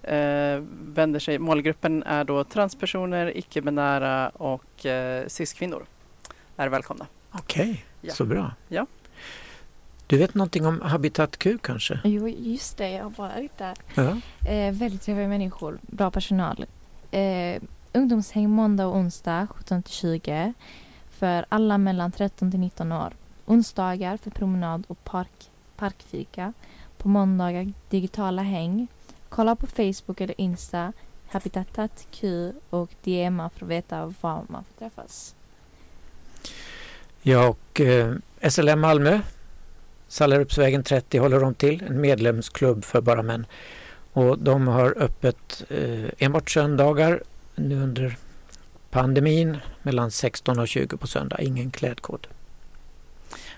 eh, 0.02 0.62
vänder 0.86 1.20
sig, 1.20 1.38
målgruppen 1.38 2.02
är 2.02 2.24
då 2.24 2.44
transpersoner, 2.44 3.36
icke-binära 3.38 4.28
och 4.28 4.86
eh, 4.86 5.26
cis-kvinnor. 5.26 5.86
Är 6.56 6.68
välkomna. 6.68 7.06
Okej, 7.32 7.84
Ja. 8.00 8.12
så 8.14 8.24
bra. 8.24 8.52
Ja. 8.68 8.86
Du 10.06 10.18
vet 10.18 10.34
någonting 10.34 10.66
om 10.66 10.80
Habitat 10.80 11.36
Q 11.38 11.58
kanske? 11.62 12.00
Jo, 12.04 12.28
just 12.28 12.76
det. 12.78 12.90
Jag 12.90 13.04
har 13.04 13.10
varit 13.10 13.58
där. 13.58 13.74
Ja. 13.94 14.16
Eh, 14.50 14.74
väldigt 14.74 15.02
trevliga 15.02 15.28
människor. 15.28 15.78
Bra 15.82 16.10
personal. 16.10 16.66
Eh, 17.10 17.62
ungdomshäng 17.92 18.50
måndag 18.50 18.86
och 18.86 18.96
onsdag 18.96 19.46
17 19.50 19.82
till 19.82 19.92
20 19.94 20.52
för 21.10 21.44
alla 21.48 21.78
mellan 21.78 22.12
13 22.12 22.50
till 22.50 22.60
19 22.60 22.92
år. 22.92 23.12
Onsdagar 23.46 24.16
för 24.16 24.30
promenad 24.30 24.84
och 24.88 25.04
park, 25.04 25.50
parkfika. 25.83 26.53
På 26.99 27.09
måndagar 27.09 27.72
digitala 27.91 28.43
häng. 28.43 28.87
Kolla 29.28 29.57
på 29.57 29.66
Facebook 29.66 30.20
eller 30.20 30.41
Insta 30.41 30.93
Habitatat 31.28 32.07
Q 32.11 32.53
och 32.70 32.91
DMa 33.05 33.51
för 33.51 33.64
att 33.64 33.70
veta 33.70 34.14
var 34.20 34.45
man 34.49 34.64
får 34.64 34.78
träffas. 34.78 35.35
Ja, 37.22 37.49
och 37.49 37.80
eh, 37.80 38.14
SLM 38.51 38.80
Malmö, 38.80 39.20
Sallerupsvägen 40.09 40.83
30 40.83 41.18
håller 41.18 41.41
de 41.41 41.55
till, 41.55 41.83
en 41.83 42.01
medlemsklubb 42.01 42.85
för 42.85 43.01
bara 43.01 43.22
män. 43.22 43.47
Och 44.12 44.39
de 44.39 44.68
har 44.68 44.95
öppet 44.99 45.64
eh, 45.68 46.11
enbart 46.18 46.51
söndagar 46.51 47.22
nu 47.55 47.83
under 47.83 48.16
pandemin 48.91 49.57
mellan 49.83 50.11
16 50.11 50.59
och 50.59 50.68
20 50.68 50.97
på 50.97 51.07
söndag, 51.07 51.41
ingen 51.41 51.70
klädkod. 51.70 52.26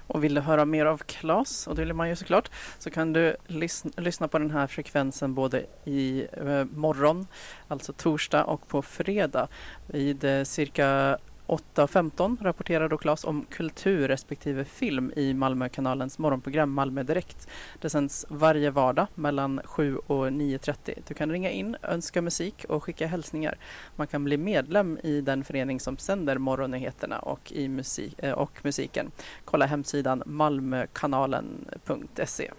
Och 0.06 0.24
vill 0.24 0.34
du 0.34 0.40
höra 0.40 0.64
mer 0.64 0.86
av 0.86 0.98
Klas, 0.98 1.66
och 1.66 1.74
det 1.74 1.84
vill 1.84 1.94
man 1.94 2.08
ju 2.08 2.16
såklart, 2.16 2.50
så 2.78 2.90
kan 2.90 3.12
du 3.12 3.36
lys- 3.46 4.00
lyssna 4.00 4.28
på 4.28 4.38
den 4.38 4.50
här 4.50 4.66
frekvensen 4.66 5.34
både 5.34 5.66
i 5.84 6.26
eh, 6.32 6.64
morgon, 6.64 7.26
alltså 7.68 7.92
torsdag 7.92 8.44
och 8.44 8.68
på 8.68 8.82
fredag. 8.82 9.48
Vid 9.86 10.24
eh, 10.24 10.42
cirka 10.42 11.18
8.15 11.46 12.42
rapporterar 12.42 12.88
då 12.88 12.98
Klas 12.98 13.24
om 13.24 13.46
kultur 13.50 14.08
respektive 14.08 14.64
film 14.64 15.12
i 15.16 15.34
Malmökanalens 15.34 16.18
morgonprogram 16.18 16.72
Malmö 16.72 17.02
Direkt. 17.02 17.48
Det 17.80 17.90
sänds 17.90 18.26
varje 18.28 18.70
vardag 18.70 19.06
mellan 19.14 19.60
7 19.64 19.96
och 19.96 20.28
9.30. 20.28 20.98
Du 21.06 21.14
kan 21.14 21.30
ringa 21.30 21.50
in, 21.50 21.76
önska 21.82 22.22
musik 22.22 22.64
och 22.68 22.84
skicka 22.84 23.06
hälsningar. 23.06 23.58
Man 23.96 24.06
kan 24.06 24.24
bli 24.24 24.36
medlem 24.36 24.98
i 25.02 25.20
den 25.20 25.44
förening 25.44 25.80
som 25.80 25.98
sänder 25.98 26.38
morgonnyheterna 26.38 27.18
och, 27.18 27.52
i 27.52 27.68
musik, 27.68 28.14
eh, 28.18 28.32
och 28.32 28.60
musiken. 28.62 29.10
Kolla 29.44 29.66
hemsidan 29.66 30.22
malmökanalen.se. 30.26 32.50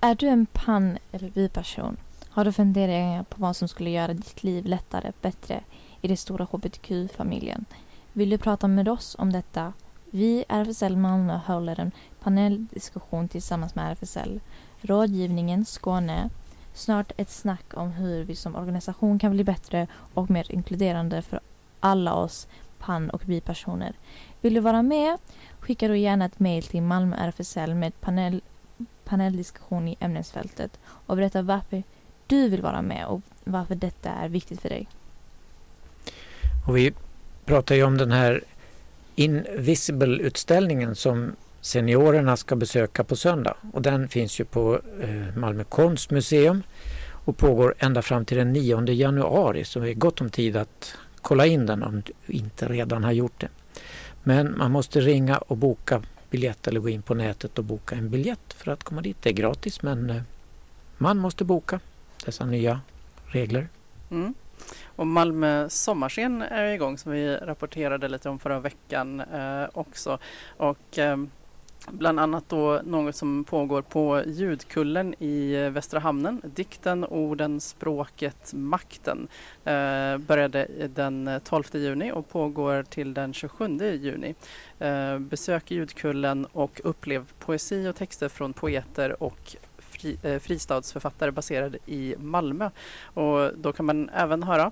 Är 0.00 0.14
du 0.14 0.26
en 0.26 0.46
pan 0.46 0.98
eller 1.12 1.30
biperson? 1.30 1.96
Har 2.30 2.44
du 2.44 2.52
funderingar 2.52 3.22
på 3.22 3.40
vad 3.40 3.56
som 3.56 3.68
skulle 3.68 3.90
göra 3.90 4.14
ditt 4.14 4.42
liv 4.42 4.64
lättare, 4.64 5.12
bättre 5.20 5.62
i 6.02 6.08
den 6.08 6.16
stora 6.16 6.44
hbtq-familjen? 6.44 7.64
Vill 8.12 8.30
du 8.30 8.38
prata 8.38 8.68
med 8.68 8.88
oss 8.88 9.16
om 9.18 9.32
detta? 9.32 9.72
Vi, 10.10 10.44
RFSL 10.48 10.96
Malmö, 10.96 11.40
håller 11.46 11.80
en 11.80 11.92
paneldiskussion 12.20 13.28
tillsammans 13.28 13.74
med 13.74 13.92
RFSL, 13.92 14.40
Rådgivningen 14.80 15.64
Skåne, 15.64 16.30
snart 16.74 17.12
ett 17.16 17.30
snack 17.30 17.74
om 17.74 17.90
hur 17.90 18.24
vi 18.24 18.36
som 18.36 18.56
organisation 18.56 19.18
kan 19.18 19.30
bli 19.30 19.44
bättre 19.44 19.86
och 20.14 20.30
mer 20.30 20.52
inkluderande 20.52 21.22
för 21.22 21.40
alla 21.80 22.14
oss 22.14 22.48
pan 22.78 23.10
och 23.10 23.22
bipersoner. 23.26 23.92
Vill 24.40 24.54
du 24.54 24.60
vara 24.60 24.82
med? 24.82 25.18
Skicka 25.60 25.88
då 25.88 25.94
gärna 25.94 26.24
ett 26.24 26.40
mejl 26.40 26.62
till 26.62 26.82
Malmö 26.82 27.16
RFSL 27.16 27.74
med 27.74 28.00
panel, 28.00 28.40
paneldiskussion 29.04 29.88
i 29.88 29.96
ämnesfältet 30.00 30.80
och 30.84 31.16
berätta 31.16 31.42
varför 31.42 31.82
du 32.26 32.48
vill 32.48 32.62
vara 32.62 32.82
med 32.82 33.06
och 33.06 33.20
varför 33.44 33.74
detta 33.74 34.10
är 34.10 34.28
viktigt 34.28 34.60
för 34.60 34.68
dig. 34.68 34.88
Och 36.66 36.76
vi 36.76 36.92
pratar 37.44 37.74
ju 37.74 37.82
om 37.82 37.98
den 37.98 38.12
här 38.12 38.42
Invisible-utställningen 39.14 40.94
som 40.94 41.36
seniorerna 41.60 42.36
ska 42.36 42.56
besöka 42.56 43.04
på 43.04 43.16
söndag. 43.16 43.54
Och 43.72 43.82
den 43.82 44.08
finns 44.08 44.40
ju 44.40 44.44
på 44.44 44.80
eh, 45.00 45.36
Malmö 45.36 45.64
konstmuseum 45.64 46.62
och 47.24 47.36
pågår 47.36 47.74
ända 47.78 48.02
fram 48.02 48.24
till 48.24 48.36
den 48.36 48.52
9 48.52 48.86
januari 48.86 49.64
så 49.64 49.78
det 49.78 49.90
är 49.90 49.94
gott 49.94 50.20
om 50.20 50.30
tid 50.30 50.56
att 50.56 50.94
kolla 51.20 51.46
in 51.46 51.66
den 51.66 51.82
om 51.82 52.02
du 52.06 52.32
inte 52.32 52.68
redan 52.68 53.04
har 53.04 53.12
gjort 53.12 53.40
det. 53.40 53.48
Men 54.22 54.58
man 54.58 54.72
måste 54.72 55.00
ringa 55.00 55.38
och 55.38 55.56
boka 55.56 56.02
biljett 56.30 56.68
eller 56.68 56.80
gå 56.80 56.88
in 56.88 57.02
på 57.02 57.14
nätet 57.14 57.58
och 57.58 57.64
boka 57.64 57.94
en 57.94 58.10
biljett 58.10 58.52
för 58.52 58.70
att 58.70 58.84
komma 58.84 59.00
dit. 59.00 59.16
Det 59.22 59.30
är 59.30 59.34
gratis 59.34 59.82
men 59.82 60.10
eh, 60.10 60.22
man 60.98 61.18
måste 61.18 61.44
boka 61.44 61.80
dessa 62.24 62.46
nya 62.46 62.80
regler. 63.26 63.68
Mm. 64.10 64.34
Och 64.96 65.06
Malmö 65.06 65.68
sommarscen 65.68 66.42
är 66.42 66.64
igång 66.64 66.98
som 66.98 67.12
vi 67.12 67.36
rapporterade 67.36 68.08
lite 68.08 68.28
om 68.28 68.38
förra 68.38 68.60
veckan 68.60 69.20
eh, 69.20 69.64
också. 69.72 70.18
Och 70.56 70.98
eh, 70.98 71.16
bland 71.90 72.20
annat 72.20 72.48
då 72.48 72.80
något 72.84 73.16
som 73.16 73.44
pågår 73.44 73.82
på 73.82 74.22
Ljudkullen 74.26 75.14
i 75.18 75.68
Västra 75.68 76.00
Hamnen. 76.00 76.40
Dikten, 76.44 77.04
orden, 77.04 77.60
språket, 77.60 78.52
makten 78.54 79.28
eh, 79.64 80.18
började 80.18 80.66
den 80.94 81.40
12 81.44 81.64
juni 81.72 82.12
och 82.12 82.28
pågår 82.28 82.82
till 82.82 83.14
den 83.14 83.32
27 83.32 83.78
juni. 83.78 84.34
Eh, 84.78 85.18
besök 85.18 85.70
Ljudkullen 85.70 86.46
och 86.52 86.80
upplev 86.84 87.32
poesi 87.38 87.88
och 87.88 87.96
texter 87.96 88.28
från 88.28 88.52
poeter 88.52 89.22
och 89.22 89.56
fri, 90.02 90.16
eh, 90.22 90.38
fristadsförfattare 90.38 91.30
baserade 91.32 91.78
i 91.86 92.14
Malmö. 92.18 92.70
Och 93.04 93.50
då 93.56 93.72
kan 93.72 93.86
man 93.86 94.08
även 94.08 94.42
höra 94.42 94.70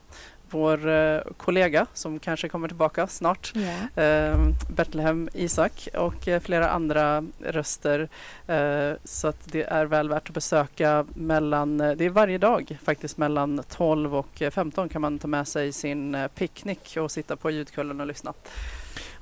vår 0.53 0.89
eh, 0.89 1.21
kollega 1.37 1.87
som 1.95 2.19
kanske 2.19 2.49
kommer 2.49 2.69
tillbaka 2.69 3.07
snart, 3.07 3.53
Ja. 3.55 4.03
eh, 4.03 4.39
Betlehem 4.77 5.29
Isak 5.35 5.89
och 5.95 6.29
eh, 6.29 6.41
flera 6.41 6.69
andra 6.71 7.25
röster. 7.41 8.09
Eh, 8.47 8.93
så 9.05 9.29
att 9.29 9.37
det 9.53 9.63
är 9.63 9.85
väl 9.85 10.09
värt 10.09 10.29
att 10.29 10.35
besöka 10.35 11.07
mellan, 11.15 11.79
det 11.79 12.01
är 12.05 12.09
varje 12.11 12.39
dag 12.39 12.79
faktiskt 12.85 13.17
mellan 13.19 13.63
12 13.69 14.15
och 14.17 14.43
eh, 14.43 14.51
15 14.51 14.89
kan 14.89 15.01
man 15.03 15.19
ta 15.19 15.29
med 15.29 15.49
sig 15.49 15.73
sin 15.73 16.17
picknick 16.35 16.97
och 17.01 17.11
sitta 17.11 17.37
på 17.37 17.51
ljudkullen 17.51 18.01
och 18.01 18.07
lyssna. 18.07 18.33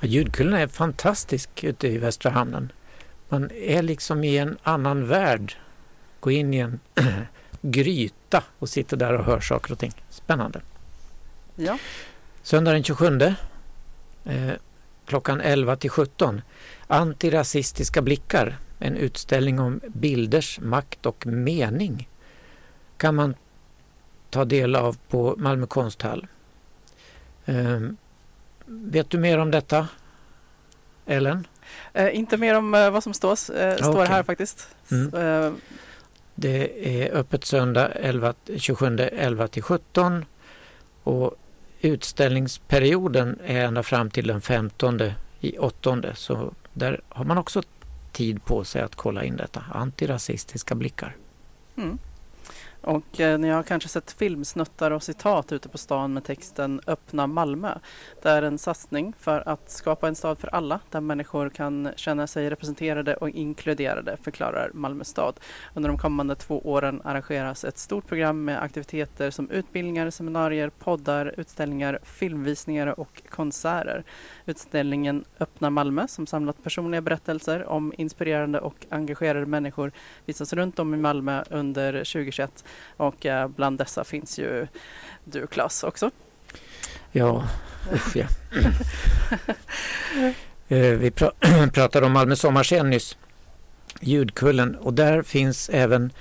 Ja, 0.00 0.06
Ljudkullen 0.08 0.54
är 0.54 0.66
fantastisk 0.66 1.64
ute 1.64 1.88
i 1.88 1.98
Västra 1.98 2.30
hamnen. 2.30 2.72
Man 3.28 3.50
är 3.50 3.82
liksom 3.82 4.24
i 4.24 4.38
en 4.38 4.58
annan 4.62 5.06
värld. 5.06 5.54
Gå 6.20 6.30
in 6.30 6.54
i 6.54 6.58
en 6.58 6.80
gryta 7.62 8.42
och 8.58 8.68
sitter 8.68 8.96
där 8.96 9.12
och 9.12 9.24
hör 9.24 9.40
saker 9.40 9.72
och 9.72 9.78
ting. 9.78 9.92
Spännande. 10.10 10.60
Ja, 11.56 11.78
Söndag 12.42 12.72
den 12.72 12.84
27 12.84 13.20
eh, 14.24 14.52
klockan 15.06 15.40
11 15.40 15.76
till 15.76 15.90
17. 15.90 16.42
Antirasistiska 16.86 18.02
blickar. 18.02 18.58
En 18.78 18.96
utställning 18.96 19.60
om 19.60 19.80
bilders 19.88 20.60
makt 20.60 21.06
och 21.06 21.26
mening 21.26 22.08
kan 22.96 23.14
man 23.14 23.34
ta 24.30 24.44
del 24.44 24.76
av 24.76 24.96
på 25.08 25.34
Malmö 25.38 25.66
konsthall. 25.66 26.26
Eh, 27.44 27.80
vet 28.66 29.10
du 29.10 29.18
mer 29.18 29.38
om 29.38 29.50
detta? 29.50 29.88
Ellen? 31.06 31.46
eh, 31.92 32.16
inte 32.16 32.36
mer 32.36 32.54
om 32.54 32.74
eh, 32.74 32.90
vad 32.90 33.02
som 33.02 33.14
stås, 33.14 33.50
eh, 33.50 33.76
står 33.76 33.90
Okej. 33.90 34.06
här 34.06 34.22
faktiskt. 34.22 34.68
Mm. 34.90 35.56
Det 36.40 36.88
är 37.02 37.14
öppet 37.14 37.44
söndag 37.44 37.88
11, 37.88 38.34
27 38.56 38.98
11 38.98 39.48
till 39.48 39.62
17 39.62 40.24
och 41.02 41.34
utställningsperioden 41.80 43.38
är 43.44 43.64
ända 43.64 43.82
fram 43.82 44.10
till 44.10 44.26
den 44.26 44.40
15 44.40 45.00
i 45.40 45.58
åttonde 45.58 46.14
så 46.14 46.52
där 46.72 47.00
har 47.08 47.24
man 47.24 47.38
också 47.38 47.62
tid 48.12 48.44
på 48.44 48.64
sig 48.64 48.82
att 48.82 48.94
kolla 48.94 49.24
in 49.24 49.36
detta. 49.36 49.64
Antirasistiska 49.72 50.74
blickar. 50.74 51.16
Mm. 51.76 51.98
Och 52.80 53.20
eh, 53.20 53.38
ni 53.38 53.48
har 53.48 53.62
kanske 53.62 53.88
sett 53.88 54.12
filmsnuttar 54.12 54.90
och 54.90 55.02
citat 55.02 55.52
ute 55.52 55.68
på 55.68 55.78
stan 55.78 56.12
med 56.12 56.24
texten 56.24 56.80
Öppna 56.86 57.26
Malmö. 57.26 57.78
Det 58.22 58.28
är 58.28 58.42
en 58.42 58.58
satsning 58.58 59.12
för 59.18 59.48
att 59.48 59.70
skapa 59.70 60.08
en 60.08 60.14
stad 60.14 60.38
för 60.38 60.54
alla 60.54 60.80
där 60.90 61.00
människor 61.00 61.50
kan 61.50 61.90
känna 61.96 62.26
sig 62.26 62.50
representerade 62.50 63.14
och 63.16 63.30
inkluderade, 63.30 64.16
förklarar 64.22 64.70
Malmö 64.74 65.04
stad. 65.04 65.40
Under 65.74 65.88
de 65.88 65.98
kommande 65.98 66.34
två 66.34 66.60
åren 66.60 67.02
arrangeras 67.04 67.64
ett 67.64 67.78
stort 67.78 68.06
program 68.06 68.44
med 68.44 68.62
aktiviteter 68.62 69.30
som 69.30 69.50
utbildningar, 69.50 70.10
seminarier, 70.10 70.70
poddar, 70.70 71.34
utställningar, 71.36 71.98
filmvisningar 72.02 73.00
och 73.00 73.22
konserter. 73.28 74.04
Utställningen 74.46 75.24
Öppna 75.40 75.70
Malmö 75.70 76.08
som 76.08 76.26
samlat 76.26 76.62
personliga 76.62 77.00
berättelser 77.00 77.64
om 77.64 77.92
inspirerande 77.98 78.60
och 78.60 78.86
engagerade 78.88 79.46
människor 79.46 79.92
visas 80.26 80.52
runt 80.52 80.78
om 80.78 80.94
i 80.94 80.96
Malmö 80.96 81.42
under 81.50 81.92
2021 81.92 82.64
och 82.96 83.26
eh, 83.26 83.48
bland 83.48 83.78
dessa 83.78 84.04
finns 84.04 84.38
ju 84.38 84.66
du 85.24 85.46
Claes 85.46 85.82
också. 85.82 86.10
Ja, 87.12 87.48
usch 87.92 88.16
ja. 88.16 88.26
Eh, 90.70 90.80
vi 90.80 91.10
pratade 91.72 92.06
om 92.06 92.12
Malmö 92.12 92.36
sommarscen 92.36 92.90
nyss. 92.90 93.16
Ljudkullen 94.00 94.76
och 94.76 94.94
där 94.94 95.22
finns 95.22 95.68
även 95.68 96.12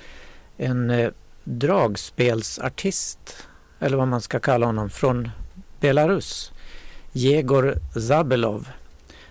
en 0.56 0.90
eh, 0.90 1.10
dragspelsartist 1.44 3.46
eller 3.78 3.96
vad 3.96 4.08
man 4.08 4.20
ska 4.20 4.40
kalla 4.40 4.66
honom 4.66 4.90
från 4.90 5.30
Belarus. 5.80 6.52
Jegor 7.12 7.78
Zabelov. 8.00 8.68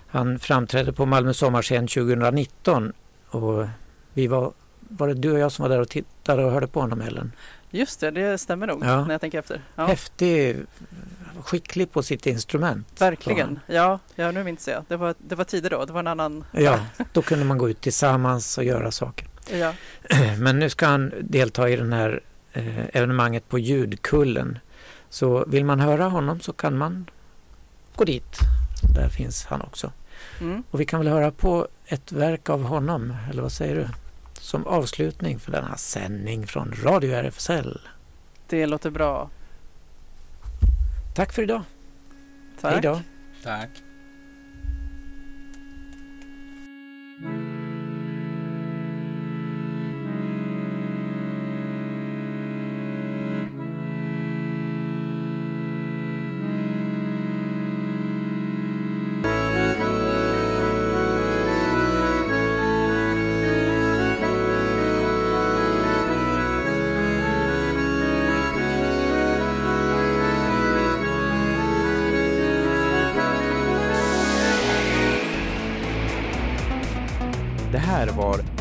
Han 0.08 0.40
framträdde 0.40 0.94
på 0.94 1.06
Malmö 1.06 1.34
sommarscen 1.34 1.88
2019 1.88 2.94
och 3.30 3.68
vi 4.14 4.28
var, 4.28 4.54
var 4.90 5.08
det 5.08 5.14
du 5.14 5.32
och 5.32 5.40
jag 5.40 5.52
som 5.52 5.64
var 5.64 5.70
där 5.70 5.82
och 5.82 5.90
tittade 5.90 6.46
och 6.46 6.52
hörde 6.52 6.68
på 6.68 6.82
honom 6.82 7.02
Ellen? 7.02 7.32
Just 7.72 8.00
det, 8.00 8.12
det 8.12 8.38
stämmer 8.38 8.68
nog 8.68 8.86
Ja. 8.86 9.06
när 9.06 9.14
jag 9.14 9.22
tänker 9.22 9.40
efter. 9.40 9.62
Ja, 9.76 9.86
Häftig, 9.86 10.58
skicklig 11.44 11.92
på 11.92 12.04
sitt 12.04 12.26
instrument. 12.26 13.02
verkligen. 13.02 13.60
Ja, 13.68 14.00
ja, 14.16 14.32
nu 14.32 14.44
minns 14.44 14.68
jag. 14.68 14.84
Det 14.88 14.98
var, 14.98 15.16
det 15.18 15.36
var 15.36 15.44
tider 15.44 15.70
då. 15.70 15.86
Det 15.86 15.94
var 15.94 16.00
en 16.00 16.08
annan... 16.08 16.44
Ja, 16.52 16.80
då 17.14 17.22
kunde 17.22 17.46
man 17.46 17.58
gå 17.58 17.70
ut 17.70 17.82
tillsammans 17.82 18.58
och 18.58 18.64
göra 18.64 18.92
saker. 18.92 19.28
Ja, 19.52 19.74
Men 20.40 20.60
nu 20.60 20.70
ska 20.70 20.86
han 20.88 21.14
delta 21.22 21.70
i 21.70 21.76
den 21.76 21.94
här 21.94 22.22
eh, 22.54 22.86
evenemanget 22.96 23.50
på 23.50 23.60
Ljudkullen. 23.60 24.60
Så 25.10 25.46
vill 25.48 25.66
man 25.66 25.80
höra 25.80 26.04
honom 26.06 26.40
så 26.40 26.54
kan 26.54 26.78
man 26.78 27.10
gå 27.96 28.04
dit. 28.04 28.38
Där 28.96 29.10
finns 29.10 29.46
han 29.46 29.62
också. 29.62 29.92
mm. 30.42 30.64
Och 30.72 30.80
vi 30.80 30.86
kan 30.86 31.00
väl 31.00 31.08
höra 31.10 31.32
på 31.32 31.68
ett 31.86 32.12
verk 32.12 32.50
av 32.50 32.64
honom, 32.64 33.16
eller 33.32 33.42
vad 33.42 33.52
säger 33.52 33.76
du? 33.76 33.88
Som 34.48 34.68
avslutning 34.68 35.40
för 35.40 35.52
denna 35.52 35.78
sändning 35.78 36.48
från 36.48 36.74
Radio 36.84 37.12
RFSL. 37.12 37.80
det 38.48 38.66
låter 38.66 38.90
bra. 38.90 39.30
Tack 41.16 41.34
för 41.34 41.44
idag. 41.44 41.64
Tack. 42.62 42.74
Hej 42.74 42.82
då. 42.82 43.02
Tack. 43.44 43.70